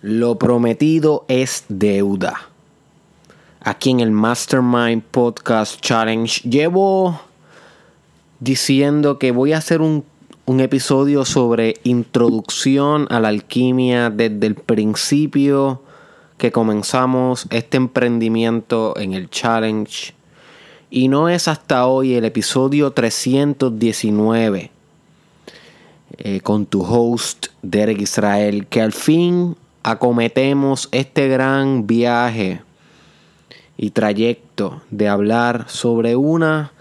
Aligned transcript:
Lo 0.00 0.38
prometido 0.38 1.24
es 1.26 1.64
deuda. 1.68 2.48
Aquí 3.60 3.90
en 3.90 3.98
el 3.98 4.12
Mastermind 4.12 5.02
Podcast 5.02 5.80
Challenge 5.80 6.48
llevo 6.48 7.20
diciendo 8.38 9.18
que 9.18 9.32
voy 9.32 9.54
a 9.54 9.58
hacer 9.58 9.80
un, 9.80 10.04
episodio 10.60 11.24
sobre 11.24 11.74
introducción 11.82 13.08
a 13.10 13.18
la 13.18 13.28
alquimia 13.28 14.08
desde 14.08 14.46
el 14.46 14.54
principio 14.54 15.82
que 16.38 16.52
comenzamos 16.52 17.48
este 17.50 17.76
emprendimiento 17.76 18.96
en 18.96 19.14
el 19.14 19.28
challenge. 19.28 20.14
Y 20.90 21.08
no 21.08 21.28
es 21.28 21.48
hasta 21.48 21.88
hoy 21.88 22.14
el 22.14 22.24
episodio 22.24 22.92
319 22.92 24.70
eh, 26.18 26.40
con 26.40 26.66
tu 26.66 26.82
host 26.84 27.48
Derek 27.62 28.00
Israel 28.00 28.68
que 28.68 28.80
al 28.80 28.92
fin 28.92 29.56
acometemos 29.82 30.88
este 30.92 31.28
gran 31.28 31.86
viaje 31.86 32.62
y 33.76 33.90
trayecto 33.90 34.82
de 34.90 35.08
hablar 35.08 35.66
sobre 35.68 36.16
una 36.16 36.72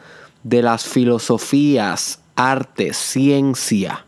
de 0.44 0.62
las 0.62 0.86
filosofías, 0.86 2.22
arte, 2.36 2.94
ciencia, 2.94 4.06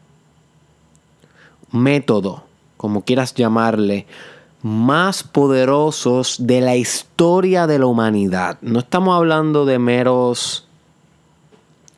método, 1.72 2.44
como 2.78 3.04
quieras 3.04 3.34
llamarle, 3.34 4.08
más 4.62 5.24
poderosos 5.24 6.38
de 6.40 6.62
la 6.62 6.76
historia 6.76 7.68
de 7.68 7.80
la 7.80 7.86
humanidad. 7.86 8.58
No 8.62 8.80
estamos 8.80 9.16
hablando 9.16 9.66
de 9.66 9.80
meros 9.80 10.69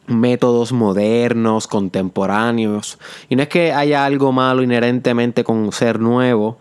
métodos 0.08 0.72
modernos, 0.72 1.68
contemporáneos. 1.68 2.98
Y 3.30 3.36
no 3.36 3.44
es 3.44 3.50
que 3.50 3.72
haya 3.74 4.06
algo 4.06 4.32
malo 4.32 4.64
inherentemente 4.64 5.44
con 5.44 5.72
ser 5.72 6.00
nuevo, 6.00 6.58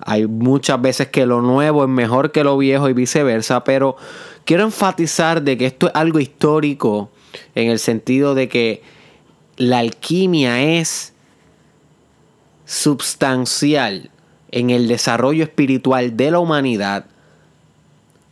hay 0.00 0.26
muchas 0.26 0.80
veces 0.82 1.08
que 1.08 1.24
lo 1.24 1.40
nuevo 1.40 1.84
es 1.84 1.88
mejor 1.88 2.32
que 2.32 2.44
lo 2.44 2.58
viejo 2.58 2.88
y 2.88 2.92
viceversa, 2.92 3.64
pero 3.64 3.96
quiero 4.44 4.64
enfatizar 4.64 5.42
de 5.42 5.56
que 5.56 5.66
esto 5.66 5.86
es 5.86 5.94
algo 5.94 6.20
histórico 6.20 7.10
en 7.54 7.70
el 7.70 7.78
sentido 7.78 8.34
de 8.34 8.48
que 8.48 8.82
la 9.56 9.78
alquimia 9.78 10.62
es 10.62 11.14
substancial 12.66 14.10
en 14.50 14.70
el 14.70 14.88
desarrollo 14.88 15.44
espiritual 15.44 16.16
de 16.16 16.30
la 16.30 16.38
humanidad, 16.38 17.06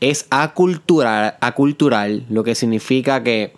es 0.00 0.26
acultural, 0.30 1.36
acultural 1.40 2.26
lo 2.28 2.44
que 2.44 2.54
significa 2.54 3.22
que 3.22 3.54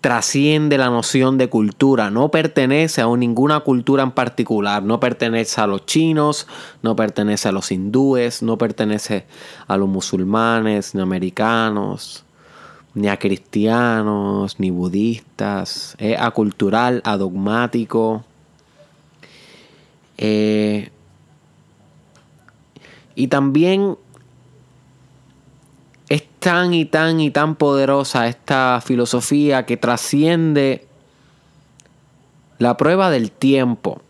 trasciende 0.00 0.78
la 0.78 0.88
noción 0.88 1.36
de 1.36 1.48
cultura, 1.48 2.10
no 2.10 2.30
pertenece 2.30 3.02
a 3.02 3.16
ninguna 3.16 3.60
cultura 3.60 4.02
en 4.02 4.12
particular, 4.12 4.82
no 4.82 4.98
pertenece 4.98 5.60
a 5.60 5.66
los 5.66 5.84
chinos, 5.84 6.46
no 6.82 6.96
pertenece 6.96 7.48
a 7.48 7.52
los 7.52 7.70
hindúes, 7.70 8.42
no 8.42 8.56
pertenece 8.56 9.26
a 9.66 9.76
los 9.76 9.88
musulmanes, 9.88 10.94
ni 10.94 11.02
americanos, 11.02 12.24
ni 12.94 13.08
a 13.08 13.18
cristianos, 13.18 14.58
ni 14.58 14.70
budistas, 14.70 15.96
es 15.98 16.18
acultural, 16.18 17.02
adogmático. 17.04 18.24
Eh, 20.16 20.90
y 23.14 23.28
también 23.28 23.96
tan 26.40 26.72
y 26.72 26.86
tan 26.86 27.20
y 27.20 27.30
tan 27.30 27.54
poderosa 27.54 28.26
esta 28.26 28.82
filosofía 28.84 29.66
que 29.66 29.76
trasciende 29.76 30.86
la 32.58 32.76
prueba 32.76 33.10
del 33.10 33.30
tiempo. 33.30 34.00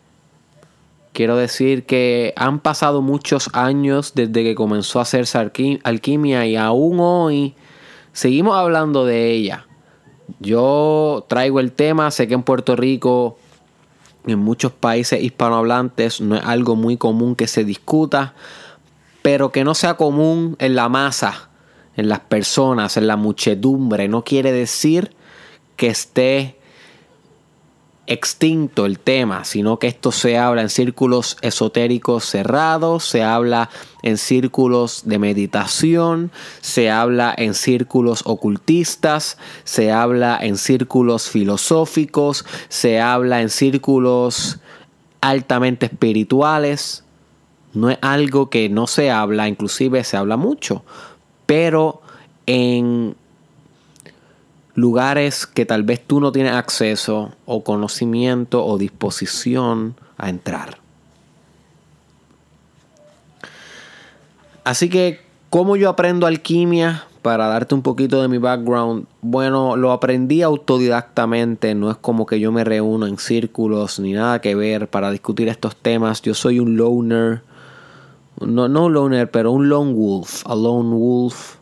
Quiero 1.13 1.37
decir 1.37 1.87
que 1.87 2.33
han 2.37 2.61
pasado 2.61 3.03
muchos 3.03 3.51
años 3.53 4.13
desde 4.15 4.45
que 4.45 4.55
comenzó 4.55 5.01
a 5.01 5.03
hacerse 5.03 5.39
alquimia 5.83 6.47
y 6.47 6.55
aún 6.55 6.99
hoy 7.01 7.55
seguimos 8.13 8.57
hablando 8.57 9.05
de 9.05 9.33
ella. 9.33 9.67
Yo 10.39 11.27
traigo 11.29 11.59
el 11.59 11.73
tema, 11.73 12.13
sé 12.13 12.29
que 12.29 12.35
en 12.35 12.45
Puerto 12.45 12.77
Rico, 12.77 13.39
en 14.25 14.39
muchos 14.39 14.71
países 14.71 15.21
hispanohablantes, 15.21 16.21
no 16.21 16.37
es 16.37 16.45
algo 16.45 16.77
muy 16.77 16.97
común 16.97 17.35
que 17.35 17.49
se 17.49 17.65
discuta, 17.65 18.35
pero 19.23 19.51
que 19.51 19.65
no 19.65 19.75
sea 19.75 19.95
común 19.95 20.55
en 20.61 20.77
la 20.77 20.89
masa 20.89 21.50
en 22.01 22.09
las 22.09 22.21
personas, 22.21 22.97
en 22.97 23.07
la 23.07 23.17
muchedumbre, 23.17 24.09
no 24.09 24.25
quiere 24.25 24.53
decir 24.53 25.15
que 25.77 25.89
esté 25.89 26.57
extinto 28.11 28.87
el 28.87 28.99
tema, 28.99 29.45
sino 29.45 29.79
que 29.79 29.87
esto 29.87 30.11
se 30.11 30.37
habla 30.37 30.63
en 30.63 30.69
círculos 30.69 31.37
esotéricos 31.43 32.25
cerrados, 32.25 33.05
se 33.05 33.23
habla 33.23 33.71
en 34.03 34.19
círculos 34.19 35.03
de 35.05 35.21
meditación, 35.21 36.33
se 36.61 36.91
habla 36.91 37.33
en 37.39 37.55
círculos 37.55 38.23
ocultistas, 38.27 39.39
se 39.63 39.93
habla 39.93 40.37
en 40.41 40.57
círculos 40.57 41.29
filosóficos, 41.29 42.45
se 42.69 43.01
habla 43.01 43.43
en 43.43 43.49
círculos 43.49 44.59
altamente 45.21 45.87
espirituales. 45.87 47.05
No 47.75 47.91
es 47.91 47.99
algo 48.03 48.51
que 48.51 48.69
no 48.69 48.89
se 48.89 49.13
habla, 49.13 49.47
inclusive 49.47 50.03
se 50.03 50.17
habla 50.17 50.37
mucho, 50.37 50.85
pero 51.51 52.01
en 52.47 53.17
lugares 54.77 55.49
que 55.49 55.67
tal 55.67 55.83
vez 55.83 56.01
tú 56.07 56.21
no 56.21 56.31
tienes 56.31 56.53
acceso 56.53 57.33
o 57.45 57.65
conocimiento 57.65 58.65
o 58.65 58.79
disposición 58.79 59.97
a 60.17 60.29
entrar. 60.29 60.79
Así 64.63 64.89
que, 64.89 65.23
¿cómo 65.51 65.75
yo 65.75 65.89
aprendo 65.89 66.29
alquimia? 66.29 67.07
Para 67.21 67.49
darte 67.49 67.75
un 67.75 67.83
poquito 67.83 68.23
de 68.23 68.29
mi 68.29 68.39
background, 68.39 69.07
bueno, 69.21 69.75
lo 69.77 69.91
aprendí 69.91 70.43
autodidactamente, 70.43 71.75
no 71.75 71.91
es 71.91 71.97
como 71.97 72.27
que 72.27 72.39
yo 72.39 72.53
me 72.53 72.63
reúno 72.63 73.09
en 73.09 73.19
círculos 73.19 73.99
ni 73.99 74.13
nada 74.13 74.41
que 74.41 74.55
ver 74.55 74.87
para 74.87 75.11
discutir 75.11 75.49
estos 75.49 75.75
temas. 75.75 76.23
Yo 76.23 76.35
soy 76.35 76.61
un 76.61 76.77
loner, 76.77 77.43
no, 78.41 78.69
no 78.69 78.87
un 78.87 78.93
loner, 78.93 79.31
pero 79.31 79.53
un 79.53 79.69
lone 79.69 79.93
wolf, 79.93 80.43
a 80.47 80.55
lone 80.55 80.95
wolf, 80.95 81.57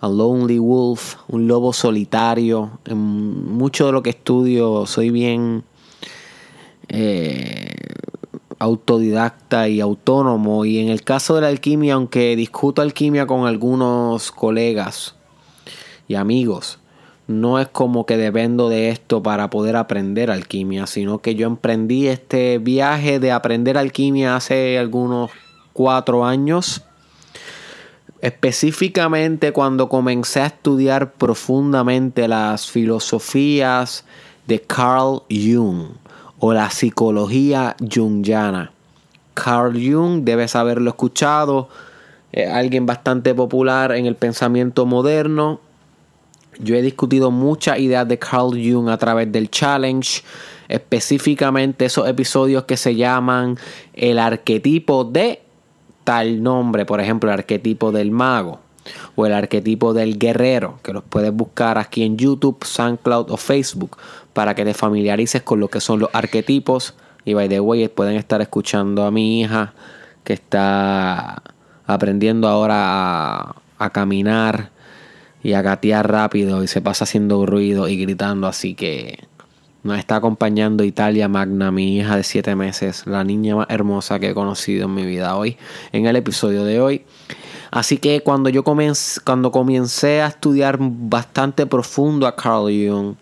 a 0.00 0.08
lonely 0.08 0.58
wolf, 0.58 1.16
un 1.28 1.46
lobo 1.46 1.72
solitario. 1.72 2.78
En 2.86 2.98
mucho 2.98 3.86
de 3.86 3.92
lo 3.92 4.02
que 4.02 4.10
estudio 4.10 4.86
soy 4.86 5.10
bien 5.10 5.62
eh, 6.88 7.74
autodidacta 8.58 9.68
y 9.68 9.80
autónomo. 9.80 10.64
Y 10.64 10.78
en 10.78 10.88
el 10.88 11.02
caso 11.02 11.34
de 11.34 11.42
la 11.42 11.48
alquimia, 11.48 11.94
aunque 11.94 12.34
discuto 12.34 12.80
alquimia 12.82 13.26
con 13.26 13.46
algunos 13.46 14.32
colegas 14.32 15.16
y 16.08 16.14
amigos, 16.14 16.78
no 17.26 17.60
es 17.60 17.68
como 17.68 18.06
que 18.06 18.16
dependo 18.16 18.68
de 18.70 18.88
esto 18.88 19.22
para 19.22 19.50
poder 19.50 19.76
aprender 19.76 20.30
alquimia, 20.30 20.86
sino 20.86 21.18
que 21.18 21.34
yo 21.34 21.46
emprendí 21.46 22.08
este 22.08 22.58
viaje 22.58 23.20
de 23.20 23.32
aprender 23.32 23.76
alquimia 23.78 24.34
hace 24.34 24.78
algunos 24.78 25.30
cuatro 25.72 26.24
años. 26.24 26.82
Específicamente 28.20 29.52
cuando 29.52 29.88
comencé 29.88 30.40
a 30.40 30.46
estudiar 30.46 31.12
profundamente 31.12 32.28
las 32.28 32.70
filosofías 32.70 34.04
de 34.46 34.60
Carl 34.60 35.22
Jung 35.30 35.92
o 36.38 36.52
la 36.52 36.70
psicología 36.70 37.76
jungiana. 37.92 38.72
Carl 39.34 39.72
Jung, 39.72 40.22
debes 40.24 40.54
haberlo 40.56 40.90
escuchado, 40.90 41.68
alguien 42.52 42.84
bastante 42.84 43.34
popular 43.34 43.92
en 43.92 44.06
el 44.06 44.16
pensamiento 44.16 44.86
moderno. 44.86 45.60
Yo 46.58 46.74
he 46.74 46.82
discutido 46.82 47.30
muchas 47.30 47.78
ideas 47.78 48.06
de 48.06 48.18
Carl 48.18 48.50
Jung 48.50 48.88
a 48.90 48.98
través 48.98 49.32
del 49.32 49.50
challenge, 49.50 50.22
específicamente 50.68 51.86
esos 51.86 52.06
episodios 52.06 52.64
que 52.64 52.76
se 52.76 52.96
llaman 52.96 53.56
el 53.94 54.18
arquetipo 54.18 55.04
de 55.04 55.40
tal 56.10 56.42
nombre, 56.42 56.84
por 56.86 57.00
ejemplo, 57.00 57.30
el 57.30 57.34
arquetipo 57.34 57.92
del 57.92 58.10
mago 58.10 58.58
o 59.14 59.26
el 59.26 59.32
arquetipo 59.32 59.94
del 59.94 60.18
guerrero, 60.18 60.80
que 60.82 60.92
los 60.92 61.04
puedes 61.04 61.32
buscar 61.32 61.78
aquí 61.78 62.02
en 62.02 62.16
YouTube, 62.16 62.64
SoundCloud 62.64 63.30
o 63.30 63.36
Facebook 63.36 63.96
para 64.32 64.56
que 64.56 64.64
te 64.64 64.74
familiarices 64.74 65.42
con 65.42 65.60
lo 65.60 65.68
que 65.68 65.80
son 65.80 66.00
los 66.00 66.10
arquetipos. 66.12 66.94
Y 67.24 67.34
by 67.34 67.48
the 67.48 67.60
way, 67.60 67.86
pueden 67.86 68.16
estar 68.16 68.40
escuchando 68.40 69.04
a 69.04 69.12
mi 69.12 69.40
hija 69.40 69.72
que 70.24 70.32
está 70.32 71.44
aprendiendo 71.86 72.48
ahora 72.48 73.54
a, 73.78 73.90
caminar 73.90 74.70
y 75.44 75.52
a 75.52 75.62
gatear 75.62 76.10
rápido 76.10 76.64
y 76.64 76.66
se 76.66 76.80
pasa 76.80 77.04
haciendo 77.04 77.46
ruido 77.46 77.86
y 77.86 77.96
gritando. 77.96 78.48
Así 78.48 78.74
que 78.74 79.28
nos 79.82 79.98
está 79.98 80.16
acompañando 80.16 80.84
Italia 80.84 81.28
Magna, 81.28 81.70
mi 81.70 81.96
hija 81.96 82.16
de 82.16 82.22
7 82.22 82.54
meses, 82.56 83.06
la 83.06 83.24
niña 83.24 83.56
más 83.56 83.66
hermosa 83.70 84.18
que 84.18 84.30
he 84.30 84.34
conocido 84.34 84.86
en 84.86 84.94
mi 84.94 85.04
vida 85.04 85.36
hoy, 85.36 85.56
en 85.92 86.06
el 86.06 86.16
episodio 86.16 86.64
de 86.64 86.80
hoy. 86.80 87.04
Así 87.70 87.98
que 87.98 88.20
cuando 88.20 88.50
yo 88.50 88.64
comencé, 88.64 89.20
cuando 89.24 89.50
comencé 89.52 90.22
a 90.22 90.26
estudiar 90.26 90.78
bastante 90.80 91.66
profundo 91.66 92.26
a 92.26 92.36
Carl 92.36 92.64
Jung, 92.64 93.14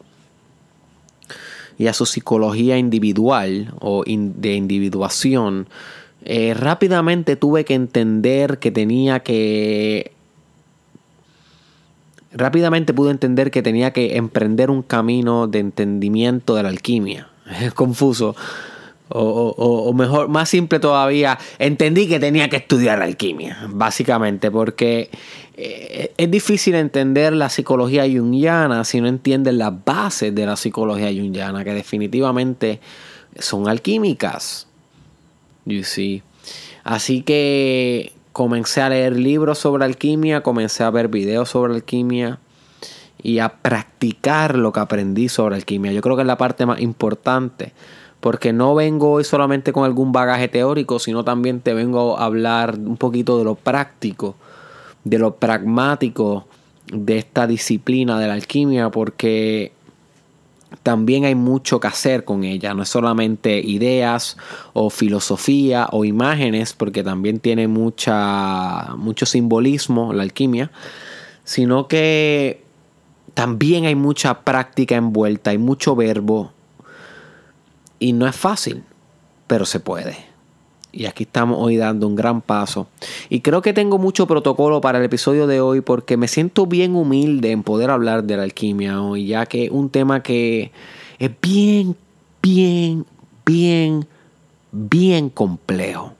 y 1.78 1.86
a 1.86 1.92
su 1.92 2.04
psicología 2.04 2.76
individual 2.76 3.72
o 3.80 4.02
de 4.04 4.54
individuación, 4.54 5.68
eh, 6.24 6.52
rápidamente 6.54 7.36
tuve 7.36 7.64
que 7.64 7.74
entender 7.74 8.58
que 8.58 8.72
tenía 8.72 9.20
que... 9.20 10.12
Rápidamente 12.38 12.94
pude 12.94 13.10
entender 13.10 13.50
que 13.50 13.62
tenía 13.62 13.92
que 13.92 14.16
emprender 14.16 14.70
un 14.70 14.82
camino 14.82 15.48
de 15.48 15.58
entendimiento 15.58 16.54
de 16.54 16.62
la 16.62 16.68
alquimia. 16.68 17.28
Es 17.60 17.74
confuso. 17.74 18.36
O, 19.10 19.92
mejor, 19.94 20.28
más 20.28 20.50
simple 20.50 20.78
todavía, 20.78 21.38
entendí 21.58 22.06
que 22.06 22.20
tenía 22.20 22.50
que 22.50 22.56
estudiar 22.56 23.00
alquimia, 23.00 23.58
básicamente, 23.70 24.50
porque 24.50 25.08
eh, 25.56 26.12
es 26.16 26.30
difícil 26.30 26.74
entender 26.74 27.32
la 27.32 27.48
psicología 27.48 28.02
junguiana 28.02 28.84
si 28.84 29.00
no 29.00 29.08
entiendes 29.08 29.54
las 29.54 29.72
bases 29.82 30.34
de 30.34 30.44
la 30.44 30.56
psicología 30.56 31.08
junguiana, 31.08 31.64
que 31.64 31.72
definitivamente 31.72 32.80
son 33.38 33.66
alquímicas. 33.66 34.68
You 35.64 35.84
see. 35.84 36.22
Así 36.84 37.22
que 37.22 38.12
comencé 38.38 38.80
a 38.80 38.88
leer 38.88 39.16
libros 39.16 39.58
sobre 39.58 39.84
alquimia, 39.84 40.44
comencé 40.44 40.84
a 40.84 40.90
ver 40.90 41.08
videos 41.08 41.48
sobre 41.48 41.74
alquimia 41.74 42.38
y 43.20 43.40
a 43.40 43.48
practicar 43.48 44.56
lo 44.56 44.70
que 44.70 44.78
aprendí 44.78 45.28
sobre 45.28 45.56
alquimia. 45.56 45.90
Yo 45.90 46.00
creo 46.02 46.14
que 46.14 46.22
es 46.22 46.26
la 46.28 46.38
parte 46.38 46.64
más 46.64 46.80
importante 46.80 47.72
porque 48.20 48.52
no 48.52 48.76
vengo 48.76 49.10
hoy 49.10 49.24
solamente 49.24 49.72
con 49.72 49.84
algún 49.84 50.12
bagaje 50.12 50.46
teórico, 50.46 51.00
sino 51.00 51.24
también 51.24 51.58
te 51.58 51.74
vengo 51.74 52.16
a 52.16 52.26
hablar 52.26 52.78
un 52.78 52.96
poquito 52.96 53.38
de 53.38 53.44
lo 53.44 53.56
práctico, 53.56 54.36
de 55.02 55.18
lo 55.18 55.34
pragmático 55.34 56.46
de 56.92 57.18
esta 57.18 57.48
disciplina 57.48 58.20
de 58.20 58.28
la 58.28 58.34
alquimia, 58.34 58.90
porque 58.90 59.72
también 60.82 61.24
hay 61.24 61.34
mucho 61.34 61.80
que 61.80 61.86
hacer 61.86 62.24
con 62.24 62.44
ella, 62.44 62.74
no 62.74 62.82
es 62.82 62.88
solamente 62.88 63.58
ideas 63.58 64.36
o 64.72 64.90
filosofía 64.90 65.88
o 65.92 66.04
imágenes, 66.04 66.72
porque 66.72 67.02
también 67.02 67.40
tiene 67.40 67.68
mucha, 67.68 68.94
mucho 68.96 69.26
simbolismo 69.26 70.12
la 70.12 70.22
alquimia, 70.22 70.70
sino 71.44 71.88
que 71.88 72.62
también 73.34 73.86
hay 73.86 73.94
mucha 73.94 74.42
práctica 74.42 74.96
envuelta, 74.96 75.50
hay 75.50 75.58
mucho 75.58 75.96
verbo, 75.96 76.52
y 77.98 78.12
no 78.12 78.26
es 78.26 78.36
fácil, 78.36 78.84
pero 79.46 79.64
se 79.64 79.80
puede. 79.80 80.16
Y 80.90 81.04
aquí 81.06 81.24
estamos 81.24 81.58
hoy 81.60 81.76
dando 81.76 82.06
un 82.06 82.16
gran 82.16 82.40
paso. 82.40 82.86
Y 83.28 83.40
creo 83.40 83.60
que 83.60 83.72
tengo 83.72 83.98
mucho 83.98 84.26
protocolo 84.26 84.80
para 84.80 84.98
el 84.98 85.04
episodio 85.04 85.46
de 85.46 85.60
hoy 85.60 85.80
porque 85.80 86.16
me 86.16 86.28
siento 86.28 86.66
bien 86.66 86.96
humilde 86.96 87.50
en 87.50 87.62
poder 87.62 87.90
hablar 87.90 88.24
de 88.24 88.36
la 88.36 88.44
alquimia 88.44 89.02
hoy, 89.02 89.26
ya 89.26 89.46
que 89.46 89.66
es 89.66 89.70
un 89.70 89.90
tema 89.90 90.22
que 90.22 90.72
es 91.18 91.30
bien, 91.42 91.94
bien, 92.42 93.04
bien, 93.44 94.06
bien 94.72 95.28
complejo. 95.28 96.14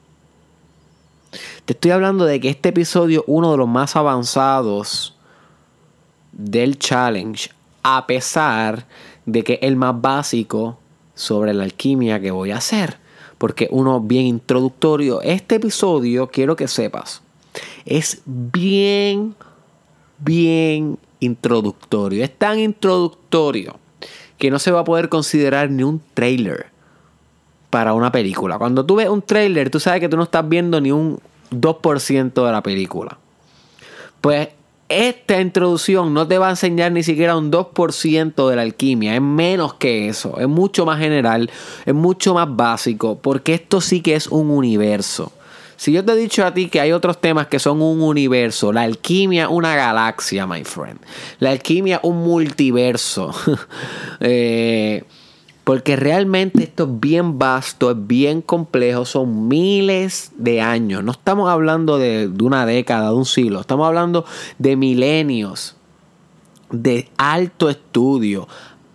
Te 1.64 1.72
estoy 1.72 1.90
hablando 1.90 2.24
de 2.24 2.40
que 2.40 2.48
este 2.48 2.70
episodio 2.70 3.20
es 3.20 3.24
uno 3.26 3.50
de 3.50 3.58
los 3.58 3.68
más 3.68 3.96
avanzados 3.96 5.14
del 6.32 6.78
challenge, 6.78 7.50
a 7.82 8.06
pesar 8.06 8.86
de 9.26 9.44
que 9.44 9.54
es 9.54 9.58
el 9.62 9.76
más 9.76 10.00
básico 10.00 10.78
sobre 11.14 11.52
la 11.52 11.64
alquimia 11.64 12.20
que 12.20 12.30
voy 12.30 12.50
a 12.50 12.58
hacer. 12.58 12.98
Porque 13.38 13.68
uno 13.70 14.00
bien 14.00 14.26
introductorio, 14.26 15.22
este 15.22 15.56
episodio 15.56 16.28
quiero 16.28 16.56
que 16.56 16.68
sepas, 16.68 17.22
es 17.84 18.20
bien, 18.26 19.34
bien 20.18 20.98
introductorio. 21.20 22.24
Es 22.24 22.36
tan 22.36 22.58
introductorio 22.58 23.76
que 24.36 24.50
no 24.50 24.58
se 24.58 24.70
va 24.70 24.80
a 24.80 24.84
poder 24.84 25.08
considerar 25.08 25.70
ni 25.70 25.82
un 25.82 26.02
trailer 26.14 26.66
para 27.70 27.92
una 27.92 28.12
película. 28.12 28.58
Cuando 28.58 28.84
tú 28.84 28.96
ves 28.96 29.08
un 29.08 29.22
trailer, 29.22 29.70
tú 29.70 29.80
sabes 29.80 30.00
que 30.00 30.08
tú 30.08 30.16
no 30.16 30.22
estás 30.24 30.48
viendo 30.48 30.80
ni 30.80 30.92
un 30.92 31.20
2% 31.50 32.46
de 32.46 32.52
la 32.52 32.62
película. 32.62 33.18
Pues 34.20 34.48
esta 34.88 35.40
introducción 35.40 36.14
no 36.14 36.26
te 36.26 36.38
va 36.38 36.48
a 36.48 36.50
enseñar 36.50 36.92
ni 36.92 37.02
siquiera 37.02 37.36
un 37.36 37.50
2% 37.50 38.48
de 38.48 38.56
la 38.56 38.62
alquimia, 38.62 39.14
es 39.14 39.22
menos 39.22 39.74
que 39.74 40.08
eso, 40.08 40.38
es 40.38 40.48
mucho 40.48 40.86
más 40.86 40.98
general, 40.98 41.50
es 41.84 41.94
mucho 41.94 42.34
más 42.34 42.48
básico, 42.54 43.18
porque 43.18 43.54
esto 43.54 43.80
sí 43.80 44.00
que 44.00 44.14
es 44.14 44.28
un 44.28 44.50
universo. 44.50 45.32
Si 45.76 45.92
yo 45.92 46.04
te 46.04 46.10
he 46.10 46.16
dicho 46.16 46.44
a 46.44 46.52
ti 46.52 46.68
que 46.68 46.80
hay 46.80 46.90
otros 46.90 47.20
temas 47.20 47.46
que 47.46 47.60
son 47.60 47.80
un 47.80 48.02
universo, 48.02 48.72
la 48.72 48.82
alquimia 48.82 49.48
una 49.48 49.76
galaxia, 49.76 50.44
my 50.44 50.64
friend. 50.64 50.98
La 51.38 51.50
alquimia 51.50 52.00
un 52.02 52.16
multiverso. 52.16 53.32
eh, 54.20 55.04
porque 55.68 55.96
realmente 55.96 56.62
esto 56.62 56.84
es 56.84 56.98
bien 56.98 57.38
vasto, 57.38 57.90
es 57.90 58.06
bien 58.06 58.40
complejo, 58.40 59.04
son 59.04 59.48
miles 59.48 60.32
de 60.38 60.62
años. 60.62 61.04
No 61.04 61.12
estamos 61.12 61.50
hablando 61.50 61.98
de, 61.98 62.32
una 62.42 62.64
década, 62.64 63.10
de 63.10 63.14
un 63.14 63.26
siglo, 63.26 63.60
estamos 63.60 63.86
hablando 63.86 64.24
de 64.56 64.76
milenios 64.76 65.76
de 66.70 67.10
alto 67.18 67.68
estudio 67.68 68.48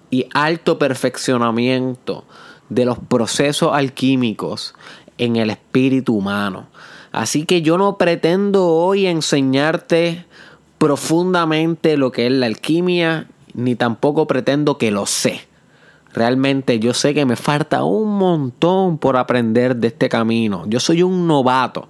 y 0.10 0.26
alto 0.34 0.80
perfeccionamiento 0.80 2.24
de 2.70 2.86
los 2.86 2.98
procesos 2.98 3.70
alquímicos 3.72 4.74
en 5.20 5.36
el 5.36 5.52
espíritu 5.52 6.16
humano. 6.16 6.70
Así 7.12 7.46
que 7.46 7.62
yo 7.62 7.78
no 7.78 8.00
pretendo 8.00 8.66
hoy 8.66 9.06
enseñarte 9.06 10.26
profundamente 10.80 11.98
lo 11.98 12.12
que 12.12 12.26
es 12.26 12.32
la 12.32 12.48
alquimia, 12.48 13.28
ni 13.54 13.76
tampoco 13.76 14.26
pretendo 14.26 14.80
que 14.80 14.90
lo 14.90 15.06
sé. 15.06 15.53
Realmente 16.14 16.80
yo 16.80 16.94
sé 16.94 17.14
que 17.14 17.26
me 17.26 17.36
falta 17.36 17.84
un 17.84 18.18
montón 18.18 18.98
por 19.00 19.18
aprender 19.18 19.76
de 19.76 19.88
este 19.88 20.10
camino. 20.10 20.64
Yo 20.68 20.80
soy 20.80 21.02
un 21.02 21.28
novato 21.28 21.88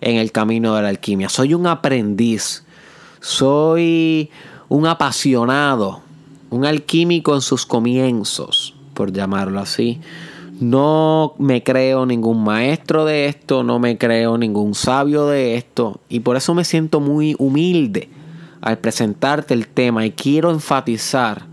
en 0.00 0.16
el 0.16 0.32
camino 0.32 0.74
de 0.74 0.82
la 0.82 0.88
alquimia. 0.88 1.28
Soy 1.28 1.54
un 1.54 1.66
aprendiz. 1.66 2.64
Soy 3.20 4.30
un 4.68 4.86
apasionado. 4.86 6.00
Un 6.50 6.64
alquímico 6.64 7.34
en 7.34 7.42
sus 7.42 7.64
comienzos, 7.64 8.74
por 8.92 9.12
llamarlo 9.12 9.60
así. 9.60 10.00
No 10.58 11.34
me 11.38 11.62
creo 11.62 12.06
ningún 12.06 12.42
maestro 12.42 13.04
de 13.04 13.26
esto, 13.26 13.62
no 13.62 13.78
me 13.78 13.96
creo 13.96 14.36
ningún 14.36 14.74
sabio 14.74 15.26
de 15.26 15.54
esto. 15.54 16.00
Y 16.08 16.20
por 16.20 16.36
eso 16.36 16.54
me 16.54 16.64
siento 16.64 16.98
muy 16.98 17.36
humilde 17.38 18.10
al 18.60 18.78
presentarte 18.78 19.54
el 19.54 19.68
tema 19.68 20.04
y 20.04 20.10
quiero 20.10 20.50
enfatizar 20.50 21.49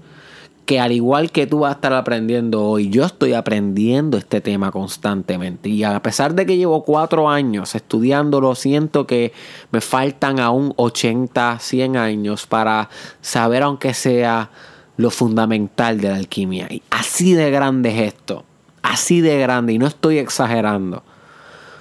que 0.68 0.82
al 0.82 0.92
igual 0.92 1.32
que 1.32 1.48
tú 1.48 1.60
vas 1.60 1.70
a 1.70 1.76
estar 1.76 1.94
aprendiendo 1.94 2.62
hoy, 2.62 2.90
yo 2.90 3.06
estoy 3.06 3.34
aprendiendo 3.34 4.18
este 4.18 4.42
tema 4.42 4.70
constantemente. 4.70 5.70
Y 5.70 5.86
a 5.86 6.04
pesar 6.04 6.36
de 6.36 6.46
que 6.46 6.58
llevo 6.58 6.84
cuatro 6.84 7.30
años 7.30 7.74
estudiándolo, 7.74 8.54
siento 8.54 9.08
que 9.08 9.32
me 9.72 9.80
faltan 9.80 10.42
aún 10.42 10.74
80, 10.76 11.60
100 11.60 11.96
años 11.96 12.48
para 12.48 12.90
saber, 13.22 13.64
aunque 13.64 13.94
sea 13.94 14.52
lo 14.98 15.10
fundamental 15.10 16.02
de 16.02 16.10
la 16.10 16.18
alquimia. 16.18 16.68
Y 16.70 16.84
así 16.90 17.34
de 17.34 17.50
grande 17.50 17.92
es 17.92 18.14
esto. 18.14 18.44
Así 18.82 19.22
de 19.22 19.40
grande. 19.40 19.72
Y 19.72 19.80
no 19.80 19.88
estoy 19.88 20.18
exagerando. 20.18 21.02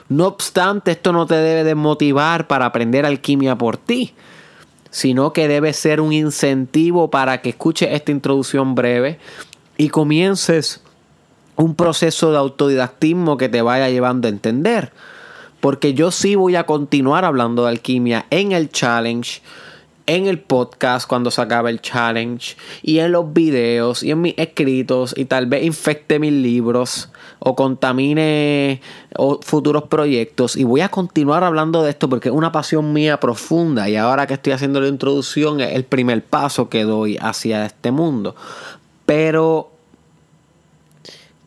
No 0.09 0.29
obstante, 0.29 0.93
esto 0.93 1.13
no 1.13 1.27
te 1.27 1.35
debe 1.35 1.65
de 1.65 1.75
motivar 1.75 2.47
para 2.47 2.67
aprender 2.67 3.05
alquimia 3.05 3.59
por 3.59 3.79
ti 3.79 4.15
sino 4.91 5.33
que 5.33 5.49
debe 5.49 5.73
ser 5.73 6.01
un 6.01 6.13
incentivo 6.13 7.11
para 7.11 7.41
que 7.43 7.51
escuches 7.51 7.91
esta 7.93 8.13
introducción 8.13 8.75
breve 8.75 9.19
y 9.77 9.89
comiences 9.89 10.81
un 11.57 11.75
proceso 11.75 12.31
de 12.31 12.39
autodidactismo 12.39 13.37
que 13.37 13.49
te 13.49 13.63
vaya 13.63 13.89
llevando 13.89 14.29
a 14.29 14.31
entender. 14.31 14.93
Porque 15.61 15.95
yo 15.95 16.11
sí 16.11 16.35
voy 16.35 16.55
a 16.57 16.65
continuar 16.65 17.25
hablando 17.25 17.65
de 17.65 17.71
alquimia 17.71 18.27
en 18.31 18.53
el 18.53 18.71
challenge 18.71 19.41
en 20.07 20.27
el 20.27 20.39
podcast 20.39 21.09
cuando 21.09 21.31
se 21.31 21.43
acabe 21.43 21.71
el 21.71 21.81
challenge 21.81 22.57
y 22.83 23.01
en 23.01 23.13
los 23.13 23.33
videos 23.33 24.03
y 24.03 24.13
en 24.13 24.21
mis 24.21 24.35
escritos 24.37 25.15
y 25.17 25.25
tal 25.25 25.47
vez 25.47 25.65
infecte 25.65 26.19
mis 26.19 26.33
libros 26.33 27.11
o 27.39 27.55
contamine 27.55 28.81
futuros 29.43 29.85
proyectos 29.85 30.57
y 30.57 30.65
voy 30.65 30.81
a 30.81 30.89
continuar 30.89 31.45
hablando 31.45 31.83
de 31.83 31.91
esto 31.91 32.09
porque 32.09 32.29
es 32.29 32.35
una 32.35 32.53
pasión 32.53 32.93
mía 32.93 33.21
profunda 33.21 33.89
y 33.89 33.97
ahora 33.97 34.27
que 34.27 34.35
estoy 34.35 34.53
haciendo 34.53 34.81
la 34.81 34.89
introducción 34.89 35.61
es 35.61 35.75
el 35.75 35.85
primer 35.85 36.25
paso 36.25 36.69
que 36.69 36.85
doy 36.85 37.17
hacia 37.21 37.67
este 37.67 37.91
mundo 37.91 38.35
pero 39.05 39.71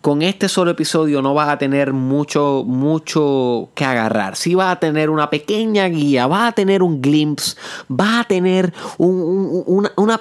con 0.01 0.21
este 0.21 0.47
solo 0.47 0.71
episodio 0.71 1.21
no 1.21 1.33
vas 1.33 1.49
a 1.49 1.57
tener 1.57 1.91
mucho, 1.91 2.63
mucho 2.65 3.69
que 3.75 3.83
agarrar. 3.83 4.35
Sí 4.35 4.55
vas 4.55 4.71
a 4.71 4.79
tener 4.79 5.09
una 5.09 5.29
pequeña 5.29 5.87
guía, 5.87 6.25
vas 6.27 6.49
a 6.49 6.51
tener 6.53 6.81
un 6.81 7.01
glimpse, 7.01 7.57
vas 7.89 8.21
a 8.21 8.23
tener 8.23 8.73
un, 8.97 9.89
una 9.97 10.19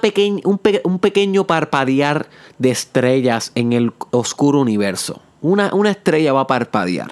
un, 0.83 0.99
pequeño 0.99 1.47
parpadear 1.47 2.27
de 2.57 2.71
estrellas 2.71 3.51
en 3.55 3.73
el 3.73 3.93
oscuro 4.11 4.59
universo. 4.59 5.21
Una, 5.41 5.73
una 5.73 5.91
estrella 5.91 6.33
va 6.33 6.41
a 6.41 6.47
parpadear, 6.47 7.11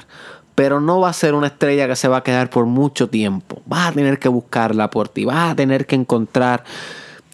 pero 0.55 0.81
no 0.81 0.99
va 0.99 1.09
a 1.09 1.13
ser 1.13 1.33
una 1.33 1.47
estrella 1.47 1.87
que 1.87 1.95
se 1.95 2.07
va 2.07 2.17
a 2.17 2.23
quedar 2.23 2.49
por 2.49 2.65
mucho 2.65 3.09
tiempo. 3.09 3.61
Vas 3.65 3.89
a 3.89 3.91
tener 3.93 4.19
que 4.19 4.27
buscarla 4.27 4.89
por 4.89 5.09
ti, 5.09 5.25
vas 5.25 5.51
a 5.51 5.55
tener 5.55 5.85
que 5.85 5.95
encontrar 5.95 6.63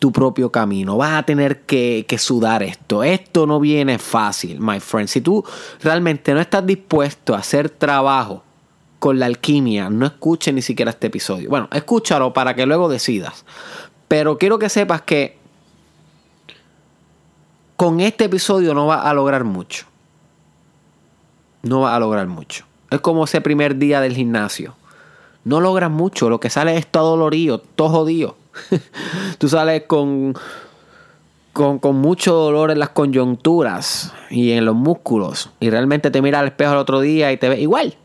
tu 0.04 0.12
propio 0.12 0.52
camino. 0.52 0.98
Vas 0.98 1.14
a 1.14 1.24
tener 1.24 1.62
que, 1.62 2.06
sudar 2.20 2.62
esto. 2.62 3.06
Esto 3.06 3.48
no 3.48 3.62
viene 3.62 3.98
fácil, 3.98 4.60
my 4.60 4.82
friend. 4.82 5.08
Si 5.08 5.22
tú 5.22 5.46
realmente 5.82 6.34
no 6.34 6.42
estás 6.42 6.66
dispuesto 6.66 7.34
a 7.34 7.38
hacer 7.38 7.70
trabajo 7.70 8.44
con 9.00 9.18
la 9.18 9.28
alquimia, 9.28 9.90
no 9.90 10.06
escuches 10.06 10.54
ni 10.54 10.62
siquiera 10.62 10.92
este 10.92 11.08
episodio. 11.08 11.50
Bueno, 11.50 11.70
escúchalo 11.72 12.34
para 12.34 12.54
que 12.54 12.66
luego 12.66 12.90
decidas. 12.90 13.46
Pero 14.10 14.38
quiero 14.38 14.60
que 14.60 14.68
sepas 14.68 15.04
que 15.04 15.38
con 17.78 18.02
este 18.02 18.26
episodio 18.26 18.74
no 18.74 18.88
va 18.88 19.10
a 19.10 19.14
lograr 19.14 19.46
mucho. 19.46 19.86
No 21.64 21.82
va 21.82 21.96
a 21.96 22.00
lograr 22.00 22.28
mucho. 22.28 22.66
Es 22.92 23.00
como 23.00 23.24
ese 23.24 23.42
primer 23.42 23.78
día 23.78 24.02
del 24.02 24.16
gimnasio. 24.16 24.76
No 25.46 25.62
logras 25.62 25.90
mucho. 25.90 26.30
Lo 26.30 26.40
que 26.40 26.50
sale 26.50 26.78
es 26.78 26.86
todo 26.86 27.12
dolorido, 27.12 27.58
todo 27.60 27.90
jodido. 27.90 28.36
Tú 29.38 29.50
sales 29.50 29.84
con, 29.88 30.36
con, 31.54 31.80
con, 31.80 31.96
mucho 31.96 32.34
dolor 32.34 32.70
en 32.70 32.80
las 32.80 32.90
coyunturas 32.90 34.14
y 34.30 34.52
en 34.52 34.66
los 34.66 34.76
músculos. 34.76 35.50
Y 35.60 35.70
realmente 35.70 36.12
te 36.12 36.22
miras 36.22 36.42
al 36.42 36.48
espejo 36.48 36.74
el 36.74 36.78
otro 36.78 37.02
día 37.02 37.32
y 37.32 37.38
te 37.38 37.50
ves 37.50 37.60
igual. 37.60 37.96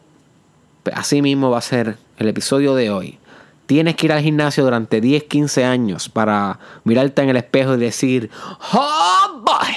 Pues 0.85 0.97
así 0.97 1.21
mismo 1.21 1.51
va 1.51 1.59
a 1.59 1.63
ser 1.63 1.99
el 2.17 2.29
episodio 2.29 2.75
de 2.75 2.91
hoy. 2.91 3.19
Tienes 3.67 3.97
que 3.97 4.07
ir 4.07 4.13
al 4.13 4.23
gimnasio 4.23 4.65
durante 4.65 5.01
10, 5.01 5.25
15 5.25 5.65
años 5.65 6.09
para 6.09 6.59
mirarte 6.85 7.23
en 7.23 7.29
el 7.29 7.37
espejo 7.37 7.75
y 7.75 7.79
decir, 7.79 8.31
¡Oh, 8.73 9.43
boy! 9.45 9.75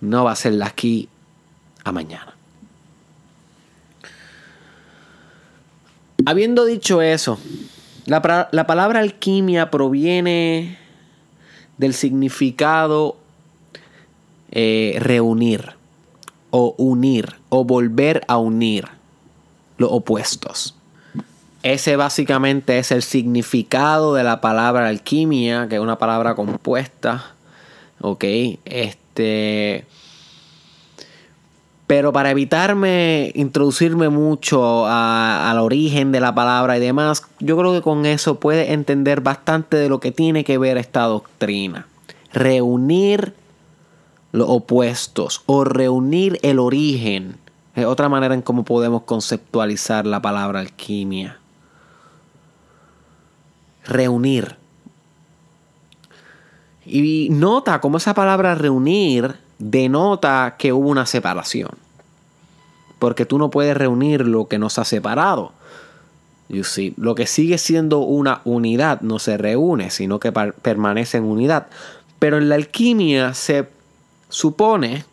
No 0.00 0.24
va 0.24 0.32
a 0.32 0.36
ser 0.36 0.62
aquí 0.62 1.08
a 1.84 1.92
mañana. 1.92 2.37
Habiendo 6.26 6.64
dicho 6.64 7.00
eso, 7.00 7.38
la, 8.06 8.48
la 8.52 8.66
palabra 8.66 9.00
alquimia 9.00 9.70
proviene 9.70 10.78
del 11.78 11.94
significado 11.94 13.16
eh, 14.50 14.96
reunir 15.00 15.72
o 16.50 16.74
unir 16.78 17.36
o 17.50 17.64
volver 17.64 18.22
a 18.28 18.38
unir 18.38 18.88
los 19.76 19.90
opuestos. 19.92 20.74
Ese 21.62 21.96
básicamente 21.96 22.78
es 22.78 22.92
el 22.92 23.02
significado 23.02 24.14
de 24.14 24.24
la 24.24 24.40
palabra 24.40 24.88
alquimia, 24.88 25.68
que 25.68 25.74
es 25.76 25.80
una 25.80 25.98
palabra 25.98 26.34
compuesta. 26.34 27.34
Ok, 28.00 28.24
este. 28.64 29.84
Pero 31.88 32.12
para 32.12 32.30
evitarme 32.30 33.32
introducirme 33.34 34.10
mucho 34.10 34.86
al 34.86 35.58
origen 35.58 36.12
de 36.12 36.20
la 36.20 36.34
palabra 36.34 36.76
y 36.76 36.80
demás, 36.80 37.22
yo 37.40 37.56
creo 37.56 37.72
que 37.72 37.80
con 37.80 38.04
eso 38.04 38.38
puede 38.38 38.74
entender 38.74 39.22
bastante 39.22 39.78
de 39.78 39.88
lo 39.88 39.98
que 39.98 40.12
tiene 40.12 40.44
que 40.44 40.58
ver 40.58 40.76
esta 40.76 41.04
doctrina. 41.04 41.86
Reunir 42.30 43.32
los 44.32 44.50
opuestos 44.50 45.40
o 45.46 45.64
reunir 45.64 46.38
el 46.42 46.58
origen 46.58 47.38
es 47.74 47.86
otra 47.86 48.10
manera 48.10 48.34
en 48.34 48.42
cómo 48.42 48.66
podemos 48.66 49.04
conceptualizar 49.04 50.04
la 50.04 50.20
palabra 50.20 50.60
alquimia. 50.60 51.38
Reunir. 53.86 54.56
Y 56.84 57.28
nota 57.30 57.80
cómo 57.80 57.96
esa 57.96 58.12
palabra 58.12 58.54
reunir 58.54 59.47
denota 59.58 60.56
que 60.58 60.72
hubo 60.72 60.88
una 60.88 61.06
separación. 61.06 61.70
Porque 62.98 63.26
tú 63.26 63.38
no 63.38 63.50
puedes 63.50 63.76
reunir 63.76 64.26
lo 64.26 64.48
que 64.48 64.58
nos 64.58 64.78
ha 64.78 64.84
separado. 64.84 65.52
You 66.48 66.64
see, 66.64 66.94
lo 66.96 67.14
que 67.14 67.26
sigue 67.26 67.58
siendo 67.58 67.98
una 67.98 68.40
unidad 68.44 69.02
no 69.02 69.18
se 69.18 69.36
reúne, 69.36 69.90
sino 69.90 70.18
que 70.18 70.32
permanece 70.32 71.18
en 71.18 71.24
unidad. 71.24 71.66
Pero 72.18 72.38
en 72.38 72.48
la 72.48 72.54
alquimia 72.54 73.34
se 73.34 73.68
supone 74.28 75.04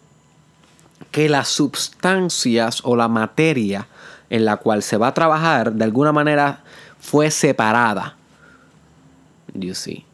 que 1.11 1.29
las 1.29 1.49
sustancias 1.49 2.81
o 2.83 2.95
la 2.95 3.07
materia 3.07 3.87
en 4.29 4.45
la 4.45 4.57
cual 4.57 4.81
se 4.81 4.97
va 4.97 5.07
a 5.07 5.13
trabajar 5.13 5.73
de 5.73 5.83
alguna 5.83 6.11
manera 6.11 6.63
fue 6.99 7.29
separada. 7.31 8.15
You 9.53 9.75
see. 9.75 10.05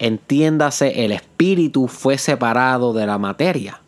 Entiéndase, 0.00 1.04
el 1.04 1.12
espíritu 1.12 1.86
fue 1.86 2.18
separado 2.18 2.92
de 2.92 3.06
la 3.06 3.18
materia 3.18 3.80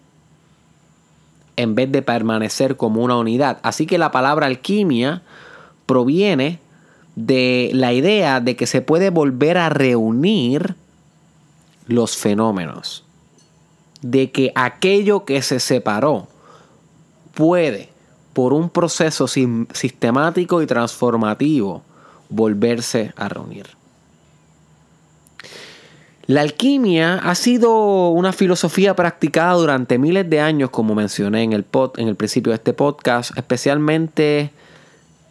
en 1.57 1.75
vez 1.75 1.90
de 1.90 2.02
permanecer 2.02 2.76
como 2.76 3.02
una 3.02 3.16
unidad. 3.16 3.59
Así 3.62 3.87
que 3.87 3.99
la 3.99 4.12
palabra 4.12 4.47
alquimia 4.47 5.23
proviene 5.87 6.61
de 7.16 7.71
la 7.75 7.92
idea 7.92 8.40
de 8.40 8.54
que 8.54 8.69
se 8.69 8.81
puede 8.81 9.11
volver 9.11 9.59
a 9.59 9.69
reunir 9.69 10.76
los 11.88 12.16
fenómenos 12.16 13.04
de 14.02 14.31
que 14.33 14.52
aquello 14.54 15.25
que 15.25 15.40
se 15.42 15.61
separó 15.61 16.26
puede, 17.35 17.88
por 18.35 18.52
un 18.52 18.69
proceso 18.69 19.26
sistemático 19.28 20.61
y 20.61 20.66
transformativo, 20.66 21.83
volverse 22.28 23.12
a 23.16 23.28
reunir. 23.28 23.82
La 26.26 26.43
alquimia 26.43 27.17
ha 27.17 27.35
sido 27.35 28.11
una 28.11 28.33
filosofía 28.33 28.95
practicada 28.95 29.55
durante 29.55 29.99
miles 29.99 30.29
de 30.31 30.41
años, 30.41 30.71
como 30.71 30.95
mencioné 30.95 31.43
en 31.43 31.52
el, 31.52 31.67
en 31.97 32.09
el 32.09 32.17
principio 32.17 32.50
de 32.50 32.57
este 32.57 32.73
podcast, 32.73 33.37
especialmente 33.37 34.52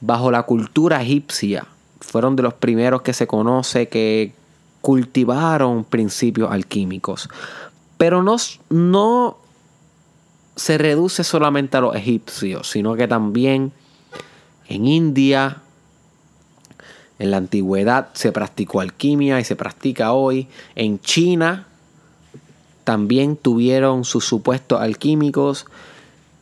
bajo 0.01 0.31
la 0.31 0.43
cultura 0.43 1.01
egipcia. 1.01 1.65
Fueron 2.01 2.35
de 2.35 2.43
los 2.43 2.53
primeros 2.55 3.03
que 3.03 3.13
se 3.13 3.25
conoce 3.25 3.87
que 3.87 4.33
cultivaron 4.81 5.85
principios 5.85 6.51
alquímicos. 6.51 7.29
Pero 7.97 8.21
no, 8.21 8.35
no 8.69 9.37
se 10.57 10.77
reduce 10.77 11.23
solamente 11.23 11.77
a 11.77 11.81
los 11.81 11.95
egipcios, 11.95 12.69
sino 12.69 12.95
que 12.95 13.07
también 13.07 13.71
en 14.67 14.87
India, 14.87 15.61
en 17.21 17.29
la 17.29 17.37
antigüedad 17.37 18.07
se 18.13 18.31
practicó 18.31 18.81
alquimia 18.81 19.39
y 19.39 19.43
se 19.43 19.55
practica 19.55 20.13
hoy. 20.13 20.47
En 20.73 20.99
China 21.01 21.67
también 22.83 23.37
tuvieron 23.37 24.05
sus 24.05 24.25
supuestos 24.25 24.81
alquímicos. 24.81 25.67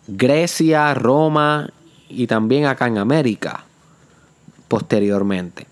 Grecia, 0.07 0.93
Roma 0.93 1.69
y 2.07 2.27
también 2.27 2.65
acá 2.65 2.87
en 2.87 2.97
América 2.97 3.65
posteriormente. 4.69 5.67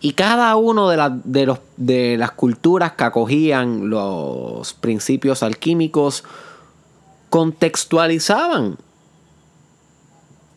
Y 0.00 0.12
cada 0.12 0.54
uno 0.56 0.90
de, 0.90 1.46
los, 1.46 1.58
de 1.78 2.18
las 2.18 2.32
culturas 2.32 2.92
que 2.92 3.04
acogían 3.04 3.88
los 3.88 4.74
principios 4.74 5.42
alquímicos 5.42 6.22
contextualizaban 7.30 8.76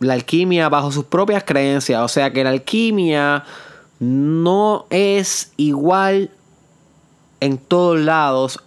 la 0.02 0.14
alquimia 0.14 0.68
bajo 0.68 0.92
sus 0.92 1.06
propias 1.06 1.46
creencias. 1.46 2.02
O 2.02 2.10
sea 2.10 2.34
que 2.34 2.44
la 2.44 2.50
alquimia 2.50 3.46
no 4.04 4.86
es 4.90 5.54
igual 5.58 6.30
en 7.40 7.58
todos 7.58 8.00
lados, 8.00 8.60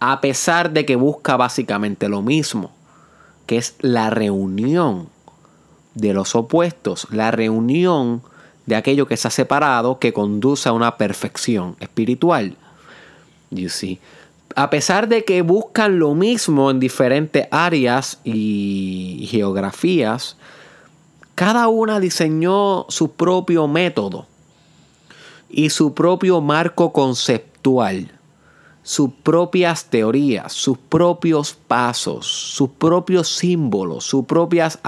a 0.00 0.20
pesar 0.20 0.72
de 0.72 0.84
que 0.84 0.96
busca 0.96 1.36
básicamente 1.36 2.08
lo 2.08 2.22
mismo, 2.22 2.70
que 3.46 3.56
es 3.56 3.76
la 3.80 4.10
reunión 4.10 5.08
de 5.94 6.12
los 6.12 6.34
opuestos, 6.34 7.06
la 7.10 7.30
reunión 7.30 8.22
de 8.66 8.76
aquello 8.76 9.06
que 9.06 9.16
se 9.16 9.28
ha 9.28 9.30
separado 9.30 9.98
que 9.98 10.12
conduce 10.12 10.68
a 10.68 10.72
una 10.72 10.96
perfección 10.96 11.76
espiritual. 11.80 12.56
You 13.50 13.68
see. 13.68 14.00
A 14.56 14.70
pesar 14.70 15.08
de 15.08 15.24
que 15.24 15.42
buscan 15.42 15.98
lo 15.98 16.14
mismo 16.14 16.70
en 16.70 16.80
diferentes 16.80 17.48
áreas 17.50 18.20
y 18.24 19.26
geografías, 19.30 20.36
cada 21.34 21.68
una 21.68 21.98
diseñó 21.98 22.86
su 22.88 23.12
propio 23.12 23.66
método 23.66 24.26
y 25.48 25.70
su 25.70 25.94
propio 25.94 26.40
marco 26.40 26.92
conceptual, 26.92 28.10
sus 28.82 29.10
propias 29.22 29.86
teorías, 29.86 30.52
sus 30.52 30.78
propios 30.78 31.54
pasos, 31.54 32.26
sus 32.26 32.70
propios 32.70 33.28
símbolos, 33.28 34.04
sus 34.04 34.24
propias 34.26 34.78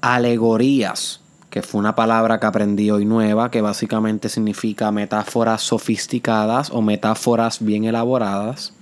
alegorías 0.00 1.22
que 1.52 1.60
fue 1.60 1.78
una 1.80 1.94
palabra 1.94 2.40
que 2.40 2.46
aprendí 2.46 2.90
hoy 2.90 3.04
nueva, 3.04 3.50
que 3.50 3.60
básicamente 3.60 4.30
significa 4.30 4.90
metáforas 4.90 5.60
sofisticadas 5.60 6.70
o 6.70 6.80
metáforas 6.80 7.62
bien 7.62 7.84
elaboradas. 7.84 8.72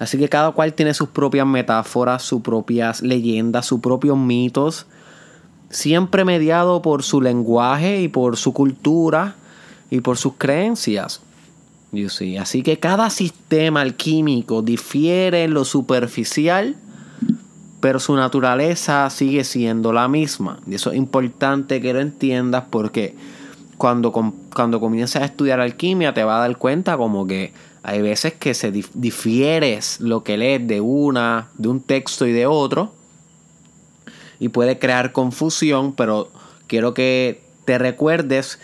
Así 0.00 0.18
que 0.18 0.28
cada 0.28 0.50
cual 0.50 0.74
tiene 0.74 0.94
sus 0.94 1.10
propias 1.10 1.46
metáforas, 1.46 2.24
sus 2.24 2.42
propias 2.42 3.02
leyendas, 3.02 3.66
sus 3.66 3.78
propios 3.78 4.18
mitos, 4.18 4.86
siempre 5.70 6.24
mediado 6.24 6.82
por 6.82 7.02
su 7.02 7.20
lenguaje 7.20 8.00
y 8.00 8.08
por 8.08 8.36
su 8.36 8.52
cultura 8.52 9.36
y 9.90 10.00
por 10.00 10.16
sus 10.16 10.34
creencias. 10.38 11.20
Así 12.40 12.62
que 12.62 12.78
cada 12.78 13.08
sistema 13.10 13.80
alquímico 13.80 14.60
difiere 14.60 15.44
en 15.44 15.54
lo 15.54 15.64
superficial 15.64 16.76
pero 17.86 18.00
su 18.00 18.16
naturaleza 18.16 19.08
sigue 19.10 19.44
siendo 19.44 19.92
la 19.92 20.08
misma. 20.08 20.58
Y 20.66 20.74
eso 20.74 20.90
es 20.90 20.96
importante 20.96 21.80
que 21.80 21.92
lo 21.92 22.00
entiendas 22.00 22.64
porque 22.68 23.14
cuando, 23.76 24.12
cuando 24.12 24.80
comienzas 24.80 25.22
a 25.22 25.26
estudiar 25.26 25.60
alquimia 25.60 26.14
te 26.14 26.24
vas 26.24 26.38
a 26.38 26.40
dar 26.40 26.56
cuenta 26.56 26.96
como 26.96 27.28
que 27.28 27.52
hay 27.84 28.02
veces 28.02 28.34
que 28.34 28.54
se 28.54 28.72
difieres 28.72 30.00
lo 30.00 30.24
que 30.24 30.36
lees 30.36 30.66
de 30.66 30.80
una, 30.80 31.46
de 31.58 31.68
un 31.68 31.80
texto 31.80 32.26
y 32.26 32.32
de 32.32 32.46
otro. 32.46 32.92
Y 34.38 34.48
puede 34.48 34.78
crear 34.78 35.12
confusión, 35.12 35.92
pero 35.94 36.30
quiero 36.66 36.94
que 36.94 37.42
te 37.64 37.78
recuerdes 37.78 38.58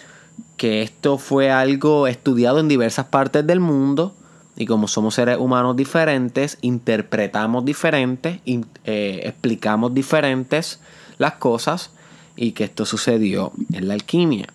que 0.57 0.83
esto 0.83 1.19
fue 1.19 1.50
algo 1.50 2.07
estudiado 2.07 2.61
en 2.61 2.69
diversas 2.69 3.07
partes 3.07 3.47
del 3.47 3.61
mundo 3.61 4.14
y 4.57 4.67
como 4.67 4.87
somos 4.87 5.14
seres 5.14 5.38
humanos 5.38 5.76
diferentes, 5.76 6.59
interpretamos 6.61 7.64
diferentes, 7.64 8.41
eh, 8.45 9.21
explicamos 9.25 9.95
diferentes 9.95 10.81
las 11.19 11.35
cosas 11.35 11.91
y 12.37 12.52
que 12.52 12.64
esto 12.64 12.85
sucedió 12.85 13.52
en 13.73 13.88
la 13.88 13.95
alquimia. 13.95 14.49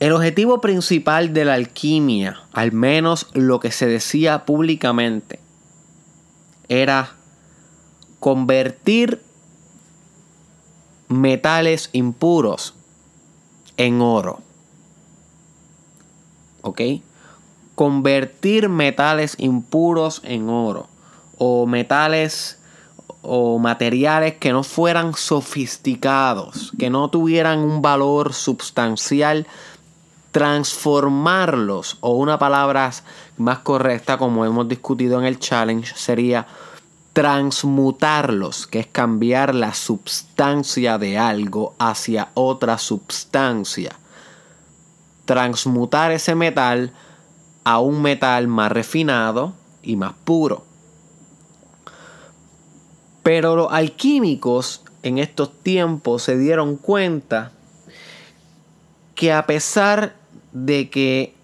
El 0.00 0.12
objetivo 0.12 0.60
principal 0.60 1.32
de 1.32 1.44
la 1.44 1.54
alquimia, 1.54 2.42
al 2.52 2.70
menos 2.70 3.26
lo 3.32 3.58
que 3.58 3.72
se 3.72 3.86
decía 3.86 4.44
públicamente, 4.44 5.40
era 6.68 7.14
convertir 8.20 9.20
metales 11.08 11.90
impuros 11.92 12.74
en 13.76 14.00
oro. 14.00 14.40
¿Ok? 16.62 16.80
Convertir 17.74 18.68
metales 18.68 19.34
impuros 19.38 20.20
en 20.22 20.48
oro. 20.48 20.88
O 21.38 21.66
metales 21.66 22.58
o 23.22 23.58
materiales 23.58 24.34
que 24.34 24.52
no 24.52 24.62
fueran 24.62 25.14
sofisticados, 25.14 26.72
que 26.78 26.88
no 26.88 27.10
tuvieran 27.10 27.58
un 27.58 27.82
valor 27.82 28.32
sustancial, 28.32 29.46
transformarlos, 30.38 31.96
o 31.98 32.12
una 32.12 32.38
palabra 32.38 32.92
más 33.38 33.58
correcta 33.58 34.18
como 34.18 34.44
hemos 34.44 34.68
discutido 34.68 35.18
en 35.18 35.24
el 35.24 35.40
challenge, 35.40 35.96
sería 35.96 36.46
transmutarlos, 37.12 38.68
que 38.68 38.78
es 38.78 38.86
cambiar 38.86 39.52
la 39.52 39.74
sustancia 39.74 40.96
de 40.96 41.18
algo 41.18 41.74
hacia 41.80 42.28
otra 42.34 42.78
sustancia. 42.78 43.98
Transmutar 45.24 46.12
ese 46.12 46.36
metal 46.36 46.92
a 47.64 47.80
un 47.80 48.00
metal 48.00 48.46
más 48.46 48.70
refinado 48.70 49.54
y 49.82 49.96
más 49.96 50.12
puro. 50.24 50.62
Pero 53.24 53.56
los 53.56 53.72
alquímicos 53.72 54.84
en 55.02 55.18
estos 55.18 55.52
tiempos 55.64 56.22
se 56.22 56.38
dieron 56.38 56.76
cuenta 56.76 57.50
que 59.16 59.32
a 59.32 59.44
pesar 59.46 60.17
de 60.52 60.90
que 60.90 61.34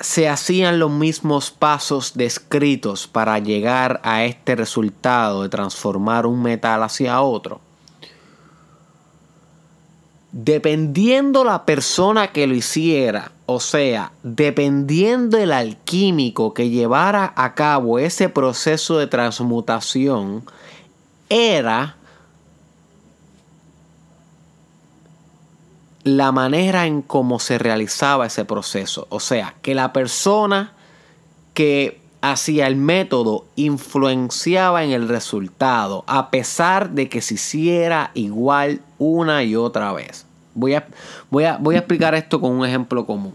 se 0.00 0.28
hacían 0.28 0.78
los 0.78 0.90
mismos 0.90 1.50
pasos 1.50 2.12
descritos 2.14 3.06
para 3.06 3.38
llegar 3.38 4.00
a 4.04 4.24
este 4.24 4.54
resultado 4.54 5.42
de 5.42 5.48
transformar 5.48 6.26
un 6.26 6.40
metal 6.42 6.82
hacia 6.82 7.20
otro. 7.20 7.60
Dependiendo 10.30 11.42
la 11.42 11.64
persona 11.64 12.28
que 12.28 12.46
lo 12.46 12.54
hiciera, 12.54 13.32
o 13.46 13.60
sea, 13.60 14.12
dependiendo 14.22 15.38
el 15.38 15.52
alquímico 15.52 16.54
que 16.54 16.68
llevara 16.68 17.32
a 17.34 17.54
cabo 17.54 17.98
ese 17.98 18.28
proceso 18.28 18.98
de 18.98 19.06
transmutación, 19.06 20.44
era 21.28 21.97
la 26.16 26.32
manera 26.32 26.86
en 26.86 27.02
cómo 27.02 27.38
se 27.38 27.58
realizaba 27.58 28.26
ese 28.26 28.44
proceso. 28.44 29.06
O 29.10 29.20
sea, 29.20 29.54
que 29.62 29.74
la 29.74 29.92
persona 29.92 30.72
que 31.54 32.00
hacía 32.20 32.66
el 32.66 32.76
método 32.76 33.44
influenciaba 33.56 34.84
en 34.84 34.90
el 34.90 35.08
resultado, 35.08 36.04
a 36.06 36.30
pesar 36.30 36.90
de 36.90 37.08
que 37.08 37.20
se 37.20 37.34
hiciera 37.34 38.10
igual 38.14 38.80
una 38.98 39.44
y 39.44 39.56
otra 39.56 39.92
vez. 39.92 40.26
Voy 40.54 40.74
a, 40.74 40.88
voy 41.30 41.44
a, 41.44 41.56
voy 41.58 41.76
a 41.76 41.78
explicar 41.78 42.14
esto 42.14 42.40
con 42.40 42.52
un 42.52 42.66
ejemplo 42.66 43.06
común. 43.06 43.34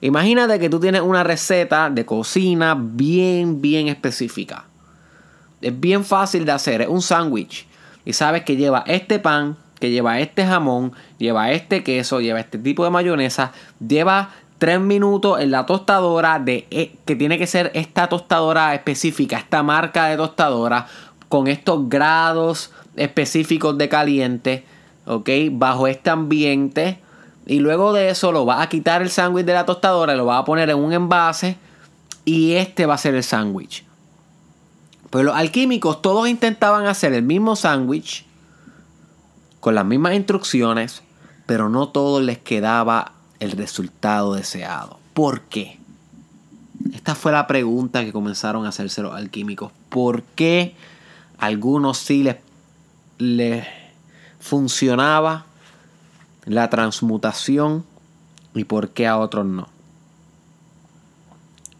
Imagínate 0.00 0.58
que 0.58 0.70
tú 0.70 0.80
tienes 0.80 1.02
una 1.02 1.24
receta 1.24 1.90
de 1.90 2.04
cocina 2.06 2.76
bien, 2.78 3.60
bien 3.60 3.88
específica. 3.88 4.64
Es 5.60 5.78
bien 5.78 6.04
fácil 6.04 6.44
de 6.44 6.52
hacer, 6.52 6.82
es 6.82 6.88
un 6.88 7.02
sándwich. 7.02 7.66
Y 8.04 8.12
sabes 8.12 8.44
que 8.44 8.56
lleva 8.56 8.84
este 8.86 9.18
pan, 9.18 9.56
que 9.78 9.90
lleva 9.90 10.20
este 10.20 10.46
jamón, 10.46 10.92
lleva 11.18 11.52
este 11.52 11.82
queso, 11.82 12.20
lleva 12.20 12.40
este 12.40 12.58
tipo 12.58 12.84
de 12.84 12.90
mayonesa, 12.90 13.52
lleva 13.86 14.30
3 14.58 14.80
minutos 14.80 15.40
en 15.40 15.50
la 15.50 15.66
tostadora 15.66 16.38
de 16.38 16.66
eh, 16.70 16.96
que 17.04 17.16
tiene 17.16 17.38
que 17.38 17.46
ser 17.46 17.70
esta 17.74 18.08
tostadora 18.08 18.74
específica, 18.74 19.38
esta 19.38 19.62
marca 19.62 20.06
de 20.06 20.16
tostadora 20.16 20.86
con 21.28 21.46
estos 21.46 21.88
grados 21.88 22.72
específicos 22.96 23.78
de 23.78 23.88
caliente, 23.88 24.64
¿ok? 25.06 25.28
Bajo 25.52 25.86
este 25.86 26.10
ambiente. 26.10 26.98
Y 27.46 27.60
luego 27.60 27.92
de 27.92 28.10
eso 28.10 28.32
lo 28.32 28.44
va 28.44 28.60
a 28.60 28.68
quitar 28.68 29.00
el 29.00 29.10
sándwich 29.10 29.46
de 29.46 29.54
la 29.54 29.64
tostadora, 29.64 30.16
lo 30.16 30.26
va 30.26 30.38
a 30.38 30.44
poner 30.44 30.68
en 30.68 30.78
un 30.78 30.92
envase 30.92 31.56
y 32.24 32.54
este 32.54 32.84
va 32.84 32.94
a 32.94 32.98
ser 32.98 33.14
el 33.14 33.22
sándwich. 33.22 33.84
Pues 35.08 35.24
los 35.24 35.34
alquímicos 35.34 36.02
todos 36.02 36.28
intentaban 36.28 36.86
hacer 36.86 37.14
el 37.14 37.22
mismo 37.22 37.56
sándwich 37.56 38.27
con 39.68 39.74
las 39.74 39.84
mismas 39.84 40.14
instrucciones, 40.14 41.02
pero 41.44 41.68
no 41.68 41.90
todos 41.90 42.22
les 42.22 42.38
quedaba 42.38 43.12
el 43.38 43.50
resultado 43.50 44.32
deseado. 44.32 44.98
¿Por 45.12 45.42
qué? 45.42 45.78
Esta 46.94 47.14
fue 47.14 47.32
la 47.32 47.46
pregunta 47.46 48.02
que 48.02 48.10
comenzaron 48.10 48.64
a 48.64 48.70
hacerse 48.70 49.02
los 49.02 49.14
alquímicos. 49.14 49.70
¿Por 49.90 50.22
qué 50.22 50.74
a 51.36 51.44
algunos 51.44 51.98
sí 51.98 52.26
les 53.18 53.66
funcionaba 54.40 55.44
la 56.46 56.70
transmutación 56.70 57.84
y 58.54 58.64
por 58.64 58.88
qué 58.88 59.06
a 59.06 59.18
otros 59.18 59.44
no? 59.44 59.68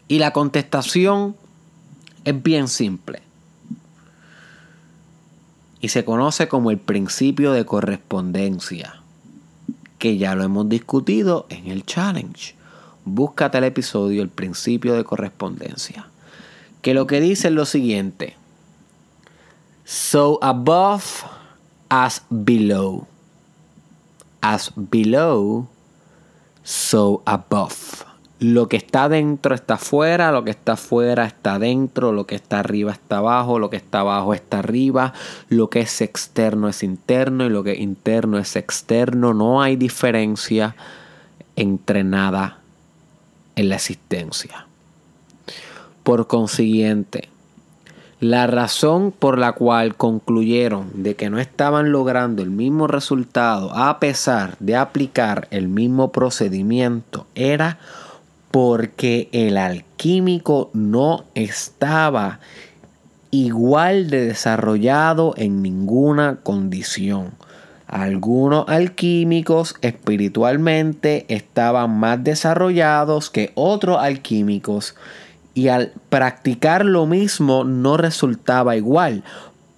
Y 0.07 0.19
la 0.19 0.31
contestación 0.31 1.35
es 2.23 2.43
bien 2.43 2.67
simple 2.67 3.23
y 5.81 5.89
se 5.89 6.03
conoce 6.03 6.47
como 6.47 6.71
el 6.71 6.77
principio 6.77 7.51
de 7.51 7.65
correspondencia, 7.65 9.01
que 9.97 10.17
ya 10.17 10.35
lo 10.35 10.43
hemos 10.43 10.67
discutido 10.67 11.45
en 11.49 11.67
el 11.67 11.85
challenge. 11.85 12.55
Búscate 13.05 13.57
el 13.57 13.63
episodio 13.63 14.21
El 14.21 14.29
principio 14.29 14.93
de 14.93 15.03
correspondencia, 15.03 16.07
que 16.81 16.93
lo 16.93 17.07
que 17.07 17.21
dice 17.21 17.47
es 17.47 17.53
lo 17.53 17.65
siguiente. 17.65 18.35
So 19.85 20.37
above 20.41 21.23
as 21.89 22.23
below. 22.29 23.07
As 24.41 24.71
below, 24.75 25.67
so 26.63 27.21
above 27.25 28.08
lo 28.39 28.69
que 28.69 28.77
está 28.77 29.09
dentro 29.09 29.53
está 29.53 29.73
afuera, 29.73 30.31
lo 30.31 30.45
que 30.45 30.51
está 30.51 30.73
afuera 30.73 31.25
está 31.25 31.59
dentro, 31.59 32.13
lo 32.13 32.25
que 32.25 32.35
está 32.35 32.59
arriba 32.59 32.93
está 32.93 33.17
abajo, 33.17 33.59
lo 33.59 33.69
que 33.69 33.77
está 33.77 33.99
abajo 33.99 34.33
está 34.33 34.59
arriba, 34.59 35.13
lo 35.49 35.69
que 35.69 35.81
es 35.81 36.01
externo 36.01 36.69
es 36.69 36.81
interno 36.81 37.45
y 37.45 37.49
lo 37.49 37.63
que 37.63 37.73
es 37.73 37.79
interno 37.79 38.37
es 38.37 38.55
externo. 38.55 39.33
No 39.33 39.61
hay 39.61 39.75
diferencia 39.75 40.75
entre 41.57 42.05
nada 42.05 42.59
en 43.57 43.67
la 43.67 43.75
existencia. 43.75 44.65
Por 46.03 46.27
consiguiente, 46.27 47.27
la 48.21 48.47
razón 48.47 49.11
por 49.11 49.37
la 49.37 49.51
cual 49.51 49.95
concluyeron 49.95 51.03
de 51.03 51.15
que 51.15 51.29
no 51.29 51.39
estaban 51.39 51.91
logrando 51.91 52.41
el 52.41 52.51
mismo 52.51 52.87
resultado 52.87 53.73
a 53.73 53.99
pesar 53.99 54.55
de 54.59 54.77
aplicar 54.77 55.47
el 55.51 55.67
mismo 55.67 56.11
procedimiento 56.13 57.27
era 57.35 57.79
porque 58.51 59.29
el 59.31 59.57
alquímico 59.57 60.69
no 60.73 61.25
estaba 61.35 62.39
igual 63.31 64.09
de 64.09 64.25
desarrollado 64.25 65.33
en 65.37 65.61
ninguna 65.61 66.39
condición. 66.41 67.33
Algunos 67.87 68.65
alquímicos 68.67 69.75
espiritualmente 69.81 71.25
estaban 71.27 71.99
más 71.99 72.23
desarrollados 72.23 73.29
que 73.29 73.51
otros 73.55 73.97
alquímicos 73.99 74.95
y 75.55 75.69
al 75.69 75.93
practicar 76.09 76.85
lo 76.85 77.07
mismo 77.07 77.63
no 77.63 77.97
resultaba 77.97 78.75
igual 78.75 79.23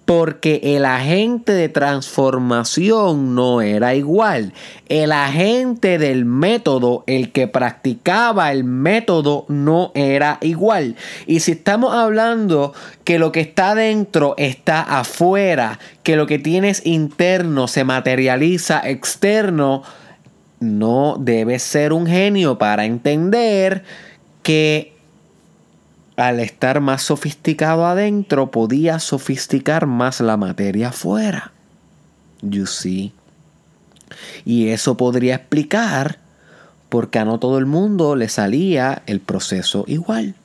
porque 0.04 0.60
el 0.62 0.84
agente 0.84 1.52
de 1.52 1.68
transformación 1.68 3.34
no 3.34 3.62
era 3.62 3.94
igual. 3.94 4.52
El 4.88 5.12
agente 5.12 5.98
del 5.98 6.24
método, 6.24 7.04
el 7.06 7.30
que 7.30 7.46
practicaba 7.46 8.50
el 8.50 8.64
método, 8.64 9.46
no 9.48 9.92
era 9.94 10.38
igual. 10.40 10.96
Y 11.26 11.40
si 11.40 11.52
estamos 11.52 11.94
hablando 11.94 12.74
que 13.04 13.18
lo 13.18 13.30
que 13.30 13.40
está 13.40 13.74
dentro 13.74 14.34
está 14.38 14.82
afuera, 14.82 15.78
que 16.02 16.16
lo 16.16 16.26
que 16.26 16.38
tienes 16.38 16.84
interno 16.84 17.68
se 17.68 17.84
materializa 17.84 18.80
externo, 18.88 19.82
no 20.58 21.16
debes 21.18 21.62
ser 21.62 21.92
un 21.92 22.06
genio 22.06 22.58
para 22.58 22.84
entender 22.84 23.84
que 24.42 24.91
al 26.28 26.38
estar 26.38 26.80
más 26.80 27.02
sofisticado 27.02 27.84
adentro 27.84 28.52
podía 28.52 29.00
sofisticar 29.00 29.86
más 29.86 30.20
la 30.20 30.36
materia 30.36 30.90
afuera. 30.90 31.50
You 32.42 32.66
see. 32.66 33.12
Y 34.44 34.68
eso 34.68 34.96
podría 34.96 35.34
explicar 35.34 36.18
por 36.88 37.10
qué 37.10 37.18
a 37.18 37.24
no 37.24 37.40
todo 37.40 37.58
el 37.58 37.66
mundo 37.66 38.14
le 38.14 38.28
salía 38.28 39.02
el 39.06 39.18
proceso 39.18 39.84
igual. 39.88 40.36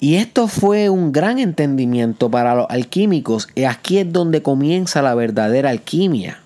Y 0.00 0.14
esto 0.14 0.48
fue 0.48 0.88
un 0.88 1.12
gran 1.12 1.38
entendimiento 1.38 2.30
para 2.30 2.54
los 2.54 2.66
alquímicos. 2.70 3.48
Y 3.54 3.64
aquí 3.64 3.98
es 3.98 4.10
donde 4.10 4.42
comienza 4.42 5.02
la 5.02 5.14
verdadera 5.14 5.68
alquimia. 5.68 6.40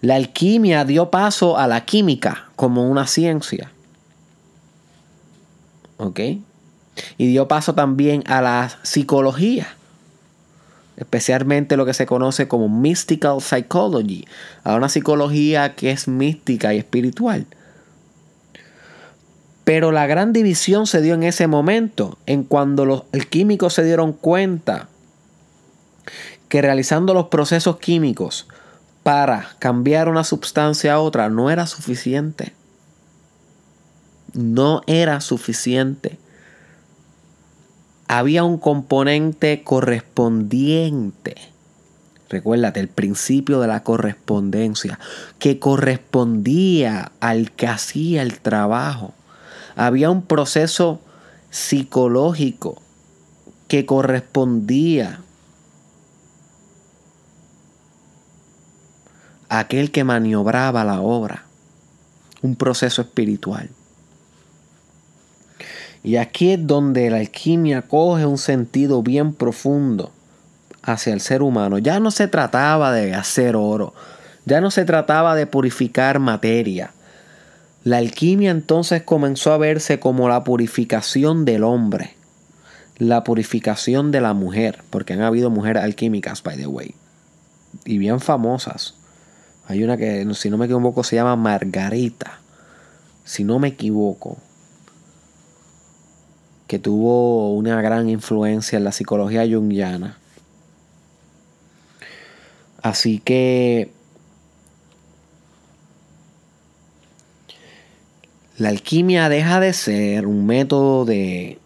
La 0.00 0.14
alquimia 0.14 0.84
dio 0.84 1.10
paso 1.10 1.58
a 1.58 1.66
la 1.66 1.84
química 1.84 2.50
como 2.54 2.88
una 2.88 3.08
ciencia. 3.08 3.72
Y 7.16 7.26
dio 7.26 7.48
paso 7.48 7.74
también 7.74 8.22
a 8.26 8.42
la 8.42 8.70
psicología. 8.82 9.68
Especialmente 10.96 11.76
lo 11.76 11.86
que 11.86 11.94
se 11.94 12.06
conoce 12.06 12.48
como 12.48 12.68
mystical 12.68 13.40
psychology. 13.40 14.26
A 14.64 14.74
una 14.74 14.88
psicología 14.88 15.74
que 15.74 15.90
es 15.90 16.08
mística 16.08 16.74
y 16.74 16.78
espiritual. 16.78 17.46
Pero 19.64 19.92
la 19.92 20.06
gran 20.06 20.32
división 20.32 20.86
se 20.86 21.00
dio 21.00 21.14
en 21.14 21.22
ese 21.22 21.46
momento, 21.46 22.18
en 22.26 22.42
cuando 22.42 22.84
los 22.84 23.04
químicos 23.30 23.74
se 23.74 23.84
dieron 23.84 24.12
cuenta 24.12 24.88
que 26.48 26.60
realizando 26.60 27.14
los 27.14 27.28
procesos 27.28 27.78
químicos 27.78 28.48
para 29.02 29.50
cambiar 29.58 30.08
una 30.08 30.24
sustancia 30.24 30.94
a 30.94 31.00
otra 31.00 31.28
no 31.30 31.50
era 31.50 31.66
suficiente. 31.66 32.52
No 34.34 34.82
era 34.86 35.20
suficiente. 35.20 36.18
Había 38.08 38.44
un 38.44 38.58
componente 38.58 39.62
correspondiente. 39.62 41.36
Recuérdate, 42.28 42.80
el 42.80 42.88
principio 42.88 43.60
de 43.60 43.68
la 43.68 43.82
correspondencia, 43.82 44.98
que 45.38 45.58
correspondía 45.58 47.12
al 47.20 47.52
que 47.52 47.66
hacía 47.66 48.22
el 48.22 48.40
trabajo. 48.40 49.12
Había 49.76 50.10
un 50.10 50.22
proceso 50.22 51.00
psicológico 51.50 52.80
que 53.68 53.84
correspondía 53.84 55.20
a 59.50 59.58
aquel 59.58 59.90
que 59.90 60.04
maniobraba 60.04 60.84
la 60.84 61.02
obra. 61.02 61.44
Un 62.40 62.56
proceso 62.56 63.02
espiritual. 63.02 63.68
Y 66.04 66.16
aquí 66.16 66.52
es 66.52 66.66
donde 66.66 67.10
la 67.10 67.18
alquimia 67.18 67.82
coge 67.82 68.26
un 68.26 68.38
sentido 68.38 69.02
bien 69.02 69.34
profundo 69.34 70.10
hacia 70.82 71.12
el 71.12 71.20
ser 71.20 71.42
humano. 71.42 71.78
Ya 71.78 72.00
no 72.00 72.10
se 72.10 72.26
trataba 72.28 72.92
de 72.92 73.14
hacer 73.14 73.54
oro, 73.56 73.94
ya 74.44 74.60
no 74.60 74.70
se 74.70 74.84
trataba 74.84 75.36
de 75.36 75.46
purificar 75.46 76.18
materia, 76.18 76.92
la 77.84 77.96
alquimia 77.96 78.52
entonces 78.52 79.02
comenzó 79.02 79.52
a 79.52 79.58
verse 79.58 79.98
como 79.98 80.28
la 80.28 80.44
purificación 80.44 81.44
del 81.44 81.64
hombre, 81.64 82.14
la 82.98 83.24
purificación 83.24 84.12
de 84.12 84.20
la 84.20 84.34
mujer, 84.34 84.84
porque 84.90 85.14
han 85.14 85.22
habido 85.22 85.50
mujeres 85.50 85.82
alquímicas, 85.82 86.44
by 86.44 86.56
the 86.56 86.68
way, 86.68 86.94
y 87.84 87.98
bien 87.98 88.20
famosas. 88.20 88.94
Hay 89.66 89.82
una 89.82 89.96
que, 89.96 90.24
si 90.34 90.48
no 90.48 90.58
me 90.58 90.66
equivoco, 90.66 91.02
se 91.02 91.16
llama 91.16 91.34
Margarita, 91.34 92.38
si 93.24 93.42
no 93.42 93.58
me 93.58 93.68
equivoco, 93.68 94.38
que 96.72 96.78
tuvo 96.78 97.52
una 97.52 97.82
gran 97.82 98.08
influencia 98.08 98.78
en 98.78 98.84
la 98.84 98.92
psicología 98.92 99.42
junguiana. 99.46 100.16
Así 102.80 103.18
que 103.18 103.92
La 108.56 108.70
alquimia 108.70 109.28
deja 109.28 109.60
de 109.60 109.74
ser 109.74 110.26
un 110.26 110.46
método 110.46 111.04
de 111.04 111.58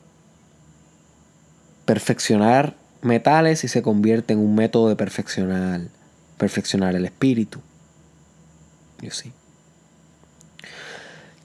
perfeccionar 1.84 2.74
metales 3.00 3.62
y 3.62 3.68
se 3.68 3.82
convierte 3.82 4.32
en 4.32 4.40
un 4.40 4.56
método 4.56 4.88
de 4.88 4.96
perfeccionar, 4.96 5.82
perfeccionar 6.36 6.96
el 6.96 7.04
espíritu. 7.04 7.60
Yo 9.00 9.12
sí. 9.12 9.30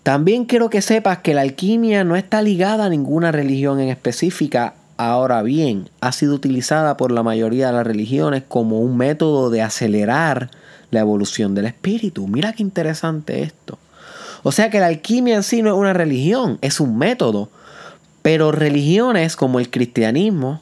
También 0.04 0.46
quiero 0.46 0.72
que 0.72 0.82
sepas 0.82 1.20
que 1.20 1.36
la 1.36 1.42
alquimia 1.42 2.04
no 2.04 2.16
está 2.16 2.42
ligada 2.42 2.86
a 2.86 2.90
ninguna 2.90 3.32
religión 3.32 3.80
en 3.80 3.90
específica. 3.90 4.74
Ahora 4.98 5.44
bien, 5.44 5.90
ha 6.00 6.12
sido 6.12 6.34
utilizada 6.34 6.98
por 6.98 7.12
la 7.12 7.22
mayoría 7.22 7.68
de 7.68 7.74
las 7.74 7.86
religiones 7.86 8.44
como 8.48 8.80
un 8.80 8.98
método 8.98 9.52
de 9.52 9.62
acelerar 9.62 10.50
la 10.90 11.02
evolución 11.02 11.54
del 11.54 11.68
espíritu. 11.68 12.28
Mira 12.28 12.54
qué 12.54 12.64
interesante 12.64 13.44
esto. 13.44 13.78
O 14.42 14.52
sea 14.52 14.72
que 14.72 14.80
la 14.80 14.88
alquimia 14.88 15.36
en 15.36 15.44
sí 15.44 15.62
no 15.62 15.70
es 15.70 15.76
una 15.76 15.94
religión, 15.94 16.58
es 16.62 16.80
un 16.80 16.98
método. 16.98 17.50
Pero 18.24 18.52
religiones 18.52 19.36
como 19.36 19.60
el 19.60 19.70
cristianismo, 19.70 20.62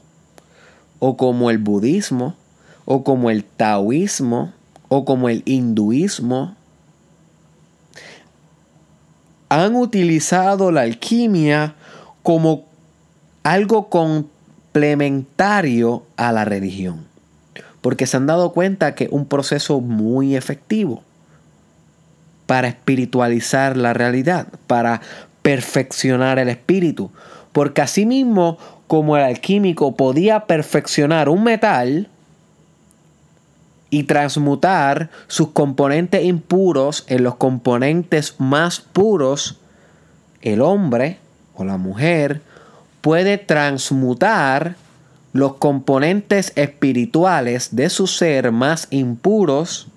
o 1.00 1.16
como 1.16 1.50
el 1.50 1.60
budismo, 1.60 2.36
o 2.84 3.06
como 3.06 3.30
el 3.30 3.46
taoísmo, 3.46 4.52
o 4.90 5.06
como 5.06 5.30
el 5.30 5.44
hinduismo, 5.46 6.56
han 9.50 9.76
utilizado 9.76 10.72
la 10.72 10.82
alquimia 10.82 11.76
como 12.24 12.66
algo 13.44 13.90
complementario 13.90 16.04
a 16.18 16.32
la 16.32 16.46
religión. 16.46 17.06
Porque 17.82 18.06
se 18.06 18.16
han 18.18 18.28
dado 18.28 18.54
cuenta 18.54 18.94
que 18.96 19.06
es 19.06 19.12
un 19.12 19.26
proceso 19.26 19.82
muy 19.82 20.36
efectivo 20.36 21.04
para 22.46 22.68
espiritualizar 22.68 23.76
la 23.78 23.94
realidad, 23.94 24.48
para 24.68 25.02
perfeccionar 25.42 26.38
el 26.40 26.50
espíritu. 26.50 27.10
Porque 27.52 27.82
asimismo, 27.82 28.58
como 28.88 29.18
el 29.18 29.24
alquímico 29.24 29.96
podía 29.96 30.46
perfeccionar 30.46 31.30
un 31.30 31.44
metal 31.44 32.10
y 33.90 34.04
transmutar 34.04 35.10
sus 35.28 35.50
componentes 35.50 36.24
impuros 36.24 37.06
en 37.08 37.24
los 37.24 37.36
componentes 37.36 38.36
más 38.38 38.82
puros, 38.82 39.60
el 40.42 40.62
hombre 40.62 41.18
o 41.56 41.64
la 41.64 41.78
mujer 41.78 42.42
puede 43.02 43.38
transmutar 43.38 44.76
los 45.34 45.56
componentes 45.56 46.54
espirituales 46.56 47.76
de 47.76 47.90
su 47.90 48.08
ser 48.08 48.52
más 48.52 48.88
impuros 48.90 49.88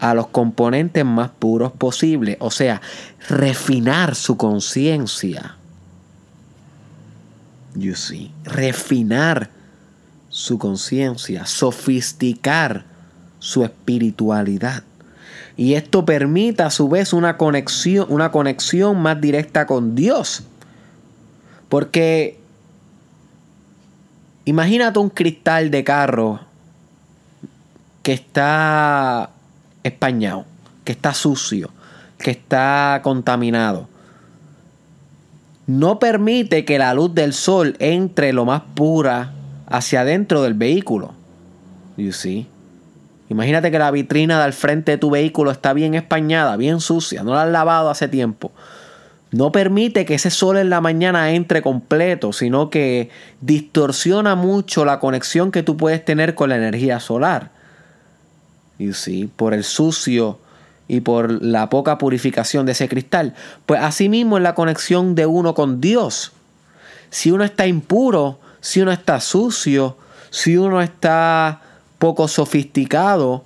a 0.00 0.14
los 0.14 0.28
componentes 0.28 1.04
más 1.04 1.30
puros 1.30 1.72
posibles, 1.72 2.36
o 2.40 2.50
sea, 2.50 2.80
refinar 3.28 4.14
su 4.14 4.36
conciencia. 4.36 5.56
You 7.74 7.94
see, 7.94 8.32
refinar 8.44 9.50
su 10.38 10.56
conciencia, 10.56 11.46
sofisticar 11.46 12.84
su 13.40 13.64
espiritualidad. 13.64 14.84
Y 15.56 15.74
esto 15.74 16.04
permite 16.04 16.62
a 16.62 16.70
su 16.70 16.88
vez 16.88 17.12
una 17.12 17.36
conexión, 17.36 18.06
una 18.08 18.30
conexión 18.30 19.00
más 19.02 19.20
directa 19.20 19.66
con 19.66 19.96
Dios. 19.96 20.44
Porque 21.68 22.38
imagínate 24.44 25.00
un 25.00 25.10
cristal 25.10 25.72
de 25.72 25.82
carro 25.82 26.38
que 28.04 28.12
está 28.12 29.30
españado, 29.82 30.44
que 30.84 30.92
está 30.92 31.14
sucio, 31.14 31.72
que 32.16 32.30
está 32.30 33.00
contaminado. 33.02 33.88
No 35.66 35.98
permite 35.98 36.64
que 36.64 36.78
la 36.78 36.94
luz 36.94 37.12
del 37.12 37.32
sol 37.32 37.74
entre 37.80 38.32
lo 38.32 38.44
más 38.44 38.62
pura 38.76 39.32
hacia 39.68 40.00
adentro 40.00 40.42
del 40.42 40.54
vehículo. 40.54 41.12
You? 41.96 42.12
Imagínate 43.28 43.70
que 43.70 43.78
la 43.78 43.90
vitrina 43.90 44.42
del 44.42 44.52
frente 44.52 44.92
de 44.92 44.98
tu 44.98 45.10
vehículo 45.10 45.50
está 45.50 45.72
bien 45.72 45.94
españada, 45.94 46.56
bien 46.56 46.80
sucia, 46.80 47.22
no 47.22 47.34
la 47.34 47.42
has 47.42 47.50
lavado 47.50 47.90
hace 47.90 48.08
tiempo. 48.08 48.52
No 49.30 49.52
permite 49.52 50.06
que 50.06 50.14
ese 50.14 50.30
sol 50.30 50.56
en 50.56 50.70
la 50.70 50.80
mañana 50.80 51.32
entre 51.32 51.60
completo, 51.60 52.32
sino 52.32 52.70
que 52.70 53.10
distorsiona 53.42 54.34
mucho 54.34 54.86
la 54.86 54.98
conexión 55.00 55.52
que 55.52 55.62
tú 55.62 55.76
puedes 55.76 56.02
tener 56.02 56.34
con 56.34 56.48
la 56.48 56.56
energía 56.56 56.98
solar 56.98 57.50
you 58.78 58.92
por 59.36 59.54
el 59.54 59.64
sucio 59.64 60.38
y 60.86 61.00
por 61.00 61.42
la 61.42 61.68
poca 61.68 61.98
purificación 61.98 62.64
de 62.64 62.72
ese 62.72 62.88
cristal. 62.88 63.34
Pues 63.66 63.80
asimismo 63.82 64.38
es 64.38 64.42
la 64.42 64.54
conexión 64.54 65.14
de 65.14 65.26
uno 65.26 65.54
con 65.54 65.80
Dios. 65.80 66.32
Si 67.10 67.30
uno 67.30 67.44
está 67.44 67.66
impuro, 67.66 68.38
si 68.68 68.82
uno 68.82 68.92
está 68.92 69.18
sucio, 69.18 69.96
si 70.28 70.58
uno 70.58 70.82
está 70.82 71.62
poco 71.98 72.28
sofisticado 72.28 73.42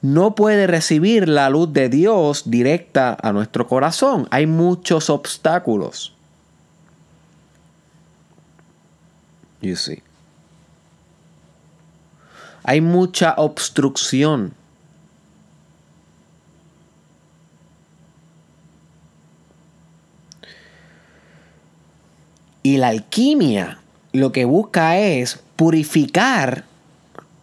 no 0.00 0.36
puede 0.36 0.68
recibir 0.68 1.28
la 1.28 1.50
luz 1.50 1.72
de 1.72 1.88
Dios 1.88 2.44
directa 2.46 3.18
a 3.20 3.32
nuestro 3.32 3.66
corazón. 3.66 4.28
Hay 4.30 4.46
muchos 4.46 5.10
obstáculos. 5.10 6.14
You 9.60 9.74
see. 9.74 10.04
Hay 12.62 12.80
mucha 12.80 13.34
obstrucción. 13.36 14.54
Y 22.62 22.76
la 22.76 22.88
alquimia 22.88 23.81
lo 24.12 24.32
que 24.32 24.44
busca 24.44 24.98
es 24.98 25.40
purificar 25.56 26.64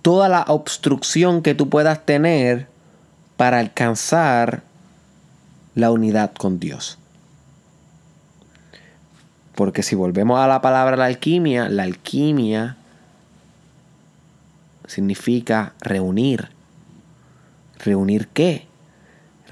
toda 0.01 0.29
la 0.29 0.43
obstrucción 0.47 1.41
que 1.41 1.55
tú 1.55 1.69
puedas 1.69 2.05
tener 2.05 2.67
para 3.37 3.59
alcanzar 3.59 4.63
la 5.75 5.91
unidad 5.91 6.33
con 6.33 6.59
Dios. 6.59 6.97
Porque 9.55 9.83
si 9.83 9.95
volvemos 9.95 10.39
a 10.39 10.47
la 10.47 10.61
palabra 10.61 10.95
la 10.95 11.05
alquimia, 11.05 11.69
la 11.69 11.83
alquimia 11.83 12.77
significa 14.87 15.73
reunir. 15.81 16.49
¿Reunir 17.77 18.27
qué? 18.27 18.67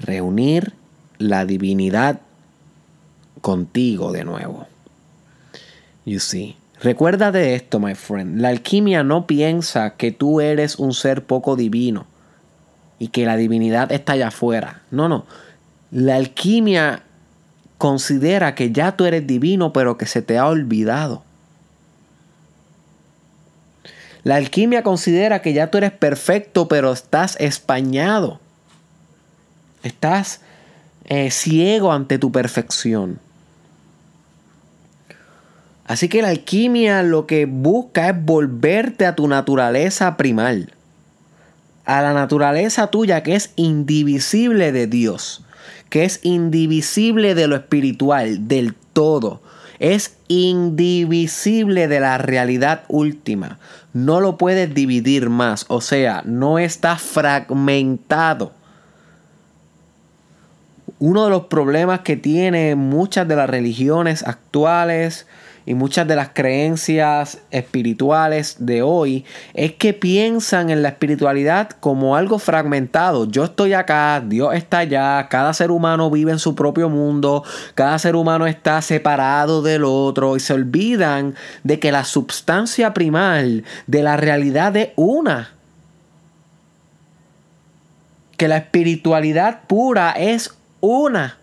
Reunir 0.00 0.74
la 1.18 1.44
divinidad 1.44 2.20
contigo 3.40 4.12
de 4.12 4.24
nuevo. 4.24 4.66
You 6.04 6.20
see. 6.20 6.57
Recuerda 6.80 7.32
de 7.32 7.54
esto, 7.54 7.80
my 7.80 7.94
friend. 7.94 8.40
La 8.40 8.48
alquimia 8.48 9.02
no 9.02 9.26
piensa 9.26 9.96
que 9.96 10.12
tú 10.12 10.40
eres 10.40 10.78
un 10.78 10.94
ser 10.94 11.24
poco 11.24 11.56
divino 11.56 12.06
y 12.98 13.08
que 13.08 13.26
la 13.26 13.36
divinidad 13.36 13.90
está 13.90 14.12
allá 14.12 14.28
afuera. 14.28 14.82
No, 14.90 15.08
no. 15.08 15.26
La 15.90 16.16
alquimia 16.16 17.02
considera 17.78 18.54
que 18.54 18.70
ya 18.70 18.96
tú 18.96 19.06
eres 19.06 19.26
divino, 19.26 19.72
pero 19.72 19.98
que 19.98 20.06
se 20.06 20.22
te 20.22 20.38
ha 20.38 20.46
olvidado. 20.46 21.24
La 24.22 24.36
alquimia 24.36 24.82
considera 24.82 25.42
que 25.42 25.52
ya 25.52 25.70
tú 25.70 25.78
eres 25.78 25.92
perfecto, 25.92 26.68
pero 26.68 26.92
estás 26.92 27.36
españado. 27.40 28.40
Estás 29.82 30.42
eh, 31.06 31.30
ciego 31.30 31.92
ante 31.92 32.18
tu 32.18 32.30
perfección. 32.30 33.20
Así 35.88 36.08
que 36.08 36.22
la 36.22 36.28
alquimia 36.28 37.02
lo 37.02 37.26
que 37.26 37.46
busca 37.46 38.10
es 38.10 38.24
volverte 38.24 39.06
a 39.06 39.16
tu 39.16 39.26
naturaleza 39.26 40.16
primal. 40.16 40.72
A 41.84 42.00
la 42.02 42.12
naturaleza 42.12 42.86
tuya 42.86 43.24
que 43.24 43.34
es 43.34 43.52
indivisible 43.56 44.70
de 44.70 44.86
Dios. 44.86 45.44
Que 45.90 46.04
es 46.04 46.20
indivisible 46.22 47.34
de 47.34 47.48
lo 47.48 47.56
espiritual, 47.56 48.46
del 48.46 48.74
todo 48.92 49.40
es 49.78 50.16
indivisible 50.28 51.88
de 51.88 52.00
la 52.00 52.18
realidad 52.18 52.82
última. 52.88 53.58
No 53.92 54.20
lo 54.20 54.36
puedes 54.36 54.74
dividir 54.74 55.30
más, 55.30 55.64
o 55.68 55.80
sea, 55.80 56.22
no 56.24 56.58
está 56.58 56.96
fragmentado. 56.96 58.52
Uno 60.98 61.24
de 61.24 61.30
los 61.30 61.44
problemas 61.44 62.00
que 62.00 62.16
tiene 62.16 62.74
muchas 62.74 63.28
de 63.28 63.36
las 63.36 63.48
religiones 63.48 64.24
actuales, 64.26 65.26
y 65.68 65.74
muchas 65.74 66.08
de 66.08 66.16
las 66.16 66.30
creencias 66.30 67.42
espirituales 67.50 68.56
de 68.58 68.80
hoy 68.80 69.26
es 69.52 69.72
que 69.72 69.92
piensan 69.92 70.70
en 70.70 70.82
la 70.82 70.88
espiritualidad 70.88 71.68
como 71.68 72.16
algo 72.16 72.38
fragmentado. 72.38 73.26
Yo 73.26 73.44
estoy 73.44 73.74
acá, 73.74 74.22
Dios 74.24 74.54
está 74.54 74.78
allá, 74.78 75.28
cada 75.28 75.52
ser 75.52 75.70
humano 75.70 76.10
vive 76.10 76.32
en 76.32 76.38
su 76.38 76.54
propio 76.54 76.88
mundo, 76.88 77.44
cada 77.74 77.98
ser 77.98 78.16
humano 78.16 78.46
está 78.46 78.80
separado 78.80 79.60
del 79.60 79.84
otro 79.84 80.36
y 80.36 80.40
se 80.40 80.54
olvidan 80.54 81.34
de 81.64 81.78
que 81.78 81.92
la 81.92 82.04
substancia 82.04 82.94
primal 82.94 83.62
de 83.86 84.02
la 84.02 84.16
realidad 84.16 84.74
es 84.74 84.92
una. 84.96 85.50
Que 88.38 88.48
la 88.48 88.56
espiritualidad 88.56 89.64
pura 89.66 90.12
es 90.12 90.56
una. 90.80 91.37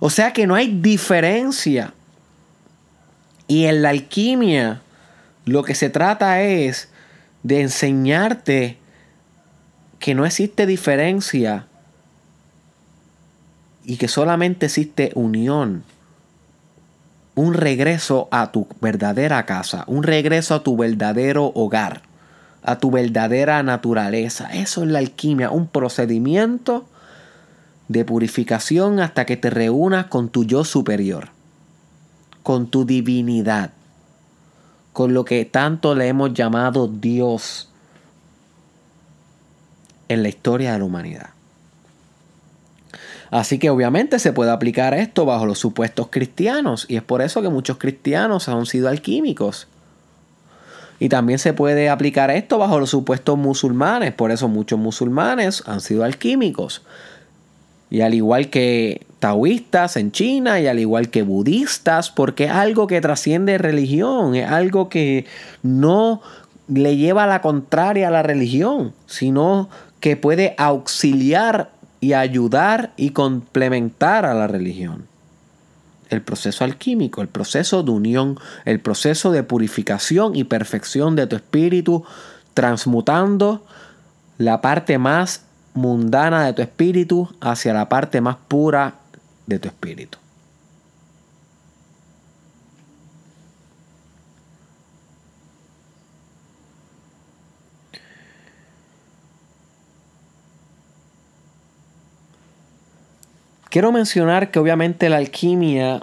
O 0.00 0.10
sea 0.10 0.32
que 0.32 0.46
no 0.46 0.54
hay 0.54 0.80
diferencia. 0.80 1.94
Y 3.48 3.66
en 3.66 3.82
la 3.82 3.90
alquimia 3.90 4.82
lo 5.44 5.62
que 5.62 5.74
se 5.74 5.90
trata 5.90 6.42
es 6.42 6.88
de 7.44 7.60
enseñarte 7.60 8.78
que 10.00 10.14
no 10.14 10.26
existe 10.26 10.66
diferencia 10.66 11.66
y 13.84 13.96
que 13.96 14.08
solamente 14.08 14.66
existe 14.66 15.12
unión. 15.14 15.84
Un 17.36 17.54
regreso 17.54 18.28
a 18.32 18.50
tu 18.50 18.66
verdadera 18.80 19.46
casa, 19.46 19.84
un 19.86 20.02
regreso 20.02 20.54
a 20.54 20.62
tu 20.64 20.76
verdadero 20.76 21.52
hogar, 21.54 22.02
a 22.62 22.78
tu 22.78 22.90
verdadera 22.90 23.62
naturaleza. 23.62 24.52
Eso 24.52 24.82
es 24.82 24.88
la 24.88 24.98
alquimia, 24.98 25.50
un 25.50 25.68
procedimiento 25.68 26.86
de 27.88 28.04
purificación 28.04 29.00
hasta 29.00 29.26
que 29.26 29.36
te 29.36 29.50
reúnas 29.50 30.06
con 30.06 30.28
tu 30.28 30.44
yo 30.44 30.64
superior, 30.64 31.28
con 32.42 32.66
tu 32.66 32.84
divinidad, 32.84 33.72
con 34.92 35.14
lo 35.14 35.24
que 35.24 35.44
tanto 35.44 35.94
le 35.94 36.08
hemos 36.08 36.34
llamado 36.34 36.88
Dios 36.88 37.68
en 40.08 40.22
la 40.22 40.28
historia 40.28 40.72
de 40.72 40.78
la 40.78 40.84
humanidad. 40.84 41.30
Así 43.30 43.58
que 43.58 43.70
obviamente 43.70 44.18
se 44.18 44.32
puede 44.32 44.50
aplicar 44.50 44.94
esto 44.94 45.24
bajo 45.24 45.46
los 45.46 45.58
supuestos 45.58 46.08
cristianos 46.10 46.86
y 46.88 46.96
es 46.96 47.02
por 47.02 47.22
eso 47.22 47.42
que 47.42 47.48
muchos 47.48 47.76
cristianos 47.76 48.48
han 48.48 48.66
sido 48.66 48.88
alquímicos. 48.88 49.66
Y 50.98 51.08
también 51.08 51.38
se 51.38 51.52
puede 51.52 51.90
aplicar 51.90 52.30
esto 52.30 52.56
bajo 52.56 52.80
los 52.80 52.90
supuestos 52.90 53.36
musulmanes, 53.36 54.14
por 54.14 54.30
eso 54.30 54.48
muchos 54.48 54.78
musulmanes 54.78 55.62
han 55.66 55.80
sido 55.80 56.04
alquímicos. 56.04 56.82
Y 57.90 58.00
al 58.00 58.14
igual 58.14 58.50
que 58.50 59.06
taoístas 59.18 59.96
en 59.96 60.12
China 60.12 60.60
y 60.60 60.66
al 60.66 60.78
igual 60.78 61.10
que 61.10 61.22
budistas, 61.22 62.10
porque 62.10 62.44
es 62.44 62.50
algo 62.50 62.86
que 62.86 63.00
trasciende 63.00 63.58
religión, 63.58 64.34
es 64.34 64.50
algo 64.50 64.88
que 64.88 65.24
no 65.62 66.20
le 66.68 66.96
lleva 66.96 67.24
a 67.24 67.28
la 67.28 67.40
contraria 67.40 68.08
a 68.08 68.10
la 68.10 68.22
religión, 68.22 68.92
sino 69.06 69.68
que 70.00 70.16
puede 70.16 70.54
auxiliar 70.58 71.70
y 72.00 72.12
ayudar 72.12 72.92
y 72.96 73.10
complementar 73.10 74.26
a 74.26 74.34
la 74.34 74.46
religión. 74.46 75.06
El 76.08 76.22
proceso 76.22 76.64
alquímico, 76.64 77.22
el 77.22 77.28
proceso 77.28 77.82
de 77.82 77.90
unión, 77.90 78.38
el 78.64 78.80
proceso 78.80 79.32
de 79.32 79.42
purificación 79.42 80.36
y 80.36 80.44
perfección 80.44 81.16
de 81.16 81.26
tu 81.26 81.36
espíritu, 81.36 82.04
transmutando 82.54 83.64
la 84.38 84.60
parte 84.60 84.98
más 84.98 85.45
mundana 85.76 86.44
de 86.46 86.52
tu 86.54 86.62
espíritu 86.62 87.28
hacia 87.40 87.72
la 87.72 87.88
parte 87.88 88.20
más 88.20 88.36
pura 88.48 88.94
de 89.46 89.58
tu 89.58 89.68
espíritu. 89.68 90.18
Quiero 103.68 103.92
mencionar 103.92 104.50
que 104.50 104.58
obviamente 104.58 105.10
la 105.10 105.18
alquimia 105.18 106.00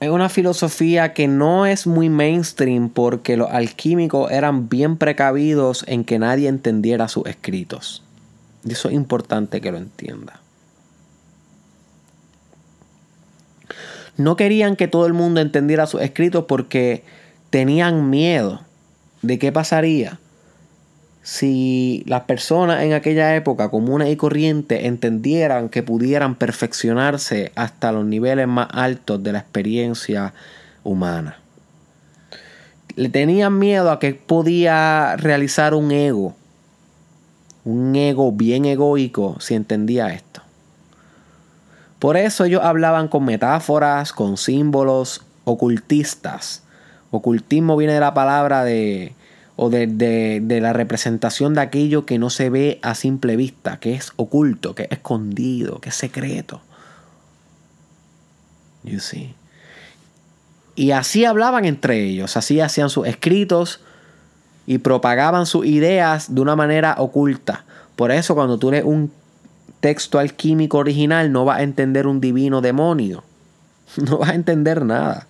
es 0.00 0.08
una 0.08 0.30
filosofía 0.30 1.12
que 1.12 1.28
no 1.28 1.66
es 1.66 1.86
muy 1.86 2.08
mainstream 2.08 2.88
porque 2.88 3.36
los 3.36 3.50
alquímicos 3.50 4.30
eran 4.30 4.70
bien 4.70 4.96
precavidos 4.96 5.84
en 5.86 6.04
que 6.04 6.18
nadie 6.18 6.48
entendiera 6.48 7.06
sus 7.08 7.26
escritos. 7.26 8.02
Y 8.64 8.72
eso 8.72 8.88
es 8.88 8.94
importante 8.94 9.60
que 9.60 9.70
lo 9.70 9.76
entienda. 9.76 10.40
No 14.16 14.36
querían 14.36 14.76
que 14.76 14.88
todo 14.88 15.06
el 15.06 15.12
mundo 15.12 15.42
entendiera 15.42 15.86
sus 15.86 16.00
escritos 16.00 16.46
porque 16.48 17.04
tenían 17.50 18.08
miedo 18.08 18.62
de 19.20 19.38
qué 19.38 19.52
pasaría 19.52 20.18
si 21.22 22.02
las 22.06 22.22
personas 22.22 22.82
en 22.82 22.92
aquella 22.92 23.34
época 23.36 23.70
comunes 23.70 24.10
y 24.10 24.16
corrientes 24.16 24.84
entendieran 24.84 25.68
que 25.68 25.82
pudieran 25.82 26.34
perfeccionarse 26.34 27.52
hasta 27.54 27.92
los 27.92 28.04
niveles 28.04 28.48
más 28.48 28.68
altos 28.72 29.22
de 29.22 29.32
la 29.32 29.38
experiencia 29.38 30.32
humana. 30.82 31.38
Le 32.96 33.08
tenían 33.08 33.58
miedo 33.58 33.90
a 33.90 33.98
que 33.98 34.14
podía 34.14 35.16
realizar 35.16 35.74
un 35.74 35.90
ego, 35.92 36.34
un 37.64 37.94
ego 37.94 38.32
bien 38.32 38.64
egoico 38.64 39.36
si 39.40 39.54
entendía 39.54 40.12
esto. 40.12 40.42
Por 41.98 42.16
eso 42.16 42.44
ellos 42.44 42.62
hablaban 42.64 43.08
con 43.08 43.24
metáforas, 43.24 44.12
con 44.12 44.36
símbolos 44.36 45.22
ocultistas 45.44 46.62
Ocultismo 47.10 47.76
viene 47.76 47.94
de 47.94 48.00
la 48.00 48.14
palabra 48.14 48.62
de 48.62 49.14
o 49.62 49.68
de, 49.68 50.58
la 50.62 50.72
representación 50.72 51.52
de 51.52 51.60
aquello 51.60 52.06
que 52.06 52.18
no 52.18 52.30
se 52.30 52.48
ve 52.48 52.78
a 52.80 52.94
simple 52.94 53.36
vista, 53.36 53.78
que 53.78 53.92
es 53.92 54.14
oculto, 54.16 54.74
que 54.74 54.84
es 54.84 54.92
escondido, 54.92 55.82
que 55.82 55.90
es 55.90 55.94
secreto. 55.94 56.62
You 58.84 59.00
see. 59.00 59.34
Y 60.76 60.92
así 60.92 61.26
hablaban 61.26 61.66
entre 61.66 62.02
ellos, 62.02 62.38
así 62.38 62.58
hacían 62.58 62.88
sus 62.88 63.06
escritos 63.06 63.80
y 64.66 64.78
propagaban 64.78 65.44
sus 65.44 65.66
ideas 65.66 66.34
de 66.34 66.40
una 66.40 66.56
manera 66.56 66.94
oculta. 66.96 67.66
Por 67.96 68.12
eso 68.12 68.34
cuando 68.34 68.58
tú 68.58 68.70
lees 68.70 68.86
un 68.86 69.12
texto 69.80 70.18
alquímico 70.18 70.78
original 70.78 71.32
no 71.32 71.44
vas 71.44 71.58
a 71.58 71.64
entender 71.64 72.06
un 72.06 72.22
divino 72.22 72.62
demonio. 72.62 73.24
No 74.06 74.16
vas 74.16 74.30
a 74.30 74.34
entender 74.34 74.86
nada 74.86 75.26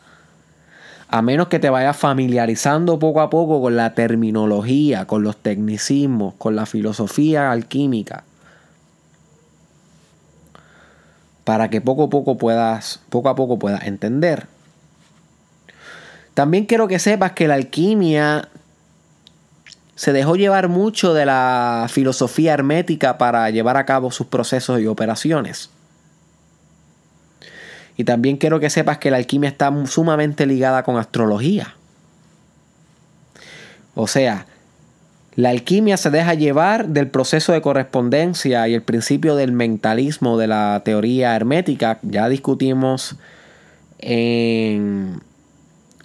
a 1.12 1.22
menos 1.22 1.48
que 1.48 1.58
te 1.58 1.70
vayas 1.70 1.96
familiarizando 1.96 3.00
poco 3.00 3.20
a 3.20 3.30
poco 3.30 3.60
con 3.60 3.76
la 3.76 3.94
terminología, 3.94 5.06
con 5.06 5.24
los 5.24 5.36
tecnicismos, 5.36 6.34
con 6.34 6.54
la 6.54 6.66
filosofía 6.66 7.50
alquímica, 7.50 8.22
para 11.42 11.68
que 11.68 11.80
poco 11.80 12.04
a 12.04 12.10
poco 12.10 12.38
puedas, 12.38 13.00
poco 13.08 13.28
a 13.28 13.34
poco 13.34 13.58
puedas 13.58 13.88
entender. 13.88 14.46
También 16.34 16.66
quiero 16.66 16.86
que 16.86 17.00
sepas 17.00 17.32
que 17.32 17.48
la 17.48 17.54
alquimia 17.54 18.48
se 19.96 20.12
dejó 20.12 20.36
llevar 20.36 20.68
mucho 20.68 21.12
de 21.12 21.26
la 21.26 21.86
filosofía 21.90 22.54
hermética 22.54 23.18
para 23.18 23.50
llevar 23.50 23.76
a 23.76 23.84
cabo 23.84 24.12
sus 24.12 24.28
procesos 24.28 24.80
y 24.80 24.86
operaciones. 24.86 25.70
Y 28.00 28.04
también 28.04 28.38
quiero 28.38 28.60
que 28.60 28.70
sepas 28.70 28.96
que 28.96 29.10
la 29.10 29.18
alquimia 29.18 29.50
está 29.50 29.70
sumamente 29.84 30.46
ligada 30.46 30.84
con 30.84 30.96
astrología. 30.96 31.74
O 33.94 34.06
sea, 34.06 34.46
la 35.34 35.50
alquimia 35.50 35.98
se 35.98 36.08
deja 36.08 36.32
llevar 36.32 36.88
del 36.88 37.08
proceso 37.08 37.52
de 37.52 37.60
correspondencia 37.60 38.66
y 38.68 38.72
el 38.72 38.80
principio 38.80 39.36
del 39.36 39.52
mentalismo 39.52 40.38
de 40.38 40.46
la 40.46 40.80
teoría 40.82 41.36
hermética. 41.36 41.98
Ya 42.00 42.30
discutimos 42.30 43.16
en 43.98 45.20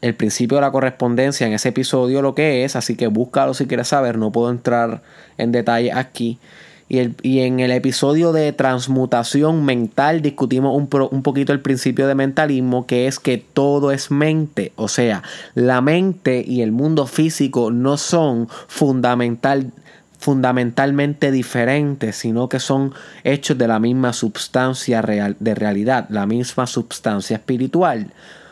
el 0.01 0.15
principio 0.15 0.57
de 0.57 0.63
la 0.63 0.71
correspondencia 0.71 1.47
en 1.47 1.53
ese 1.53 1.69
episodio 1.69 2.21
lo 2.21 2.35
que 2.35 2.65
es, 2.65 2.75
así 2.75 2.97
que 2.97 3.07
búscalo 3.07 3.53
si 3.53 3.67
quieres 3.67 3.87
saber, 3.87 4.17
no 4.17 4.33
puedo 4.33 4.51
entrar 4.51 5.01
en 5.37 5.53
detalle 5.53 5.93
aquí. 5.93 6.39
Y, 6.87 7.39
en 7.39 7.59
el 7.59 7.71
episodio 7.71 8.31
de 8.31 8.53
transmutación 8.53 9.65
mental 9.65 10.21
discutimos 10.21 10.77
un, 10.77 10.87
un, 11.11 11.23
poquito 11.23 11.51
el 11.51 11.59
principio 11.59 12.05
de 12.05 12.13
mentalismo, 12.13 12.85
que 12.85 13.07
es 13.07 13.17
que 13.19 13.39
todo 13.39 13.91
es 13.91 14.11
mente. 14.11 14.71
O 14.75 14.87
sea, 14.87 15.23
la 15.55 15.81
mente 15.81 16.43
y 16.47 16.61
el 16.61 16.71
mundo 16.71 17.07
físico 17.07 17.71
no 17.71 17.97
son 17.97 18.47
fundamental, 18.67 19.71
fundamentalmente 20.19 21.31
diferentes, 21.31 22.17
sino 22.17 22.49
que 22.49 22.59
son 22.59 22.93
hechos 23.23 23.57
de 23.57 23.67
la 23.67 23.79
misma 23.79 24.13
sustancia 24.13 25.01
real, 25.01 25.35
de 25.39 25.55
realidad, 25.55 26.05
la 26.09 26.27
misma 26.27 26.67
sustancia 26.67 27.37
espiritual. 27.37 28.11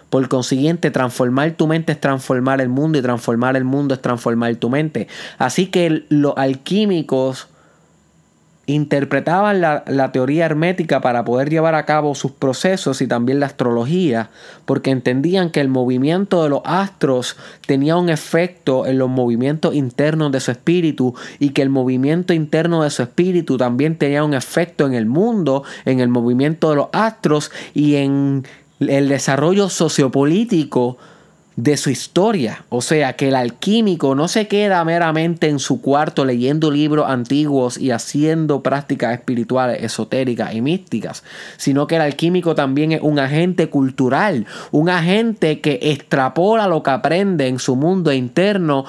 Por 0.09 0.27
consiguiente, 0.27 0.89
transformar 0.91 1.51
tu 1.51 1.67
mente 1.67 1.91
es 1.91 1.99
transformar 1.99 2.61
el 2.61 2.69
mundo 2.69 2.97
y 2.97 3.01
transformar 3.03 3.55
el 3.57 3.63
mundo 3.63 3.93
es 3.93 4.01
transformar 4.01 4.55
tu 4.55 4.69
mente. 4.69 5.07
Así 5.37 5.67
que 5.67 6.05
los 6.09 6.33
alquímicos 6.37 7.47
interpretaban 8.65 9.59
la, 9.59 10.11
teoría 10.13 10.45
hermética 10.45 11.01
para 11.01 11.25
poder 11.25 11.49
llevar 11.49 11.75
a 11.75 11.85
cabo 11.85 12.15
sus 12.15 12.31
procesos 12.31 13.01
y 13.01 13.07
también 13.07 13.41
la 13.41 13.47
astrología, 13.47 14.29
porque 14.65 14.91
entendían 14.91 15.49
que 15.49 15.59
el 15.59 15.67
movimiento 15.67 16.43
de 16.43 16.49
los 16.49 16.61
astros 16.63 17.35
tenía 17.67 17.97
un 17.97 18.09
efecto 18.09 18.85
en 18.85 18.99
los 18.99 19.09
movimientos 19.09 19.75
internos 19.75 20.31
de 20.31 20.39
su 20.39 20.51
espíritu 20.51 21.13
y 21.39 21.49
que 21.49 21.61
el 21.61 21.69
movimiento 21.69 22.33
interno 22.33 22.83
de 22.83 22.89
su 22.89 23.03
espíritu 23.03 23.57
también 23.57 23.97
tenía 23.97 24.23
un 24.23 24.33
efecto 24.33 24.85
en 24.85 24.93
el 24.93 25.07
mundo, 25.07 25.63
en 25.83 25.99
el 25.99 26.07
movimiento 26.07 26.69
de 26.69 26.77
los 26.77 26.87
astros 26.93 27.51
y 27.73 27.95
en 27.95 28.45
el 28.79 29.09
desarrollo 29.09 29.69
sociopolítico 29.69 30.97
de 31.55 31.77
su 31.77 31.89
historia. 31.89 32.65
O 32.69 32.81
sea, 32.81 33.13
que 33.13 33.29
el 33.29 33.35
alquímico 33.35 34.15
no 34.15 34.27
se 34.27 34.47
queda 34.47 34.83
meramente 34.83 35.47
en 35.47 35.59
su 35.59 35.81
cuarto 35.81 36.25
leyendo 36.25 36.71
libros 36.71 37.09
antiguos 37.09 37.77
y 37.77 37.91
haciendo 37.91 38.63
prácticas 38.63 39.13
espirituales, 39.13 39.83
esotéricas 39.83 40.53
y 40.53 40.61
místicas, 40.61 41.23
sino 41.57 41.87
que 41.87 41.95
el 41.95 42.01
alquímico 42.01 42.55
también 42.55 42.91
es 42.91 43.01
un 43.01 43.19
agente 43.19 43.69
cultural, 43.69 44.45
un 44.71 44.89
agente 44.89 45.61
que 45.61 45.79
extrapola 45.81 46.67
lo 46.67 46.83
que 46.83 46.91
aprende 46.91 47.47
en 47.47 47.59
su 47.59 47.75
mundo 47.75 48.11
interno 48.11 48.85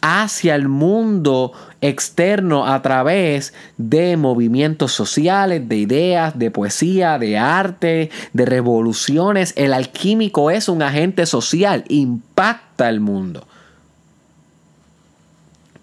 hacia 0.00 0.54
el 0.54 0.68
mundo 0.68 1.52
externo 1.80 2.66
a 2.66 2.82
través 2.82 3.54
de 3.76 4.16
movimientos 4.16 4.92
sociales, 4.92 5.68
de 5.68 5.76
ideas, 5.76 6.38
de 6.38 6.50
poesía, 6.50 7.18
de 7.18 7.38
arte, 7.38 8.10
de 8.32 8.46
revoluciones. 8.46 9.52
El 9.56 9.72
alquímico 9.72 10.50
es 10.50 10.68
un 10.68 10.82
agente 10.82 11.26
social, 11.26 11.84
impacta 11.88 12.88
el 12.88 13.00
mundo. 13.00 13.46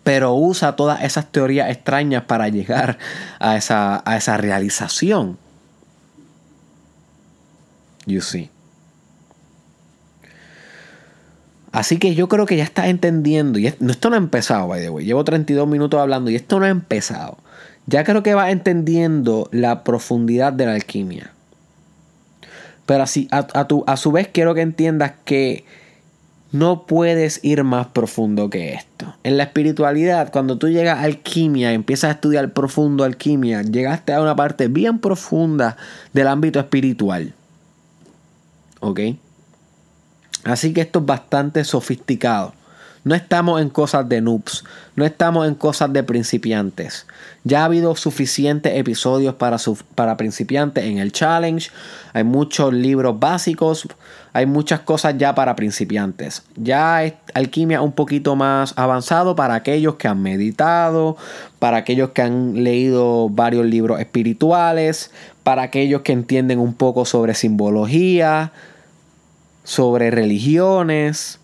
Pero 0.04 0.36
usa 0.36 0.76
todas 0.76 1.04
esas 1.04 1.32
teorías 1.32 1.70
extrañas 1.70 2.24
para 2.24 2.48
llegar 2.48 2.98
a 3.40 3.58
esa, 3.58 4.02
a 4.06 4.18
esa 4.18 4.38
realización. 4.38 5.38
You 8.06 8.22
see. 8.22 8.50
Así 11.78 12.00
que 12.00 12.16
yo 12.16 12.28
creo 12.28 12.48
que 12.48 12.58
ya 12.58 12.64
estás 12.64 12.88
entendiendo, 12.88 13.60
y 13.60 13.68
esto 13.68 14.10
no 14.10 14.16
ha 14.16 14.18
empezado, 14.18 14.68
by 14.68 14.82
the 14.82 14.90
way, 14.90 15.06
llevo 15.06 15.24
32 15.24 15.68
minutos 15.68 16.00
hablando 16.00 16.32
y 16.32 16.36
esto 16.36 16.60
no 16.60 16.66
ha 16.66 16.70
empezado. 16.70 17.38
Ya 17.86 18.04
creo 18.04 18.24
que 18.24 18.34
vas 18.34 18.50
entendiendo 18.50 19.48
la 19.52 19.84
profundidad 19.84 20.52
de 20.54 20.66
la 20.66 20.74
alquimia. 20.74 21.34
Pero 22.88 23.04
así, 23.04 23.28
a, 23.30 23.46
a 23.86 23.98
su 23.98 24.12
vez 24.12 24.28
quiero 24.28 24.56
que 24.56 24.62
entiendas 24.62 25.12
que 25.24 25.66
no 26.52 26.88
puedes 26.88 27.44
ir 27.44 27.64
más 27.64 27.86
profundo 27.86 28.50
que 28.50 28.74
esto. 28.74 29.14
En 29.24 29.38
la 29.38 29.44
espiritualidad, 29.44 30.32
cuando 30.32 30.58
tú 30.58 30.70
llegas 30.70 30.98
a 30.98 31.04
alquimia 31.04 31.74
empiezas 31.74 32.08
a 32.08 32.14
estudiar 32.14 32.54
profundo 32.54 33.04
alquimia, 33.04 33.62
llegaste 33.62 34.14
a 34.14 34.22
una 34.24 34.36
parte 34.36 34.68
bien 34.68 34.98
profunda 34.98 35.78
del 36.12 36.28
ámbito 36.28 36.60
espiritual. 36.60 37.36
¿Ok? 38.80 39.00
Así 40.48 40.74
que 40.74 40.82
esto 40.82 41.00
es 41.00 41.06
bastante 41.06 41.64
sofisticado. 41.66 42.54
No 43.04 43.16
estamos 43.16 43.62
en 43.62 43.70
cosas 43.70 44.10
de 44.10 44.20
noobs, 44.20 44.66
no 44.96 45.06
estamos 45.06 45.48
en 45.48 45.56
cosas 45.56 45.94
de 45.94 46.04
principiantes. 46.04 47.06
Ya 47.46 47.62
ha 47.62 47.66
habido 47.66 47.96
suficientes 47.96 48.76
episodios 48.76 49.36
para, 49.36 49.58
para 49.96 50.18
principiantes 50.18 50.84
en 50.84 50.98
el 50.98 51.14
challenge. 51.14 51.70
Hay 52.12 52.26
muchos 52.26 52.74
libros 52.74 53.18
básicos, 53.18 53.88
hay 54.34 54.46
muchas 54.46 54.82
cosas 54.82 55.16
ya 55.18 55.34
para 55.36 55.56
principiantes. 55.56 56.44
Ya 56.58 57.06
es 57.06 57.14
alquimia 57.34 57.82
un 57.82 57.94
poquito 57.94 58.36
más 58.36 58.74
avanzado 58.76 59.38
para 59.38 59.56
aquellos 59.56 59.96
que 59.96 60.10
han 60.10 60.22
meditado, 60.22 61.16
para 61.60 61.78
aquellos 61.78 62.10
que 62.10 62.24
han 62.24 62.62
leído 62.62 63.30
varios 63.30 63.66
libros 63.66 64.02
espirituales, 64.02 65.12
para 65.44 65.62
aquellos 65.62 66.02
que 66.02 66.12
entienden 66.12 66.60
un 66.60 66.74
poco 66.74 67.06
sobre 67.06 67.36
simbología 67.36 68.52
sobre 69.68 70.12
religiones, 70.12 71.42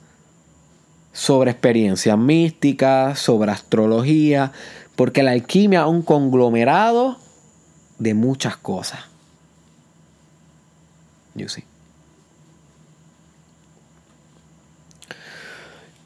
sobre 1.11 1.51
experiencias 1.51 2.17
místicas, 2.17 3.19
sobre 3.19 3.51
astrología, 3.51 4.53
porque 4.95 5.23
la 5.23 5.31
alquimia 5.31 5.81
es 5.81 5.87
un 5.87 6.03
conglomerado 6.03 7.17
de 7.99 8.13
muchas 8.13 8.55
cosas. 8.55 9.01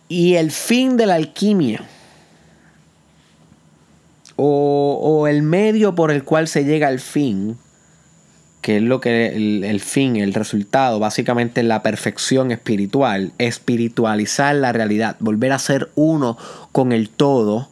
Y 0.10 0.34
el 0.34 0.50
fin 0.50 0.98
de 0.98 1.06
la 1.06 1.14
alquimia, 1.14 1.86
o, 4.38 5.00
o 5.04 5.28
el 5.28 5.44
medio 5.44 5.94
por 5.94 6.10
el 6.10 6.24
cual 6.24 6.48
se 6.48 6.66
llega 6.66 6.88
al 6.88 7.00
fin, 7.00 7.60
que 8.68 8.76
es 8.76 8.84
lo 8.84 9.00
que 9.00 9.28
el, 9.28 9.80
fin, 9.80 10.18
el 10.18 10.34
resultado, 10.34 11.00
básicamente 11.00 11.64
la 11.64 11.82
perfección 11.84 12.52
espiritual, 12.52 13.32
espiritualizar 13.38 14.54
la 14.56 14.74
realidad, 14.74 15.16
volver 15.22 15.54
a 15.54 15.60
ser 15.60 15.90
uno 15.96 16.38
con 16.74 16.92
el 16.92 17.10
todo, 17.10 17.70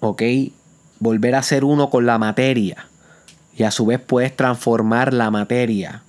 ¿ok? 0.00 0.20
Volver 0.98 1.36
a 1.36 1.44
ser 1.44 1.62
uno 1.62 1.90
con 1.90 2.06
la 2.06 2.18
materia 2.18 2.88
y 3.56 3.62
a 3.62 3.70
su 3.70 3.86
vez 3.86 4.00
puedes 4.00 4.34
transformar 4.34 5.14
la 5.14 5.30
materia 5.30 6.02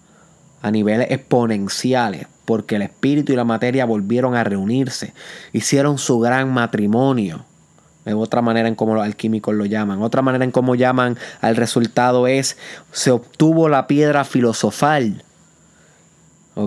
a 0.63 0.71
niveles 0.71 1.11
exponenciales, 1.11 2.25
porque 2.45 2.77
el 2.77 2.81
espíritu 2.81 3.33
y 3.33 3.35
la 3.35 3.43
materia 3.43 3.85
volvieron 3.85 4.33
a 4.33 4.43
reunirse, 4.45 5.13
hicieron 5.53 5.99
su 5.99 6.19
gran 6.19 6.51
matrimonio 6.51 7.45
otra 8.15 8.41
manera 8.41 8.67
en 8.67 8.75
cómo 8.75 8.95
los 8.95 9.03
alquímicos 9.03 9.55
lo 9.55 9.65
llaman. 9.65 10.01
Otra 10.01 10.21
manera 10.21 10.43
en 10.45 10.51
cómo 10.51 10.75
llaman 10.75 11.17
al 11.41 11.55
resultado 11.55 12.27
es 12.27 12.57
se 12.91 13.11
obtuvo 13.11 13.69
la 13.69 13.87
piedra 13.87 14.23
filosofal. 14.23 15.23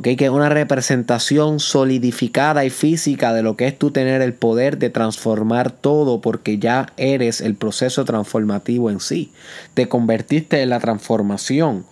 Que 0.03 0.17
es 0.17 0.31
una 0.31 0.49
representación 0.49 1.59
solidificada 1.59 2.65
y 2.65 2.71
física 2.71 3.33
de 3.33 3.43
lo 3.43 3.57
que 3.57 3.67
es 3.67 3.77
tú 3.77 3.91
tener 3.91 4.23
el 4.23 4.35
poder 4.35 4.79
de 4.79 4.89
transformar 4.89 5.73
todo 5.73 6.21
porque 6.21 6.59
ya 6.59 6.93
eres 6.97 7.41
el 7.41 7.57
proceso 7.57 8.05
transformativo 8.05 8.89
en 8.89 9.01
sí. 9.01 9.33
Te 9.75 9.89
convertiste 9.89 10.63
en 10.63 10.71
la 10.71 10.79
transformación. 10.79 11.85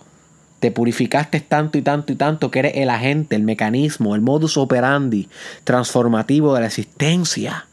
Te 0.61 0.71
purificaste 0.71 1.41
tanto 1.41 1.77
y 1.77 1.81
tanto 1.81 2.13
y 2.13 2.15
tanto 2.15 2.51
que 2.51 2.59
eres 2.59 2.73
el 2.75 2.89
agente, 2.89 3.35
el 3.35 3.43
mecanismo, 3.43 4.15
el 4.15 4.21
modus 4.21 4.55
operandi 4.55 5.27
transformativo 5.65 6.53
de 6.53 6.61
la 6.61 6.67
existencia. 6.67 7.68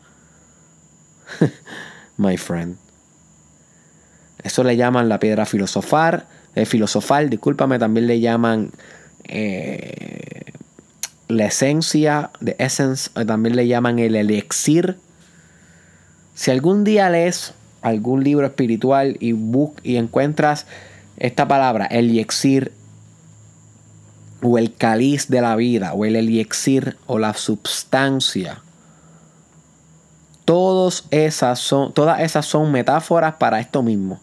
My 2.16 2.36
friend. 2.36 2.76
Eso 4.42 4.62
le 4.62 4.76
llaman 4.76 5.08
la 5.08 5.18
piedra 5.18 5.44
filosofar, 5.46 6.26
eh, 6.54 6.66
filosofal, 6.66 7.30
discúlpame, 7.30 7.78
también 7.78 8.06
le 8.06 8.20
llaman 8.20 8.70
eh, 9.24 10.52
la 11.28 11.46
esencia, 11.46 12.30
de 12.40 12.54
essence, 12.58 13.10
también 13.26 13.56
le 13.56 13.66
llaman 13.66 13.98
el 13.98 14.14
elixir. 14.14 14.98
Si 16.34 16.50
algún 16.50 16.84
día 16.84 17.10
lees 17.10 17.54
algún 17.82 18.22
libro 18.22 18.46
espiritual 18.46 19.16
y, 19.20 19.34
y 19.82 19.96
encuentras 19.96 20.66
esta 21.16 21.48
palabra, 21.48 21.86
elixir, 21.86 22.72
o 24.42 24.58
el 24.58 24.74
cáliz 24.74 25.28
de 25.28 25.40
la 25.40 25.56
vida, 25.56 25.92
o 25.94 26.04
el 26.04 26.14
elixir, 26.14 26.96
o 27.06 27.18
la 27.18 27.34
substancia, 27.34 28.62
todas 30.46 31.04
esas 31.10 31.58
son, 31.58 31.92
todas 31.92 32.20
esas 32.20 32.46
son 32.46 32.72
metáforas 32.72 33.34
para 33.34 33.60
esto 33.60 33.82
mismo, 33.82 34.18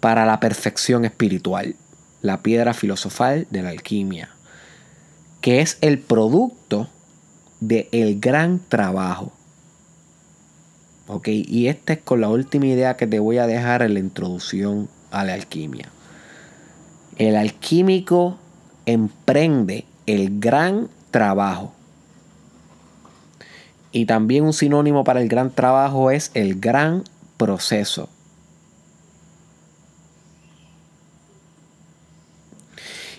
para 0.00 0.26
la 0.26 0.40
perfección 0.40 1.04
espiritual 1.04 1.76
la 2.22 2.42
piedra 2.42 2.74
filosofal 2.74 3.46
de 3.50 3.62
la 3.62 3.70
alquimia, 3.70 4.30
que 5.40 5.60
es 5.60 5.78
el 5.80 5.98
producto 5.98 6.88
del 7.60 7.88
el 7.92 8.20
gran 8.20 8.60
trabajo. 8.68 9.32
Ok, 11.06 11.28
y 11.28 11.68
esta 11.68 11.94
es 11.94 12.00
con 12.00 12.20
la 12.20 12.28
última 12.28 12.66
idea 12.66 12.96
que 12.96 13.06
te 13.06 13.18
voy 13.18 13.38
a 13.38 13.46
dejar 13.46 13.82
en 13.82 13.94
la 13.94 14.00
introducción 14.00 14.88
a 15.10 15.24
la 15.24 15.34
alquimia. 15.34 15.88
El 17.16 17.36
alquímico 17.36 18.38
emprende 18.86 19.86
el 20.06 20.38
gran 20.38 20.88
trabajo. 21.10 21.72
Y 23.92 24.06
también 24.06 24.44
un 24.44 24.52
sinónimo 24.52 25.04
para 25.04 25.20
el 25.20 25.28
gran 25.28 25.50
trabajo 25.50 26.10
es 26.10 26.30
el 26.34 26.60
gran 26.60 27.04
proceso. 27.36 28.08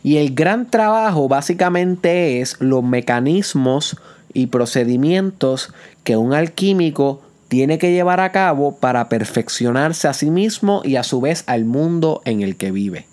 Y 0.03 0.17
el 0.17 0.33
gran 0.33 0.69
trabajo 0.69 1.27
básicamente 1.27 2.41
es 2.41 2.59
los 2.59 2.83
mecanismos 2.83 3.97
y 4.33 4.47
procedimientos 4.47 5.73
que 6.03 6.17
un 6.17 6.33
alquímico 6.33 7.21
tiene 7.49 7.77
que 7.77 7.91
llevar 7.91 8.19
a 8.21 8.31
cabo 8.31 8.77
para 8.77 9.09
perfeccionarse 9.09 10.07
a 10.07 10.13
sí 10.13 10.31
mismo 10.31 10.81
y 10.85 10.95
a 10.95 11.03
su 11.03 11.21
vez 11.21 11.43
al 11.47 11.65
mundo 11.65 12.21
en 12.25 12.41
el 12.41 12.55
que 12.55 12.71
vive. 12.71 13.10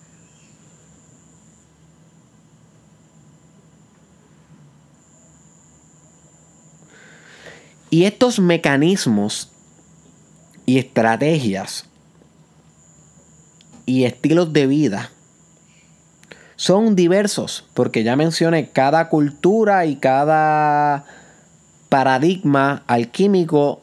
Y 7.90 8.04
estos 8.04 8.38
mecanismos 8.38 9.50
y 10.66 10.78
estrategias 10.78 11.86
y 13.86 14.04
estilos 14.04 14.52
de 14.52 14.66
vida 14.66 15.10
son 16.56 16.96
diversos, 16.96 17.64
porque 17.72 18.02
ya 18.02 18.16
mencioné, 18.16 18.70
cada 18.70 19.08
cultura 19.08 19.86
y 19.86 19.96
cada 19.96 21.04
paradigma 21.88 22.82
alquímico 22.86 23.80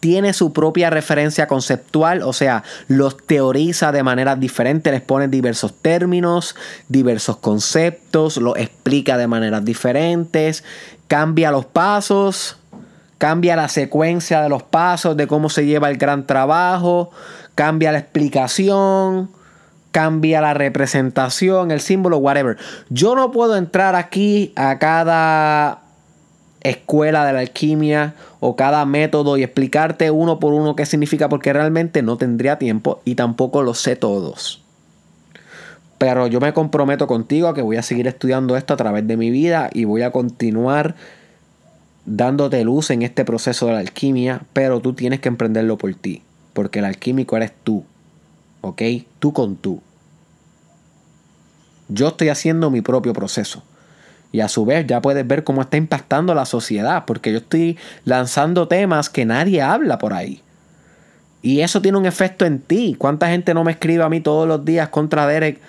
tiene 0.00 0.34
su 0.34 0.52
propia 0.52 0.90
referencia 0.90 1.46
conceptual, 1.46 2.22
o 2.22 2.34
sea, 2.34 2.62
los 2.88 3.16
teoriza 3.16 3.90
de 3.90 4.02
manera 4.02 4.36
diferente, 4.36 4.90
les 4.90 5.00
pone 5.00 5.28
diversos 5.28 5.72
términos, 5.80 6.54
diversos 6.88 7.38
conceptos, 7.38 8.36
los 8.36 8.56
explica 8.58 9.16
de 9.16 9.28
maneras 9.28 9.64
diferentes, 9.64 10.62
cambia 11.08 11.50
los 11.50 11.64
pasos, 11.64 12.58
cambia 13.18 13.56
la 13.56 13.68
secuencia 13.68 14.42
de 14.42 14.48
los 14.48 14.62
pasos, 14.62 15.16
de 15.16 15.26
cómo 15.26 15.48
se 15.48 15.66
lleva 15.66 15.90
el 15.90 15.96
gran 15.96 16.26
trabajo, 16.26 17.10
cambia 17.54 17.92
la 17.92 17.98
explicación 17.98 19.30
cambia 19.94 20.40
la 20.40 20.54
representación, 20.54 21.70
el 21.70 21.78
símbolo, 21.78 22.18
whatever. 22.18 22.56
Yo 22.90 23.14
no 23.14 23.30
puedo 23.30 23.56
entrar 23.56 23.94
aquí 23.94 24.52
a 24.56 24.80
cada 24.80 25.82
escuela 26.64 27.24
de 27.24 27.32
la 27.32 27.38
alquimia 27.38 28.14
o 28.40 28.56
cada 28.56 28.84
método 28.86 29.36
y 29.36 29.44
explicarte 29.44 30.10
uno 30.10 30.40
por 30.40 30.52
uno 30.52 30.74
qué 30.74 30.84
significa 30.84 31.28
porque 31.28 31.52
realmente 31.52 32.02
no 32.02 32.16
tendría 32.16 32.58
tiempo 32.58 33.02
y 33.04 33.14
tampoco 33.14 33.62
lo 33.62 33.74
sé 33.74 33.94
todos. 33.94 34.64
Pero 35.98 36.26
yo 36.26 36.40
me 36.40 36.52
comprometo 36.52 37.06
contigo 37.06 37.46
a 37.46 37.54
que 37.54 37.62
voy 37.62 37.76
a 37.76 37.82
seguir 37.82 38.08
estudiando 38.08 38.56
esto 38.56 38.74
a 38.74 38.76
través 38.76 39.06
de 39.06 39.16
mi 39.16 39.30
vida 39.30 39.70
y 39.72 39.84
voy 39.84 40.02
a 40.02 40.10
continuar 40.10 40.96
dándote 42.06 42.62
luz 42.64 42.90
en 42.90 43.02
este 43.02 43.24
proceso 43.24 43.66
de 43.66 43.72
la 43.72 43.78
alquimia, 43.78 44.42
pero 44.52 44.80
tú 44.80 44.92
tienes 44.92 45.20
que 45.20 45.28
emprenderlo 45.28 45.78
por 45.78 45.94
ti, 45.94 46.22
porque 46.52 46.80
el 46.80 46.84
alquímico 46.84 47.36
eres 47.36 47.52
tú. 47.64 47.84
¿ok? 48.64 48.82
Tú 49.18 49.32
con 49.32 49.56
tú. 49.56 49.82
Yo 51.88 52.08
estoy 52.08 52.30
haciendo 52.30 52.70
mi 52.70 52.80
propio 52.80 53.12
proceso. 53.12 53.62
Y 54.32 54.40
a 54.40 54.48
su 54.48 54.64
vez 54.64 54.86
ya 54.86 55.00
puedes 55.00 55.26
ver 55.26 55.44
cómo 55.44 55.62
está 55.62 55.76
impactando 55.76 56.34
la 56.34 56.46
sociedad, 56.46 57.04
porque 57.06 57.30
yo 57.30 57.38
estoy 57.38 57.78
lanzando 58.04 58.66
temas 58.66 59.10
que 59.10 59.24
nadie 59.24 59.62
habla 59.62 59.98
por 59.98 60.12
ahí. 60.12 60.40
Y 61.42 61.60
eso 61.60 61.82
tiene 61.82 61.98
un 61.98 62.06
efecto 62.06 62.46
en 62.46 62.58
ti. 62.58 62.96
¿Cuánta 62.98 63.28
gente 63.28 63.52
no 63.54 63.64
me 63.64 63.72
escribe 63.72 64.02
a 64.02 64.08
mí 64.08 64.20
todos 64.20 64.48
los 64.48 64.64
días 64.64 64.88
contra 64.88 65.26
Derek? 65.26 65.60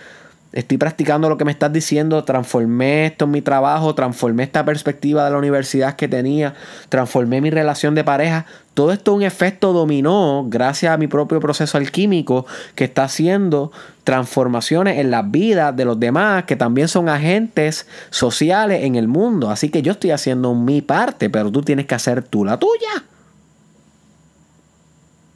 Estoy 0.55 0.77
practicando 0.77 1.29
lo 1.29 1.37
que 1.37 1.45
me 1.45 1.51
estás 1.51 1.71
diciendo, 1.71 2.23
transformé 2.23 3.07
esto 3.07 3.25
en 3.25 3.31
mi 3.31 3.41
trabajo, 3.41 3.93
transformé 3.93 4.43
esta 4.43 4.63
perspectiva 4.63 5.25
de 5.25 5.31
la 5.31 5.37
universidad 5.37 5.97
que 5.97 6.07
tenía, 6.07 6.55
transformé 6.87 7.41
mi 7.41 7.49
relación 7.49 7.93
de 7.93 8.05
pareja. 8.05 8.45
Todo 8.73 8.93
esto 8.93 9.11
es 9.11 9.17
un 9.17 9.23
efecto 9.23 9.73
dominó 9.73 10.45
gracias 10.47 10.93
a 10.93 10.97
mi 10.97 11.07
propio 11.07 11.41
proceso 11.41 11.77
alquímico 11.77 12.45
que 12.73 12.85
está 12.85 13.03
haciendo 13.03 13.71
transformaciones 14.05 14.97
en 14.99 15.11
las 15.11 15.29
vidas 15.29 15.75
de 15.75 15.85
los 15.85 15.99
demás 15.99 16.45
que 16.45 16.55
también 16.55 16.87
son 16.87 17.09
agentes 17.09 17.85
sociales 18.09 18.83
en 18.83 18.95
el 18.95 19.09
mundo. 19.09 19.49
Así 19.49 19.69
que 19.69 19.81
yo 19.81 19.91
estoy 19.91 20.11
haciendo 20.11 20.55
mi 20.55 20.81
parte, 20.81 21.29
pero 21.29 21.51
tú 21.51 21.61
tienes 21.63 21.85
que 21.85 21.95
hacer 21.95 22.23
tú 22.23 22.45
la 22.45 22.57
tuya. 22.57 23.03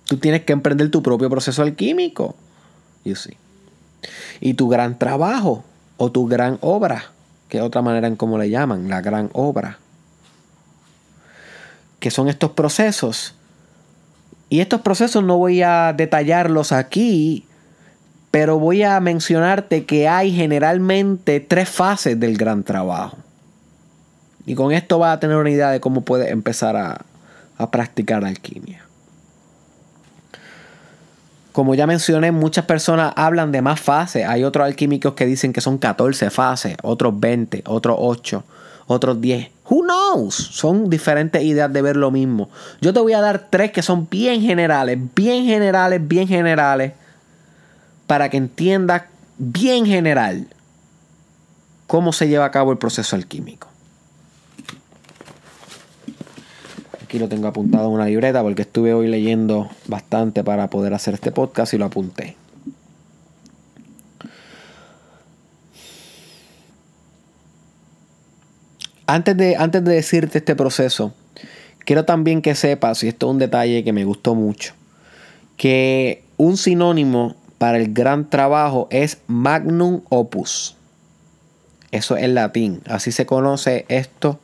Tú 0.05 0.17
tienes 0.17 0.43
que 0.43 0.53
emprender 0.53 0.89
tu 0.89 1.03
propio 1.03 1.29
proceso 1.29 1.61
alquímico. 1.61 2.35
You 3.03 3.15
see. 3.15 3.37
Y 4.39 4.53
tu 4.53 4.69
gran 4.69 4.97
trabajo 4.97 5.63
o 5.97 6.11
tu 6.11 6.27
gran 6.27 6.57
obra, 6.61 7.11
que 7.49 7.57
es 7.57 7.63
otra 7.63 7.81
manera 7.81 8.07
en 8.07 8.15
cómo 8.15 8.37
le 8.37 8.49
llaman, 8.49 8.89
la 8.89 9.01
gran 9.01 9.29
obra. 9.33 9.79
Que 11.99 12.11
son 12.11 12.29
estos 12.29 12.51
procesos. 12.51 13.35
Y 14.49 14.61
estos 14.61 14.81
procesos 14.81 15.23
no 15.23 15.37
voy 15.37 15.61
a 15.61 15.93
detallarlos 15.93 16.71
aquí, 16.71 17.45
pero 18.31 18.59
voy 18.59 18.83
a 18.83 18.99
mencionarte 18.99 19.85
que 19.85 20.07
hay 20.07 20.33
generalmente 20.33 21.39
tres 21.39 21.69
fases 21.69 22.19
del 22.19 22.37
gran 22.37 22.63
trabajo. 22.63 23.17
Y 24.45 24.55
con 24.55 24.71
esto 24.71 24.97
vas 24.97 25.17
a 25.17 25.19
tener 25.19 25.37
una 25.37 25.49
idea 25.49 25.69
de 25.69 25.79
cómo 25.79 26.01
puedes 26.01 26.31
empezar 26.31 26.75
a, 26.75 27.05
a 27.57 27.69
practicar 27.69 28.25
alquimia. 28.25 28.88
Como 31.59 31.75
ya 31.75 31.85
mencioné, 31.85 32.31
muchas 32.31 32.63
personas 32.63 33.11
hablan 33.17 33.51
de 33.51 33.61
más 33.61 33.81
fases. 33.81 34.25
Hay 34.25 34.45
otros 34.45 34.65
alquímicos 34.65 35.13
que 35.13 35.25
dicen 35.25 35.51
que 35.51 35.59
son 35.59 35.77
14 35.77 36.29
fases, 36.29 36.77
otros 36.83 37.19
20, 37.19 37.63
otros 37.67 37.97
8, 37.99 38.45
otros 38.87 39.19
10. 39.19 39.51
Who 39.69 39.83
knows? 39.83 40.35
Son 40.35 40.89
diferentes 40.89 41.43
ideas 41.43 41.73
de 41.73 41.81
ver 41.81 41.97
lo 41.97 42.11
mismo. 42.11 42.49
Yo 42.79 42.93
te 42.93 43.01
voy 43.01 43.11
a 43.11 43.19
dar 43.19 43.49
tres 43.49 43.73
que 43.73 43.81
son 43.81 44.07
bien 44.09 44.41
generales, 44.41 44.97
bien 45.13 45.43
generales, 45.43 45.99
bien 46.07 46.29
generales, 46.29 46.93
para 48.07 48.29
que 48.29 48.37
entiendas 48.37 49.03
bien 49.37 49.85
general 49.85 50.47
cómo 51.87 52.13
se 52.13 52.29
lleva 52.29 52.45
a 52.45 52.51
cabo 52.51 52.71
el 52.71 52.77
proceso 52.77 53.17
alquímico. 53.17 53.67
Aquí 57.09 57.17
lo 57.17 57.27
tengo 57.27 57.47
apuntado 57.47 57.87
en 57.87 57.93
una 57.95 58.05
libreta 58.05 58.43
porque 58.43 58.61
estuve 58.61 58.93
hoy 58.93 59.07
leyendo 59.07 59.67
bastante 59.87 60.43
para 60.43 60.69
poder 60.69 60.93
hacer 60.93 61.15
este 61.15 61.31
podcast 61.31 61.73
y 61.73 61.79
lo 61.79 61.85
apunté. 61.85 62.35
Antes 69.07 69.35
de, 69.35 69.55
antes 69.55 69.83
de 69.83 69.91
decirte 69.91 70.37
este 70.37 70.55
proceso, 70.55 71.11
quiero 71.79 72.05
también 72.05 72.43
que 72.43 72.53
sepas, 72.53 73.03
y 73.03 73.07
esto 73.07 73.25
es 73.25 73.31
un 73.31 73.39
detalle 73.39 73.83
que 73.83 73.91
me 73.91 74.05
gustó 74.05 74.35
mucho, 74.35 74.75
que 75.57 76.21
un 76.37 76.57
sinónimo 76.57 77.35
para 77.57 77.79
el 77.79 77.91
gran 77.91 78.29
trabajo 78.29 78.87
es 78.91 79.17
magnum 79.25 80.01
opus. 80.09 80.75
Eso 81.89 82.17
es 82.17 82.29
latín. 82.29 82.83
Así 82.85 83.11
se 83.11 83.25
conoce 83.25 83.87
esto 83.89 84.39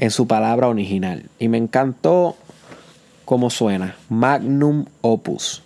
en 0.00 0.10
su 0.10 0.26
palabra 0.26 0.66
original. 0.66 1.26
Y 1.38 1.48
me 1.48 1.58
encantó 1.58 2.34
cómo 3.26 3.50
suena. 3.50 3.96
Magnum 4.08 4.86
opus. 5.02 5.62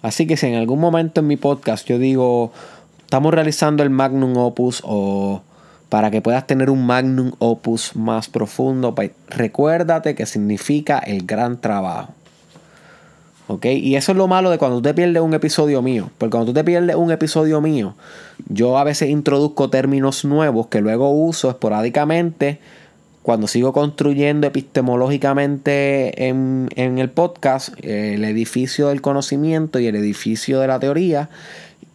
Así 0.00 0.28
que 0.28 0.36
si 0.36 0.46
en 0.46 0.54
algún 0.54 0.78
momento 0.78 1.20
en 1.20 1.26
mi 1.26 1.36
podcast 1.36 1.84
yo 1.86 1.98
digo, 1.98 2.52
estamos 3.00 3.34
realizando 3.34 3.82
el 3.82 3.90
magnum 3.90 4.36
opus 4.36 4.80
o 4.84 5.42
para 5.88 6.12
que 6.12 6.22
puedas 6.22 6.46
tener 6.46 6.70
un 6.70 6.86
magnum 6.86 7.32
opus 7.40 7.96
más 7.96 8.28
profundo, 8.28 8.94
pues 8.94 9.10
recuérdate 9.28 10.14
que 10.14 10.24
significa 10.24 11.00
el 11.00 11.26
gran 11.26 11.60
trabajo. 11.60 12.14
¿Ok? 13.48 13.66
Y 13.66 13.96
eso 13.96 14.12
es 14.12 14.18
lo 14.18 14.28
malo 14.28 14.50
de 14.50 14.58
cuando 14.58 14.76
tú 14.76 14.82
te 14.82 14.94
pierdes 14.94 15.20
un 15.20 15.34
episodio 15.34 15.82
mío. 15.82 16.10
Porque 16.16 16.30
cuando 16.30 16.52
tú 16.52 16.54
te 16.54 16.62
pierdes 16.62 16.94
un 16.94 17.10
episodio 17.10 17.60
mío, 17.60 17.96
yo 18.48 18.78
a 18.78 18.84
veces 18.84 19.10
introduzco 19.10 19.68
términos 19.68 20.24
nuevos 20.24 20.68
que 20.68 20.80
luego 20.80 21.10
uso 21.10 21.50
esporádicamente 21.50 22.60
cuando 23.24 23.46
sigo 23.48 23.72
construyendo 23.72 24.46
epistemológicamente 24.46 26.28
en, 26.28 26.68
el 26.76 27.08
podcast 27.08 27.70
el 27.82 28.22
edificio 28.22 28.88
del 28.88 29.00
conocimiento 29.00 29.80
y 29.80 29.86
el 29.86 29.96
edificio 29.96 30.60
de 30.60 30.66
la 30.66 30.78
teoría. 30.78 31.30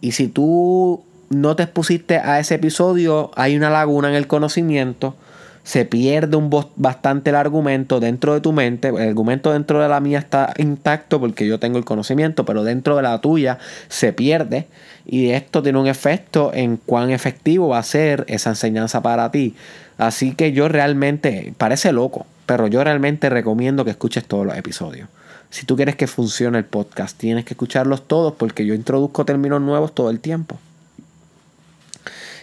Y 0.00 0.10
si 0.10 0.26
tú 0.26 1.04
no 1.28 1.54
te 1.54 1.62
expusiste 1.62 2.16
a 2.16 2.40
ese 2.40 2.56
episodio, 2.56 3.30
hay 3.36 3.56
una 3.56 3.70
laguna 3.70 4.08
en 4.08 4.16
el 4.16 4.26
conocimiento 4.26 5.14
se 5.62 5.84
pierde 5.84 6.36
un 6.36 6.50
bastante 6.76 7.30
el 7.30 7.36
argumento 7.36 8.00
dentro 8.00 8.34
de 8.34 8.40
tu 8.40 8.52
mente. 8.52 8.88
El 8.88 9.08
argumento 9.10 9.52
dentro 9.52 9.80
de 9.80 9.88
la 9.88 10.00
mía 10.00 10.18
está 10.18 10.52
intacto 10.56 11.20
porque 11.20 11.46
yo 11.46 11.60
tengo 11.60 11.78
el 11.78 11.84
conocimiento, 11.84 12.44
pero 12.44 12.64
dentro 12.64 12.96
de 12.96 13.02
la 13.02 13.20
tuya 13.20 13.58
se 13.88 14.12
pierde. 14.12 14.66
Y 15.12 15.30
esto 15.30 15.60
tiene 15.60 15.76
un 15.76 15.88
efecto 15.88 16.52
en 16.54 16.76
cuán 16.76 17.10
efectivo 17.10 17.70
va 17.70 17.78
a 17.78 17.82
ser 17.82 18.24
esa 18.28 18.50
enseñanza 18.50 19.02
para 19.02 19.32
ti. 19.32 19.56
Así 19.98 20.36
que 20.36 20.52
yo 20.52 20.68
realmente, 20.68 21.52
parece 21.58 21.90
loco, 21.90 22.26
pero 22.46 22.68
yo 22.68 22.84
realmente 22.84 23.28
recomiendo 23.28 23.84
que 23.84 23.90
escuches 23.90 24.24
todos 24.24 24.46
los 24.46 24.56
episodios. 24.56 25.08
Si 25.50 25.66
tú 25.66 25.74
quieres 25.74 25.96
que 25.96 26.06
funcione 26.06 26.58
el 26.58 26.64
podcast, 26.64 27.18
tienes 27.18 27.44
que 27.44 27.54
escucharlos 27.54 28.06
todos 28.06 28.34
porque 28.34 28.64
yo 28.64 28.72
introduzco 28.72 29.24
términos 29.24 29.60
nuevos 29.60 29.96
todo 29.96 30.10
el 30.10 30.20
tiempo. 30.20 30.60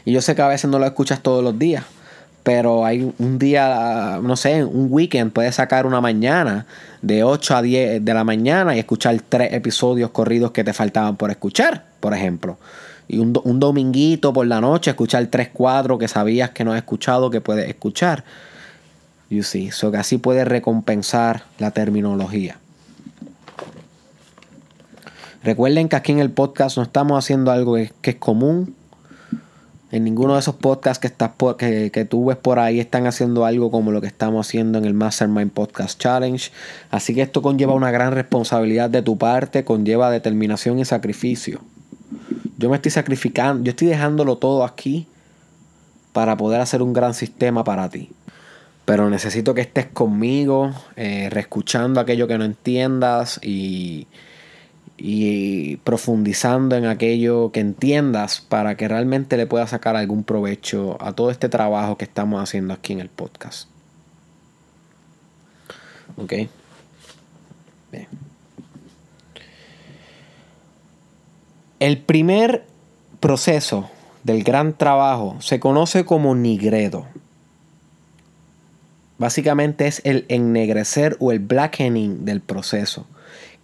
Y 0.03 0.11
yo 0.11 0.21
sé 0.21 0.35
que 0.35 0.41
a 0.41 0.49
veces 0.49 0.69
no 0.69 0.77
lo 0.77 0.85
escuchas 0.85 1.21
todos 1.21 1.41
los 1.41 1.57
días, 1.57 1.85
pero 2.43 2.85
hay 2.85 3.13
un 3.17 3.39
día, 3.39 4.19
no 4.21 4.35
sé, 4.35 4.65
un 4.65 4.87
weekend, 4.89 5.31
puedes 5.31 5.55
sacar 5.55 5.85
una 5.85 6.01
mañana 6.01 6.65
de 7.01 7.23
8 7.23 7.55
a 7.55 7.61
10 7.61 8.03
de 8.03 8.13
la 8.13 8.25
mañana 8.25 8.75
y 8.75 8.79
escuchar 8.79 9.17
tres 9.29 9.53
episodios 9.53 10.09
corridos 10.09 10.51
que 10.51 10.65
te 10.65 10.73
faltaban 10.73 11.15
por 11.15 11.31
escuchar, 11.31 11.86
por 11.99 12.13
ejemplo. 12.13 12.57
Y 13.07 13.19
un, 13.19 13.39
un 13.43 13.59
dominguito 13.59 14.33
por 14.33 14.47
la 14.47 14.61
noche, 14.61 14.91
escuchar 14.91 15.25
tres, 15.27 15.49
cuatro 15.51 15.97
que 15.97 16.07
sabías 16.07 16.51
que 16.51 16.63
no 16.63 16.73
has 16.73 16.77
escuchado, 16.77 17.29
que 17.29 17.41
puedes 17.41 17.67
escuchar. 17.67 18.23
You 19.29 19.43
see, 19.43 19.71
so 19.71 19.91
que 19.91 19.97
así 19.97 20.17
puedes 20.17 20.47
recompensar 20.47 21.43
la 21.59 21.71
terminología. 21.71 22.57
Recuerden 25.43 25.87
que 25.89 25.95
aquí 25.95 26.11
en 26.11 26.19
el 26.19 26.31
podcast 26.31 26.77
no 26.77 26.83
estamos 26.83 27.23
haciendo 27.23 27.51
algo 27.51 27.75
que 27.75 28.09
es 28.09 28.15
común, 28.15 28.75
en 29.91 30.03
ninguno 30.03 30.33
de 30.33 30.41
esos 30.41 30.55
podcasts 30.55 30.99
que, 30.99 31.07
estás 31.07 31.31
que, 31.57 31.91
que, 31.91 32.05
tú 32.05 32.25
ves 32.25 32.37
por 32.37 32.59
ahí 32.59 32.79
están 32.79 33.07
haciendo 33.07 33.45
algo 33.45 33.71
como 33.71 33.91
lo 33.91 34.01
que 34.01 34.07
estamos 34.07 34.45
haciendo 34.45 34.77
en 34.77 34.85
el 34.85 34.93
Mastermind 34.93 35.51
Podcast 35.51 35.99
Challenge. 35.99 36.51
Así 36.91 37.15
que 37.15 37.21
esto 37.21 37.41
conlleva 37.41 37.73
una 37.73 37.91
gran 37.91 38.11
responsabilidad 38.11 38.89
de 38.89 39.01
tu 39.01 39.17
parte, 39.17 39.63
conlleva 39.63 40.11
determinación 40.11 40.79
y 40.79 40.85
sacrificio. 40.85 41.61
Yo 42.57 42.69
me 42.69 42.75
estoy 42.75 42.91
sacrificando, 42.91 43.63
yo 43.63 43.71
estoy 43.71 43.87
dejándolo 43.87 44.37
todo 44.37 44.63
aquí 44.63 45.07
para 46.13 46.35
poder 46.37 46.61
hacer 46.61 46.81
un 46.81 46.93
gran 46.93 47.13
sistema 47.13 47.63
para 47.63 47.89
ti. 47.89 48.09
Pero 48.85 49.09
necesito 49.09 49.53
que 49.53 49.61
estés 49.61 49.85
conmigo, 49.85 50.71
eh, 50.95 51.29
reescuchando 51.29 51.99
aquello 51.99 52.27
que 52.27 52.37
no 52.37 52.45
entiendas 52.45 53.39
y, 53.43 54.07
y 54.97 55.77
profundizando 55.77 56.75
en 56.75 56.85
aquello 56.85 57.51
que 57.51 57.59
entiendas 57.59 58.41
para 58.41 58.75
que 58.75 58.87
realmente 58.87 59.37
le 59.37 59.45
puedas 59.45 59.69
sacar 59.69 59.95
algún 59.95 60.23
provecho 60.23 60.97
a 60.99 61.13
todo 61.13 61.29
este 61.29 61.49
trabajo 61.49 61.97
que 61.97 62.05
estamos 62.05 62.41
haciendo 62.41 62.73
aquí 62.73 62.93
en 62.93 63.01
el 63.01 63.09
podcast. 63.09 63.69
¿Ok? 66.17 66.33
Bien. 67.91 68.26
El 71.79 71.99
primer 71.99 72.65
proceso 73.19 73.89
del 74.23 74.43
gran 74.43 74.73
trabajo 74.73 75.37
se 75.39 75.59
conoce 75.59 76.05
como 76.05 76.35
nigredo. 76.35 77.05
Básicamente 79.17 79.87
es 79.87 80.01
el 80.03 80.25
ennegrecer 80.29 81.17
o 81.19 81.31
el 81.31 81.39
blackening 81.39 82.25
del 82.25 82.41
proceso 82.41 83.05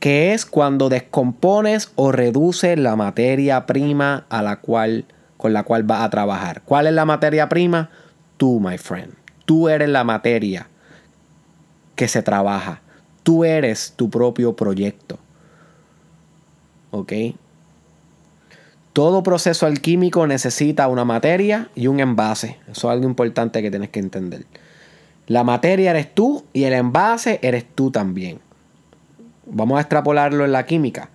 que 0.04 0.34
es 0.34 0.46
cuando 0.46 0.90
descompones 0.90 1.94
o 1.96 2.12
reduces 2.12 2.78
la 2.78 2.98
materia 2.98 3.66
prima 3.66 4.26
a 4.28 4.42
la 4.42 4.58
cual, 4.58 5.06
con 5.38 5.54
la 5.54 5.64
cual 5.64 5.84
vas 5.84 6.02
a 6.02 6.10
trabajar. 6.10 6.62
¿Cuál 6.64 6.88
es 6.88 6.94
la 6.94 7.06
materia 7.06 7.48
prima? 7.48 7.90
Tú, 8.36 8.60
my 8.60 8.78
friend. 8.78 9.14
Tú 9.46 9.70
eres 9.70 9.88
la 9.88 10.04
materia 10.04 10.68
que 11.96 12.10
se 12.10 12.22
trabaja. 12.22 12.82
Tú 13.24 13.46
eres 13.46 13.94
tu 13.96 14.10
propio 14.10 14.58
proyecto. 14.58 15.20
¿Ok? 16.92 17.14
Todo 18.94 19.24
proceso 19.24 19.66
alquímico 19.66 20.28
necesita 20.28 20.88
una 20.88 21.04
materia 21.04 21.70
y 21.74 21.88
un 21.88 22.00
envase. 22.00 22.60
Eso 22.72 22.88
es 22.88 22.94
algo 22.94 23.08
importante 23.08 23.64
que 23.64 23.72
tienes 23.72 23.90
que 23.90 24.00
entender. 24.00 24.46
La 25.26 25.44
materia 25.44 25.90
eres 25.90 26.14
tú 26.14 26.46
y 26.54 26.66
el 26.66 26.74
envase 26.74 27.40
eres 27.42 27.66
tú 27.74 27.90
también. 27.90 28.40
Vamos 29.48 29.80
a 29.80 29.82
extrapolarlo 29.82 30.46
en 30.46 30.52
la 30.52 30.68
química. 30.68 31.10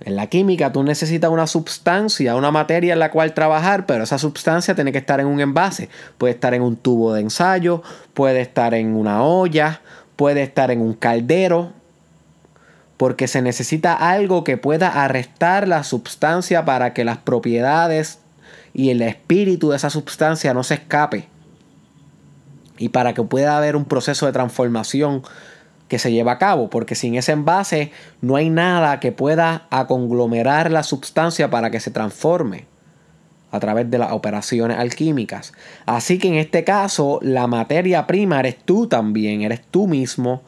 En 0.00 0.16
la 0.16 0.26
química 0.26 0.72
tú 0.72 0.82
necesitas 0.82 1.30
una 1.30 1.46
sustancia, 1.46 2.34
una 2.34 2.50
materia 2.50 2.92
en 2.92 2.98
la 2.98 3.12
cual 3.12 3.34
trabajar, 3.34 3.86
pero 3.86 4.04
esa 4.04 4.18
sustancia 4.18 4.74
tiene 4.74 4.90
que 4.90 4.98
estar 4.98 5.20
en 5.20 5.26
un 5.26 5.40
envase. 5.40 5.88
Puede 6.18 6.34
estar 6.34 6.54
en 6.54 6.62
un 6.62 6.76
tubo 6.76 7.14
de 7.14 7.20
ensayo, 7.20 7.82
puede 8.14 8.40
estar 8.40 8.74
en 8.74 8.96
una 8.96 9.22
olla, 9.22 9.80
puede 10.16 10.42
estar 10.42 10.72
en 10.72 10.80
un 10.80 10.94
caldero, 10.94 11.72
porque 12.96 13.28
se 13.28 13.42
necesita 13.42 13.94
algo 13.94 14.44
que 14.44 14.56
pueda 14.56 15.04
arrestar 15.04 15.68
la 15.68 15.84
sustancia 15.84 16.64
para 16.64 16.94
que 16.94 17.04
las 17.04 17.18
propiedades 17.18 18.20
y 18.72 18.90
el 18.90 19.02
espíritu 19.02 19.70
de 19.70 19.76
esa 19.76 19.90
sustancia 19.90 20.54
no 20.54 20.62
se 20.62 20.74
escape. 20.74 21.28
Y 22.78 22.90
para 22.90 23.14
que 23.14 23.22
pueda 23.22 23.56
haber 23.56 23.76
un 23.76 23.84
proceso 23.84 24.26
de 24.26 24.32
transformación 24.32 25.22
que 25.88 25.98
se 25.98 26.12
lleva 26.12 26.32
a 26.32 26.38
cabo, 26.38 26.68
porque 26.68 26.94
sin 26.94 27.14
ese 27.14 27.32
envase 27.32 27.92
no 28.20 28.36
hay 28.36 28.50
nada 28.50 28.98
que 29.00 29.12
pueda 29.12 29.66
aconglomerar 29.70 30.70
la 30.70 30.82
sustancia 30.82 31.48
para 31.48 31.70
que 31.70 31.80
se 31.80 31.90
transforme 31.90 32.66
a 33.50 33.60
través 33.60 33.90
de 33.90 33.98
las 33.98 34.12
operaciones 34.12 34.78
alquímicas. 34.78 35.52
Así 35.86 36.18
que 36.18 36.28
en 36.28 36.34
este 36.34 36.64
caso, 36.64 37.20
la 37.22 37.46
materia 37.46 38.06
prima 38.06 38.40
eres 38.40 38.58
tú 38.64 38.88
también, 38.88 39.42
eres 39.42 39.62
tú 39.62 39.86
mismo, 39.86 40.42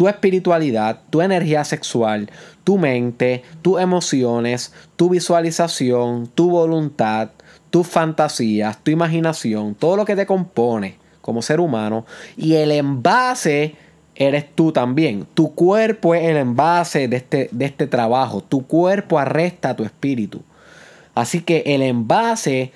tu 0.00 0.08
espiritualidad, 0.08 1.00
tu 1.10 1.20
energía 1.20 1.62
sexual, 1.62 2.30
tu 2.64 2.78
mente, 2.78 3.42
tus 3.60 3.78
emociones, 3.82 4.72
tu 4.96 5.10
visualización, 5.10 6.26
tu 6.26 6.48
voluntad, 6.48 7.32
tus 7.68 7.86
fantasías, 7.86 8.82
tu 8.82 8.90
imaginación, 8.90 9.74
todo 9.74 9.96
lo 9.96 10.06
que 10.06 10.16
te 10.16 10.24
compone 10.24 10.96
como 11.20 11.42
ser 11.42 11.60
humano 11.60 12.06
y 12.34 12.54
el 12.54 12.70
envase 12.70 13.74
eres 14.14 14.46
tú 14.54 14.72
también. 14.72 15.26
Tu 15.34 15.54
cuerpo 15.54 16.14
es 16.14 16.24
el 16.24 16.38
envase 16.38 17.06
de 17.06 17.18
este, 17.18 17.50
de 17.52 17.66
este 17.66 17.86
trabajo. 17.86 18.42
Tu 18.42 18.66
cuerpo 18.66 19.18
arresta 19.18 19.76
tu 19.76 19.84
espíritu. 19.84 20.40
Así 21.14 21.42
que 21.42 21.62
el 21.66 21.82
envase 21.82 22.72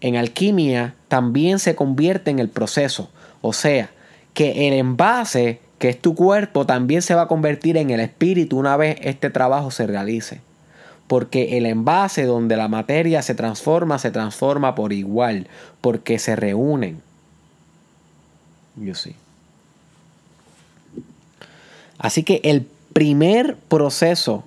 en 0.00 0.14
alquimia 0.14 0.94
también 1.08 1.58
se 1.58 1.74
convierte 1.74 2.30
en 2.30 2.38
el 2.38 2.48
proceso. 2.48 3.10
O 3.40 3.52
sea, 3.52 3.90
que 4.34 4.68
el 4.68 4.74
envase, 4.74 5.63
que 5.84 5.90
es 5.90 6.00
tu 6.00 6.14
cuerpo, 6.14 6.64
también 6.64 7.02
se 7.02 7.14
va 7.14 7.24
a 7.24 7.28
convertir 7.28 7.76
en 7.76 7.90
el 7.90 8.00
espíritu 8.00 8.58
una 8.58 8.74
vez 8.74 8.96
este 9.02 9.28
trabajo 9.28 9.70
se 9.70 9.86
realice. 9.86 10.40
Porque 11.08 11.58
el 11.58 11.66
envase 11.66 12.24
donde 12.24 12.56
la 12.56 12.68
materia 12.68 13.20
se 13.20 13.34
transforma, 13.34 13.98
se 13.98 14.10
transforma 14.10 14.74
por 14.74 14.94
igual, 14.94 15.46
porque 15.82 16.18
se 16.18 16.36
reúnen. 16.36 17.02
Yo 18.76 18.94
sí. 18.94 19.14
Así 21.98 22.22
que 22.22 22.40
el 22.44 22.66
primer 22.94 23.58
proceso 23.68 24.42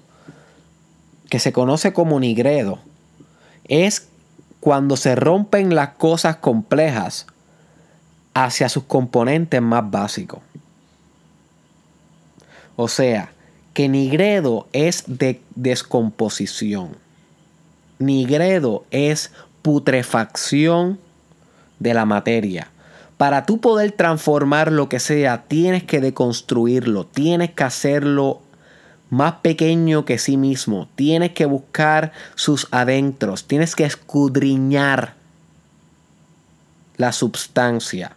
que 1.29 1.37
se 1.37 1.53
conoce 1.53 1.93
como 1.93 2.19
nigredo 2.19 2.79
es 3.65 4.07
cuando 4.59 4.97
se 4.97 5.15
rompen 5.15 5.75
las 5.75 5.89
cosas 5.89 6.37
complejas 6.37 7.27
hacia 8.33 8.69
sus 8.69 8.85
componentes 8.85 9.61
más 9.61 9.91
básicos. 9.91 10.39
O 12.77 12.87
sea, 12.87 13.31
que 13.73 13.89
nigredo 13.89 14.67
es 14.71 15.03
de 15.07 15.41
descomposición. 15.55 16.95
Nigredo 17.99 18.85
es 18.91 19.31
putrefacción 19.61 20.99
de 21.79 21.93
la 21.93 22.05
materia. 22.05 22.69
Para 23.17 23.45
tú 23.45 23.59
poder 23.59 23.91
transformar 23.91 24.71
lo 24.71 24.89
que 24.89 24.99
sea, 24.99 25.43
tienes 25.47 25.83
que 25.83 25.99
deconstruirlo, 25.99 27.05
tienes 27.05 27.51
que 27.51 27.63
hacerlo 27.63 28.41
más 29.09 29.33
pequeño 29.41 30.05
que 30.05 30.19
sí 30.19 30.37
mismo, 30.37 30.87
tienes 30.95 31.31
que 31.31 31.45
buscar 31.45 32.11
sus 32.35 32.67
adentros, 32.71 33.45
tienes 33.45 33.75
que 33.75 33.85
escudriñar 33.85 35.15
la 36.97 37.11
substancia. 37.11 38.15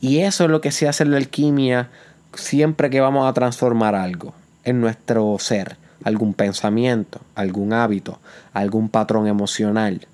Y 0.00 0.20
eso 0.20 0.44
es 0.44 0.50
lo 0.50 0.60
que 0.60 0.72
se 0.72 0.88
hace 0.88 1.02
en 1.02 1.10
la 1.10 1.16
alquimia 1.18 1.90
siempre 2.34 2.90
que 2.90 3.00
vamos 3.00 3.28
a 3.28 3.32
transformar 3.32 3.94
algo 3.94 4.34
en 4.64 4.80
nuestro 4.80 5.36
ser, 5.38 5.76
algún 6.04 6.34
pensamiento, 6.34 7.20
algún 7.34 7.72
hábito, 7.72 8.20
algún 8.52 8.88
patrón 8.88 9.26
emocional, 9.26 10.06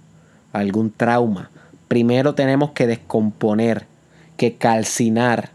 algún 0.53 0.91
trauma. 0.91 1.51
Primero 1.89 2.35
tenemos 2.35 2.71
que 2.71 2.87
descomponer, 2.87 3.87
que 4.37 4.57
calcinar 4.57 5.51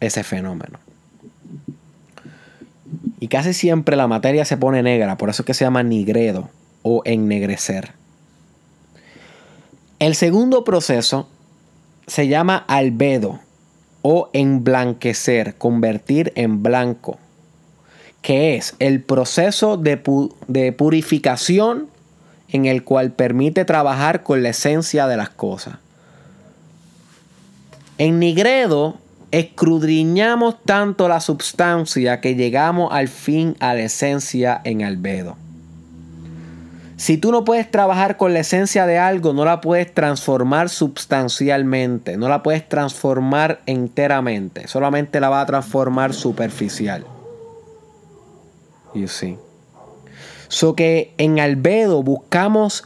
ese 0.00 0.24
fenómeno. 0.24 0.78
Y 3.20 3.28
casi 3.28 3.54
siempre 3.54 3.96
la 3.96 4.06
materia 4.06 4.44
se 4.44 4.56
pone 4.56 4.82
negra, 4.82 5.16
por 5.16 5.30
eso 5.30 5.42
es 5.42 5.46
que 5.46 5.54
se 5.54 5.64
llama 5.64 5.82
nigredo 5.82 6.50
o 6.82 7.02
ennegrecer. 7.04 7.92
El 9.98 10.14
segundo 10.14 10.64
proceso 10.64 11.28
se 12.06 12.28
llama 12.28 12.64
albedo 12.68 13.40
o 14.02 14.28
emblanquecer, 14.32 15.56
convertir 15.56 16.32
en 16.36 16.62
blanco, 16.62 17.18
que 18.20 18.56
es 18.56 18.74
el 18.78 19.00
proceso 19.00 19.76
de, 19.76 20.00
de, 20.46 20.72
purificación 20.72 21.88
en 22.48 22.66
el 22.66 22.84
cual 22.84 23.12
permite 23.12 23.64
trabajar 23.64 24.22
con 24.22 24.42
la 24.42 24.50
esencia 24.50 25.06
de 25.06 25.16
las 25.16 25.30
cosas. 25.30 25.76
En 27.96 28.18
nigredo 28.18 28.98
escudriñamos 29.30 30.62
tanto 30.64 31.08
la 31.08 31.20
substancia 31.20 32.20
que 32.20 32.34
llegamos 32.34 32.92
al 32.92 33.08
fin 33.08 33.56
a 33.58 33.74
la 33.74 33.82
esencia 33.82 34.60
en 34.64 34.82
albedo. 34.82 35.36
Si 36.96 37.18
tú 37.18 37.32
no 37.32 37.44
puedes 37.44 37.70
trabajar 37.70 38.16
con 38.16 38.32
la 38.32 38.40
esencia 38.40 38.86
de 38.86 38.98
algo, 38.98 39.32
no 39.32 39.44
la 39.44 39.60
puedes 39.60 39.92
transformar 39.92 40.68
sustancialmente, 40.68 42.16
no 42.16 42.28
la 42.28 42.42
puedes 42.42 42.68
transformar 42.68 43.62
enteramente, 43.66 44.68
solamente 44.68 45.18
la 45.18 45.28
va 45.28 45.40
a 45.40 45.46
transformar 45.46 46.14
superficial. 46.14 47.04
You 48.94 49.08
see. 49.08 49.36
So 50.48 50.76
que 50.76 51.14
en 51.18 51.40
Albedo 51.40 52.04
buscamos 52.04 52.84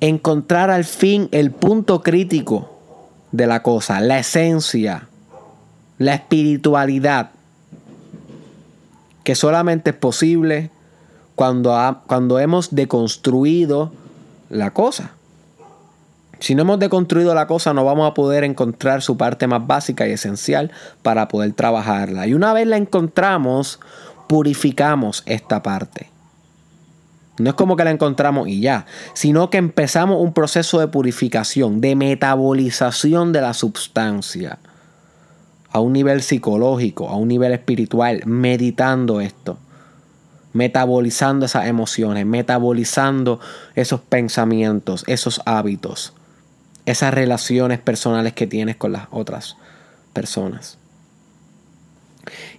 encontrar 0.00 0.70
al 0.70 0.84
fin 0.84 1.28
el 1.32 1.50
punto 1.50 2.02
crítico 2.02 2.70
de 3.30 3.46
la 3.46 3.62
cosa, 3.62 4.00
la 4.00 4.18
esencia, 4.18 5.08
la 5.98 6.14
espiritualidad, 6.14 7.32
que 9.22 9.34
solamente 9.34 9.90
es 9.90 9.96
posible 9.96 10.70
cuando, 11.34 12.00
cuando 12.06 12.38
hemos 12.38 12.74
deconstruido 12.74 13.92
la 14.50 14.72
cosa. 14.72 15.12
Si 16.40 16.54
no 16.54 16.62
hemos 16.62 16.78
deconstruido 16.78 17.34
la 17.34 17.46
cosa, 17.46 17.72
no 17.72 17.84
vamos 17.84 18.10
a 18.10 18.14
poder 18.14 18.44
encontrar 18.44 19.02
su 19.02 19.16
parte 19.16 19.46
más 19.46 19.66
básica 19.66 20.06
y 20.06 20.12
esencial 20.12 20.72
para 21.02 21.28
poder 21.28 21.52
trabajarla. 21.52 22.26
Y 22.26 22.34
una 22.34 22.52
vez 22.52 22.66
la 22.66 22.76
encontramos, 22.76 23.80
purificamos 24.28 25.22
esta 25.26 25.62
parte. 25.62 26.10
No 27.38 27.50
es 27.50 27.56
como 27.56 27.76
que 27.76 27.84
la 27.84 27.90
encontramos 27.90 28.46
y 28.46 28.60
ya, 28.60 28.86
sino 29.14 29.50
que 29.50 29.58
empezamos 29.58 30.20
un 30.20 30.32
proceso 30.32 30.78
de 30.78 30.86
purificación, 30.86 31.80
de 31.80 31.96
metabolización 31.96 33.32
de 33.32 33.40
la 33.40 33.54
sustancia 33.54 34.58
a 35.70 35.80
un 35.80 35.92
nivel 35.92 36.22
psicológico, 36.22 37.08
a 37.08 37.16
un 37.16 37.26
nivel 37.26 37.52
espiritual, 37.52 38.22
meditando 38.26 39.20
esto 39.20 39.58
metabolizando 40.54 41.44
esas 41.44 41.66
emociones, 41.66 42.24
metabolizando 42.24 43.40
esos 43.74 44.00
pensamientos, 44.00 45.04
esos 45.06 45.42
hábitos, 45.44 46.14
esas 46.86 47.12
relaciones 47.12 47.80
personales 47.80 48.32
que 48.32 48.46
tienes 48.46 48.76
con 48.76 48.92
las 48.92 49.08
otras 49.10 49.56
personas. 50.14 50.78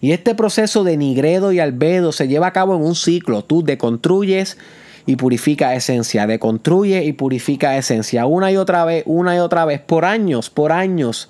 Y 0.01 0.11
este 0.11 0.35
proceso 0.35 0.83
de 0.83 0.97
nigredo 0.97 1.51
y 1.51 1.59
albedo 1.59 2.11
se 2.11 2.27
lleva 2.27 2.47
a 2.47 2.53
cabo 2.53 2.75
en 2.75 2.83
un 2.83 2.95
ciclo. 2.95 3.43
Tú 3.43 3.63
deconstruyes 3.63 4.57
y 5.05 5.15
purifica 5.15 5.73
esencia, 5.73 6.27
deconstruye 6.27 7.03
y 7.05 7.13
purifica 7.13 7.77
esencia, 7.77 8.25
una 8.25 8.51
y 8.51 8.57
otra 8.57 8.85
vez, 8.85 9.03
una 9.07 9.35
y 9.35 9.39
otra 9.39 9.65
vez, 9.65 9.79
por 9.79 10.05
años, 10.05 10.49
por 10.49 10.71
años. 10.71 11.29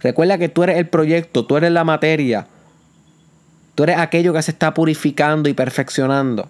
Recuerda 0.00 0.36
que 0.36 0.48
tú 0.48 0.62
eres 0.62 0.76
el 0.76 0.88
proyecto, 0.88 1.46
tú 1.46 1.56
eres 1.56 1.72
la 1.72 1.82
materia. 1.82 2.46
Tú 3.74 3.82
eres 3.82 3.98
aquello 3.98 4.32
que 4.32 4.42
se 4.42 4.52
está 4.52 4.72
purificando 4.74 5.48
y 5.48 5.54
perfeccionando. 5.54 6.48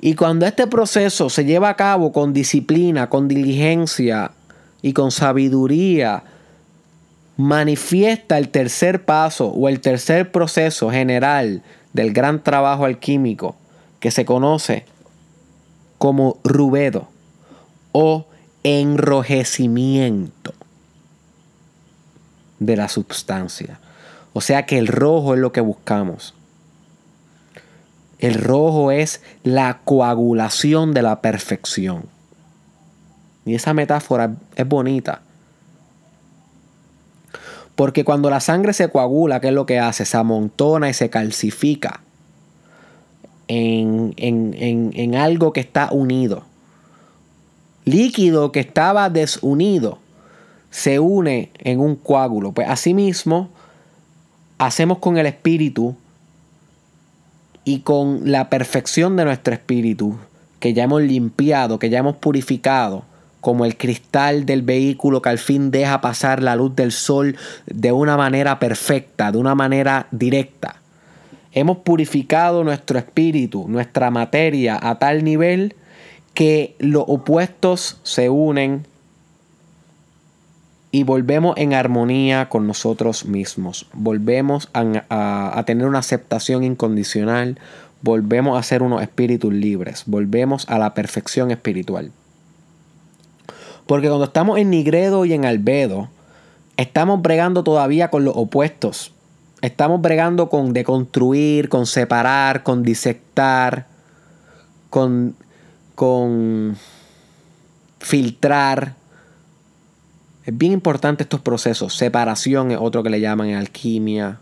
Y 0.00 0.14
cuando 0.14 0.44
este 0.44 0.66
proceso 0.66 1.30
se 1.30 1.44
lleva 1.44 1.70
a 1.70 1.76
cabo 1.76 2.12
con 2.12 2.34
disciplina, 2.34 3.08
con 3.08 3.26
diligencia 3.26 4.32
y 4.82 4.92
con 4.92 5.10
sabiduría, 5.10 6.24
manifiesta 7.36 8.36
el 8.38 8.50
tercer 8.50 9.04
paso 9.04 9.48
o 9.48 9.68
el 9.68 9.80
tercer 9.80 10.30
proceso 10.30 10.90
general 10.90 11.62
del 11.94 12.12
gran 12.12 12.42
trabajo 12.42 12.84
alquímico 12.84 13.56
que 13.98 14.10
se 14.10 14.24
conoce 14.26 14.84
como 15.96 16.38
rubedo 16.44 17.08
o 17.92 18.26
enrojecimiento 18.62 20.52
de 22.58 22.76
la 22.76 22.88
sustancia. 22.88 23.78
O 24.34 24.40
sea 24.40 24.66
que 24.66 24.78
el 24.78 24.88
rojo 24.88 25.32
es 25.32 25.40
lo 25.40 25.52
que 25.52 25.62
buscamos. 25.62 26.34
El 28.18 28.34
rojo 28.34 28.90
es 28.90 29.22
la 29.44 29.80
coagulación 29.84 30.92
de 30.92 31.02
la 31.02 31.22
perfección. 31.22 32.04
Y 33.46 33.54
esa 33.54 33.74
metáfora 33.74 34.34
es 34.56 34.68
bonita. 34.68 35.22
Porque 37.76 38.04
cuando 38.04 38.28
la 38.28 38.40
sangre 38.40 38.72
se 38.72 38.88
coagula, 38.88 39.40
¿qué 39.40 39.48
es 39.48 39.54
lo 39.54 39.66
que 39.66 39.78
hace? 39.78 40.04
Se 40.04 40.16
amontona 40.16 40.90
y 40.90 40.94
se 40.94 41.10
calcifica 41.10 42.00
en, 43.46 44.14
en 44.16 45.14
algo 45.14 45.52
que 45.52 45.60
está 45.60 45.88
unido. 45.92 46.44
Líquido 47.84 48.50
que 48.50 48.60
estaba 48.60 49.10
desunido 49.10 49.98
se 50.70 50.98
une 50.98 51.52
en 51.58 51.78
un 51.78 51.94
coágulo. 51.94 52.50
Pues 52.50 52.68
asimismo, 52.68 53.50
hacemos 54.66 54.98
con 54.98 55.18
el 55.18 55.26
espíritu 55.26 55.96
y 57.64 57.80
con 57.80 58.30
la 58.30 58.50
perfección 58.50 59.16
de 59.16 59.24
nuestro 59.24 59.54
espíritu, 59.54 60.18
que 60.60 60.74
ya 60.74 60.84
hemos 60.84 61.02
limpiado, 61.02 61.78
que 61.78 61.90
ya 61.90 61.98
hemos 61.98 62.16
purificado, 62.16 63.04
como 63.40 63.66
el 63.66 63.76
cristal 63.76 64.46
del 64.46 64.62
vehículo 64.62 65.20
que 65.20 65.28
al 65.28 65.38
fin 65.38 65.70
deja 65.70 66.00
pasar 66.00 66.42
la 66.42 66.56
luz 66.56 66.74
del 66.74 66.92
sol 66.92 67.36
de 67.66 67.92
una 67.92 68.16
manera 68.16 68.58
perfecta, 68.58 69.30
de 69.30 69.38
una 69.38 69.54
manera 69.54 70.06
directa. 70.10 70.76
Hemos 71.52 71.78
purificado 71.78 72.64
nuestro 72.64 72.98
espíritu, 72.98 73.66
nuestra 73.68 74.10
materia 74.10 74.78
a 74.80 74.98
tal 74.98 75.24
nivel 75.24 75.74
que 76.32 76.74
los 76.78 77.04
opuestos 77.06 78.00
se 78.02 78.30
unen 78.30 78.86
y 80.94 81.02
volvemos 81.02 81.56
en 81.56 81.74
armonía 81.74 82.48
con 82.48 82.68
nosotros 82.68 83.24
mismos. 83.24 83.88
Volvemos 83.94 84.68
a, 84.74 85.60
tener 85.66 85.88
una 85.88 85.98
aceptación 85.98 86.62
incondicional. 86.62 87.58
Volvemos 88.00 88.56
a 88.56 88.62
ser 88.62 88.80
unos 88.84 89.02
espíritus 89.02 89.52
libres. 89.52 90.04
Volvemos 90.06 90.68
a 90.68 90.78
la 90.78 90.94
perfección 90.94 91.50
espiritual. 91.50 92.12
Porque 93.88 94.06
cuando 94.06 94.26
estamos 94.26 94.56
en 94.56 94.70
Nigredo 94.70 95.24
y 95.24 95.32
en 95.32 95.44
Albedo, 95.44 96.10
estamos 96.76 97.20
bregando 97.20 97.64
todavía 97.64 98.08
con 98.08 98.24
los 98.24 98.36
opuestos. 98.36 99.12
Estamos 99.62 100.00
bregando 100.00 100.48
con 100.48 100.72
deconstruir, 100.72 101.70
con 101.70 101.86
separar, 101.86 102.62
con 102.62 102.84
disectar, 102.84 103.88
con, 104.90 105.34
con 105.96 106.76
filtrar 107.98 108.94
es 110.44 110.56
bien 110.56 110.72
importante 110.72 111.22
estos 111.22 111.40
procesos. 111.40 111.96
Separación 111.96 112.70
es 112.70 112.78
otro 112.80 113.02
que 113.02 113.10
le 113.10 113.20
llaman 113.20 113.54
alquimia. 113.54 114.38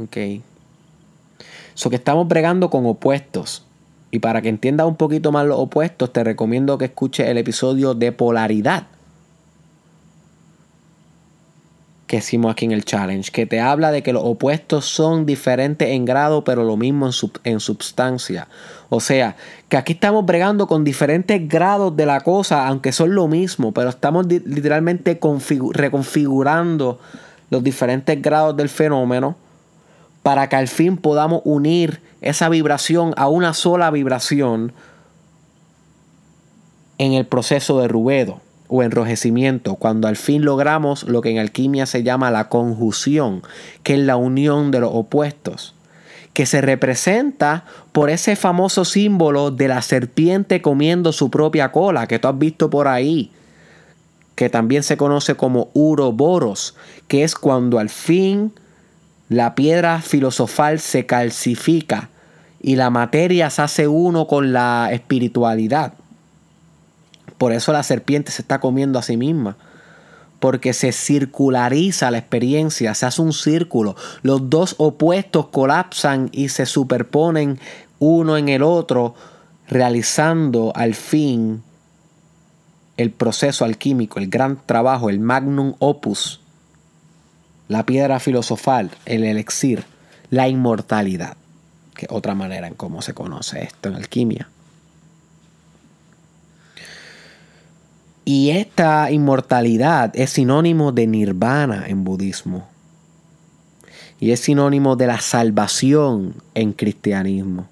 Ok. 0.00 0.16
So 1.74 1.90
que 1.90 1.96
estamos 1.96 2.28
bregando 2.28 2.70
con 2.70 2.86
opuestos. 2.86 3.64
Y 4.10 4.20
para 4.20 4.42
que 4.42 4.48
entiendas 4.48 4.86
un 4.86 4.96
poquito 4.96 5.32
más 5.32 5.46
los 5.46 5.58
opuestos, 5.58 6.12
te 6.12 6.22
recomiendo 6.22 6.78
que 6.78 6.84
escuches 6.84 7.28
el 7.28 7.38
episodio 7.38 7.94
de 7.94 8.12
polaridad. 8.12 8.86
Que 12.12 12.18
hicimos 12.18 12.52
aquí 12.52 12.66
en 12.66 12.72
el 12.72 12.84
challenge, 12.84 13.32
que 13.32 13.46
te 13.46 13.58
habla 13.58 13.90
de 13.90 14.02
que 14.02 14.12
los 14.12 14.22
opuestos 14.22 14.84
son 14.84 15.24
diferentes 15.24 15.88
en 15.88 16.04
grado, 16.04 16.44
pero 16.44 16.62
lo 16.62 16.76
mismo 16.76 17.06
en, 17.06 17.12
en 17.44 17.58
substancia. 17.58 18.48
O 18.90 19.00
sea, 19.00 19.34
que 19.70 19.78
aquí 19.78 19.94
estamos 19.94 20.26
bregando 20.26 20.66
con 20.66 20.84
diferentes 20.84 21.48
grados 21.48 21.96
de 21.96 22.04
la 22.04 22.20
cosa, 22.20 22.68
aunque 22.68 22.92
son 22.92 23.14
lo 23.14 23.28
mismo, 23.28 23.72
pero 23.72 23.88
estamos 23.88 24.26
literalmente 24.26 25.18
reconfigurando 25.72 27.00
los 27.48 27.64
diferentes 27.64 28.20
grados 28.20 28.58
del 28.58 28.68
fenómeno 28.68 29.34
para 30.22 30.50
que 30.50 30.56
al 30.56 30.68
fin 30.68 30.98
podamos 30.98 31.40
unir 31.46 32.02
esa 32.20 32.50
vibración 32.50 33.14
a 33.16 33.28
una 33.28 33.54
sola 33.54 33.90
vibración 33.90 34.74
en 36.98 37.14
el 37.14 37.24
proceso 37.24 37.80
de 37.80 37.88
rubedo 37.88 38.42
o 38.74 38.82
enrojecimiento, 38.82 39.74
cuando 39.74 40.08
al 40.08 40.16
fin 40.16 40.46
logramos 40.46 41.02
lo 41.02 41.20
que 41.20 41.28
en 41.28 41.38
alquimia 41.38 41.84
se 41.84 42.02
llama 42.02 42.30
la 42.30 42.48
conjunción, 42.48 43.42
que 43.82 43.92
es 43.92 44.00
la 44.00 44.16
unión 44.16 44.70
de 44.70 44.80
los 44.80 44.90
opuestos, 44.94 45.74
que 46.32 46.46
se 46.46 46.62
representa 46.62 47.66
por 47.92 48.08
ese 48.08 48.34
famoso 48.34 48.86
símbolo 48.86 49.50
de 49.50 49.68
la 49.68 49.82
serpiente 49.82 50.62
comiendo 50.62 51.12
su 51.12 51.30
propia 51.30 51.70
cola, 51.70 52.06
que 52.06 52.18
tú 52.18 52.28
has 52.28 52.38
visto 52.38 52.70
por 52.70 52.88
ahí, 52.88 53.30
que 54.36 54.48
también 54.48 54.82
se 54.82 54.96
conoce 54.96 55.34
como 55.34 55.68
uroboros, 55.74 56.74
que 57.08 57.24
es 57.24 57.34
cuando 57.34 57.78
al 57.78 57.90
fin 57.90 58.54
la 59.28 59.54
piedra 59.54 60.00
filosofal 60.00 60.80
se 60.80 61.04
calcifica 61.04 62.08
y 62.58 62.76
la 62.76 62.88
materia 62.88 63.50
se 63.50 63.60
hace 63.60 63.86
uno 63.86 64.26
con 64.26 64.54
la 64.54 64.88
espiritualidad. 64.92 65.92
Por 67.38 67.52
eso 67.52 67.72
la 67.72 67.82
serpiente 67.82 68.30
se 68.30 68.42
está 68.42 68.60
comiendo 68.60 68.98
a 68.98 69.02
sí 69.02 69.16
misma. 69.16 69.56
Porque 70.40 70.72
se 70.72 70.92
circulariza 70.92 72.10
la 72.10 72.18
experiencia, 72.18 72.94
se 72.94 73.06
hace 73.06 73.22
un 73.22 73.32
círculo. 73.32 73.96
Los 74.22 74.50
dos 74.50 74.74
opuestos 74.78 75.48
colapsan 75.48 76.30
y 76.32 76.48
se 76.48 76.66
superponen 76.66 77.60
uno 78.00 78.36
en 78.36 78.48
el 78.48 78.62
otro, 78.62 79.14
realizando 79.68 80.72
al 80.74 80.94
fin 80.94 81.62
el 82.96 83.10
proceso 83.10 83.64
alquímico, 83.64 84.18
el 84.18 84.28
gran 84.28 84.60
trabajo, 84.66 85.10
el 85.10 85.20
magnum 85.20 85.74
opus, 85.78 86.40
la 87.68 87.86
piedra 87.86 88.20
filosofal, 88.20 88.90
el 89.06 89.24
elixir, 89.24 89.84
la 90.30 90.48
inmortalidad, 90.48 91.36
que 91.94 92.06
otra 92.10 92.34
manera 92.34 92.66
en 92.66 92.74
cómo 92.74 93.02
se 93.02 93.14
conoce 93.14 93.62
esto 93.64 93.88
en 93.88 93.94
alquimia. 93.94 94.48
Y 98.24 98.50
esta 98.50 99.10
inmortalidad 99.10 100.12
es 100.14 100.30
sinónimo 100.30 100.92
de 100.92 101.06
nirvana 101.06 101.86
en 101.88 102.04
budismo. 102.04 102.68
Y 104.20 104.30
es 104.30 104.40
sinónimo 104.40 104.94
de 104.94 105.08
la 105.08 105.20
salvación 105.20 106.36
en 106.54 106.72
cristianismo. 106.72 107.66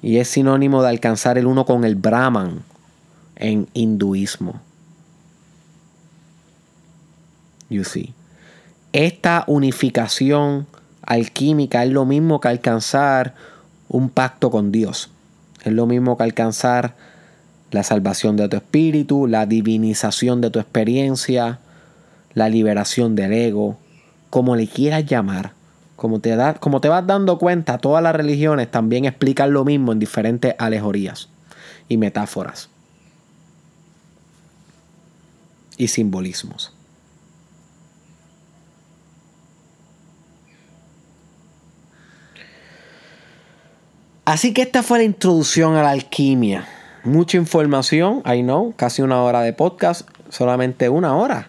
Y 0.00 0.16
es 0.18 0.28
sinónimo 0.28 0.82
de 0.82 0.88
alcanzar 0.88 1.36
el 1.36 1.46
uno 1.46 1.66
con 1.66 1.84
el 1.84 1.96
Brahman 1.96 2.62
en 3.36 3.68
hinduismo. 3.74 4.60
You 7.68 7.84
see. 7.84 8.14
Esta 8.92 9.44
unificación 9.46 10.66
alquímica 11.02 11.84
es 11.84 11.90
lo 11.90 12.06
mismo 12.06 12.40
que 12.40 12.48
alcanzar 12.48 13.34
un 13.88 14.08
pacto 14.08 14.50
con 14.50 14.72
Dios. 14.72 15.10
Es 15.64 15.72
lo 15.72 15.86
mismo 15.86 16.16
que 16.16 16.24
alcanzar 16.24 16.96
la 17.70 17.82
salvación 17.82 18.36
de 18.36 18.48
tu 18.48 18.56
espíritu, 18.56 19.26
la 19.26 19.46
divinización 19.46 20.40
de 20.40 20.50
tu 20.50 20.58
experiencia, 20.58 21.58
la 22.34 22.48
liberación 22.48 23.14
del 23.14 23.32
ego, 23.32 23.78
como 24.30 24.56
le 24.56 24.66
quieras 24.66 25.04
llamar. 25.06 25.52
Como 25.96 26.20
te, 26.20 26.36
da, 26.36 26.54
como 26.54 26.80
te 26.80 26.88
vas 26.88 27.04
dando 27.06 27.38
cuenta, 27.38 27.78
todas 27.78 28.02
las 28.02 28.14
religiones 28.14 28.70
también 28.70 29.04
explican 29.04 29.52
lo 29.52 29.64
mismo 29.64 29.90
en 29.90 29.98
diferentes 29.98 30.54
alegorías 30.58 31.28
y 31.88 31.96
metáforas 31.96 32.68
y 35.76 35.88
simbolismos. 35.88 36.72
Así 44.24 44.52
que 44.52 44.62
esta 44.62 44.82
fue 44.82 44.98
la 44.98 45.04
introducción 45.04 45.74
a 45.74 45.82
la 45.82 45.90
alquimia. 45.90 46.77
Mucha 47.08 47.38
información, 47.38 48.22
I 48.26 48.42
know, 48.42 48.74
casi 48.76 49.00
una 49.00 49.22
hora 49.22 49.40
de 49.40 49.54
podcast, 49.54 50.06
solamente 50.28 50.90
una 50.90 51.16
hora. 51.16 51.48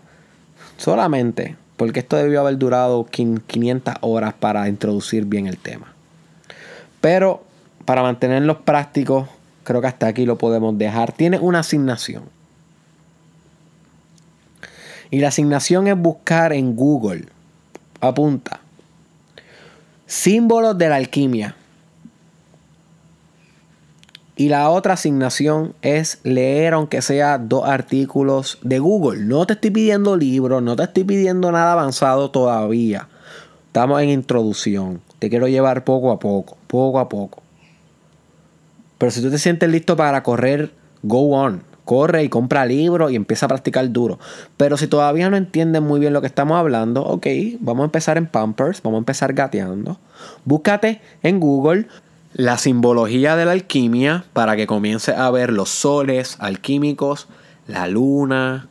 Solamente, 0.77 1.57
porque 1.75 1.99
esto 1.99 2.15
debió 2.15 2.39
haber 2.39 2.57
durado 2.57 3.05
500 3.05 3.95
horas 3.99 4.33
para 4.39 4.69
introducir 4.69 5.25
bien 5.25 5.47
el 5.47 5.57
tema. 5.57 5.93
Pero 7.01 7.43
para 7.83 8.03
mantenerlos 8.03 8.59
prácticos, 8.59 9.27
creo 9.65 9.81
que 9.81 9.87
hasta 9.87 10.07
aquí 10.07 10.25
lo 10.25 10.37
podemos 10.37 10.77
dejar. 10.77 11.11
Tiene 11.11 11.37
una 11.39 11.59
asignación. 11.59 12.23
Y 15.11 15.19
la 15.19 15.27
asignación 15.27 15.87
es 15.87 15.97
buscar 15.97 16.53
en 16.53 16.73
Google. 16.77 17.25
Apunta. 17.99 18.61
Símbolos 20.05 20.77
de 20.77 20.87
la 20.87 20.95
alquimia. 20.95 21.57
Y 24.39 24.47
la 24.47 24.69
otra 24.69 24.93
asignación 24.93 25.73
es 25.81 26.21
leer 26.23 26.73
aunque 26.73 27.01
sea 27.01 27.37
dos 27.37 27.65
artículos 27.65 28.57
de 28.61 28.79
Google. 28.79 29.25
No 29.25 29.45
te 29.45 29.51
estoy 29.51 29.69
pidiendo 29.69 30.15
libros, 30.15 30.63
no 30.63 30.77
te 30.77 30.83
estoy 30.83 31.03
pidiendo 31.03 31.51
nada 31.51 31.73
avanzado 31.73 32.31
todavía. 32.31 33.09
Estamos 33.67 34.01
en 34.01 34.07
introducción. 34.07 35.01
Te 35.19 35.29
quiero 35.29 35.49
llevar 35.49 35.83
poco 35.83 36.13
a 36.13 36.19
poco, 36.19 36.55
poco 36.67 36.99
a 36.99 37.09
poco. 37.09 37.43
Pero 38.97 39.11
si 39.11 39.21
tú 39.21 39.29
te 39.29 39.39
sientes 39.39 39.69
listo 39.69 39.97
para 39.97 40.23
correr, 40.23 40.71
go 41.03 41.35
on. 41.37 41.61
Corre 41.83 42.23
y 42.23 42.29
compra 42.29 42.65
libros 42.65 43.11
y 43.11 43.17
empieza 43.17 43.45
a 43.45 43.49
practicar 43.49 43.91
duro. 43.91 44.19
Pero 44.55 44.77
si 44.77 44.87
todavía 44.87 45.29
no 45.29 45.35
entiendes 45.35 45.81
muy 45.81 45.99
bien 45.99 46.13
lo 46.13 46.21
que 46.21 46.27
estamos 46.27 46.57
hablando, 46.57 47.03
ok, 47.03 47.27
vamos 47.59 47.81
a 47.81 47.85
empezar 47.85 48.17
en 48.17 48.27
Pampers, 48.27 48.81
vamos 48.83 48.99
a 48.99 49.01
empezar 49.01 49.33
gateando. 49.33 49.99
Búscate 50.45 51.01
en 51.23 51.41
Google 51.41 51.87
la 52.33 52.57
simbología 52.57 53.35
de 53.35 53.45
la 53.45 53.53
alquimia 53.53 54.25
para 54.33 54.55
que 54.55 54.67
comience 54.67 55.13
a 55.13 55.29
ver 55.31 55.51
los 55.51 55.69
soles 55.69 56.37
alquímicos, 56.39 57.27
la 57.67 57.87
luna, 57.87 58.67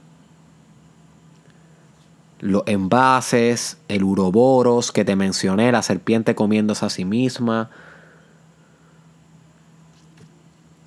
los 2.41 2.63
envases, 2.67 3.79
el 3.89 4.05
uroboros 4.05 4.93
que 4.93 5.05
te 5.05 5.17
mencioné, 5.17 5.73
la 5.73 5.83
serpiente 5.83 6.35
comiéndose 6.35 6.87
a 6.87 6.91
sí 6.91 7.05
misma. 7.05 7.71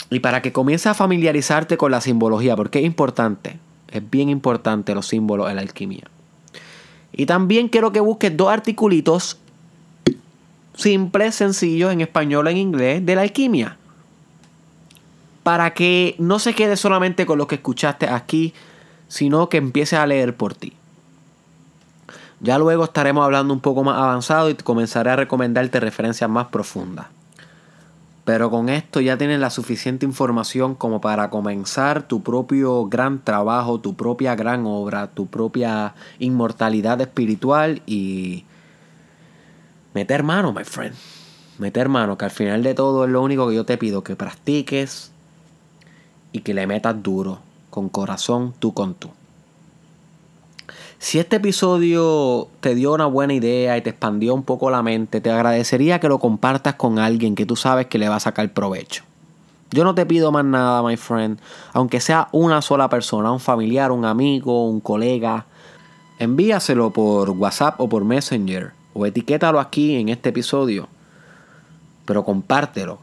Y 0.10 0.20
para 0.20 0.42
que 0.42 0.52
comience 0.54 0.90
a 0.90 0.94
familiarizarte 0.94 1.78
con 1.78 1.92
la 1.92 2.02
simbología, 2.02 2.56
porque 2.56 2.80
es 2.80 2.86
importante, 2.86 3.60
es 3.90 4.10
bien 4.10 4.30
importante 4.30 4.96
los 4.96 5.08
símbolos 5.08 5.50
en 5.50 5.58
la 5.58 5.62
alquimia. 5.62 6.10
Y 7.14 7.26
también 7.26 7.68
quiero 7.68 7.92
que 7.92 8.00
busques 8.00 8.36
dos 8.36 8.50
articulitos 8.50 9.41
simple, 10.76 11.32
sencillo, 11.32 11.92
en 11.92 12.02
español, 12.02 12.48
en 12.48 12.58
inglés, 12.58 13.06
de 13.06 13.16
la 13.16 13.22
alquimia. 13.22 13.78
Para 15.44 15.74
que 15.74 16.16
no 16.20 16.40
se 16.40 16.54
quede 16.54 16.78
solamente 16.78 17.26
con 17.26 17.38
lo 17.38 17.48
que 17.48 17.56
escuchaste 17.56 18.08
aquí, 18.08 18.54
sino 19.08 19.50
que 19.50 19.58
empieces 19.58 20.00
a 20.00 20.08
leer 20.08 20.36
por 20.36 20.54
ti. 20.54 20.74
Ya 22.40 22.58
luego 22.58 22.86
estaremos 22.86 23.24
hablando 23.24 23.54
un 23.54 23.60
poco 23.60 23.84
más 23.84 23.98
avanzado 23.98 24.50
y 24.50 24.56
comenzaré 24.56 25.12
a 25.12 25.16
recomendarte 25.16 25.80
referencias 25.80 26.30
más 26.30 26.48
profundas. 26.48 27.08
Pero 28.24 28.50
con 28.50 28.70
esto 28.70 29.02
ya 29.02 29.18
tienes 29.18 29.40
la 29.40 29.50
suficiente 29.50 30.06
información 30.06 30.76
como 30.76 31.02
para 31.02 31.30
comenzar 31.30 32.04
tu 32.04 32.22
propio 32.22 32.86
gran 32.86 33.20
trabajo, 33.20 33.80
tu 33.80 33.96
propia 33.96 34.36
gran 34.36 34.66
obra, 34.66 35.08
tu 35.08 35.28
propia 35.28 35.96
inmortalidad 36.20 37.02
espiritual 37.02 37.82
y 37.86 38.46
meter 39.94 40.24
mano, 40.24 40.54
my 40.54 40.64
friend. 40.64 40.96
Meter 41.58 41.90
mano, 41.90 42.18
que 42.18 42.26
al 42.26 42.32
final 42.32 42.64
de 42.64 42.74
todo 42.74 43.06
es 43.06 43.12
lo 43.12 43.22
único 43.22 43.48
que 43.48 43.56
yo 43.56 43.66
te 43.66 43.78
pido, 43.78 44.04
que 44.04 44.16
practiques 44.16 45.12
y 46.32 46.40
que 46.40 46.54
le 46.54 46.66
metas 46.66 47.04
duro, 47.04 47.40
con 47.70 47.90
corazón, 47.90 48.54
tú 48.60 48.74
con 48.74 48.96
tú. 48.96 49.10
Si 50.98 51.20
este 51.20 51.38
episodio 51.38 52.48
te 52.60 52.76
dio 52.76 52.94
una 52.94 53.08
buena 53.08 53.34
idea 53.34 53.76
y 53.78 53.82
te 53.82 53.90
expandió 53.90 54.36
un 54.36 54.44
poco 54.44 54.70
la 54.70 54.84
mente, 54.84 55.20
te 55.20 55.32
agradecería 55.32 56.00
que 56.00 56.08
lo 56.08 56.20
compartas 56.20 56.76
con 56.76 57.00
alguien 57.00 57.36
que 57.36 57.46
tú 57.46 57.56
sabes 57.56 57.88
que 57.88 57.98
le 57.98 58.08
va 58.08 58.18
a 58.18 58.20
sacar 58.20 58.52
provecho. 58.54 59.04
Yo 59.72 59.84
no 59.84 59.96
te 59.96 60.06
pido 60.06 60.32
más 60.32 60.46
nada, 60.46 60.84
my 60.84 60.98
friend, 60.98 61.40
aunque 61.74 62.02
sea 62.02 62.28
una 62.32 62.62
sola 62.62 62.90
persona, 62.90 63.32
un 63.32 63.40
familiar, 63.40 63.92
un 63.92 64.06
amigo, 64.06 64.66
un 64.66 64.80
colega, 64.80 65.46
envíaselo 66.20 66.92
por 66.92 67.32
WhatsApp 67.32 67.80
o 67.80 67.90
por 67.90 68.04
Messenger 68.04 68.81
o 68.94 69.06
etiquétalo 69.06 69.60
aquí 69.60 69.96
en 69.96 70.10
este 70.10 70.30
episodio, 70.30 70.88
pero 72.06 72.24
compártelo 72.24 73.00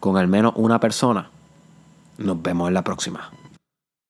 con 0.00 0.16
al 0.16 0.28
menos 0.28 0.52
una 0.56 0.80
persona. 0.80 1.30
Nos 2.18 2.42
vemos 2.42 2.68
en 2.68 2.74
la 2.74 2.82
próxima. 2.82 3.30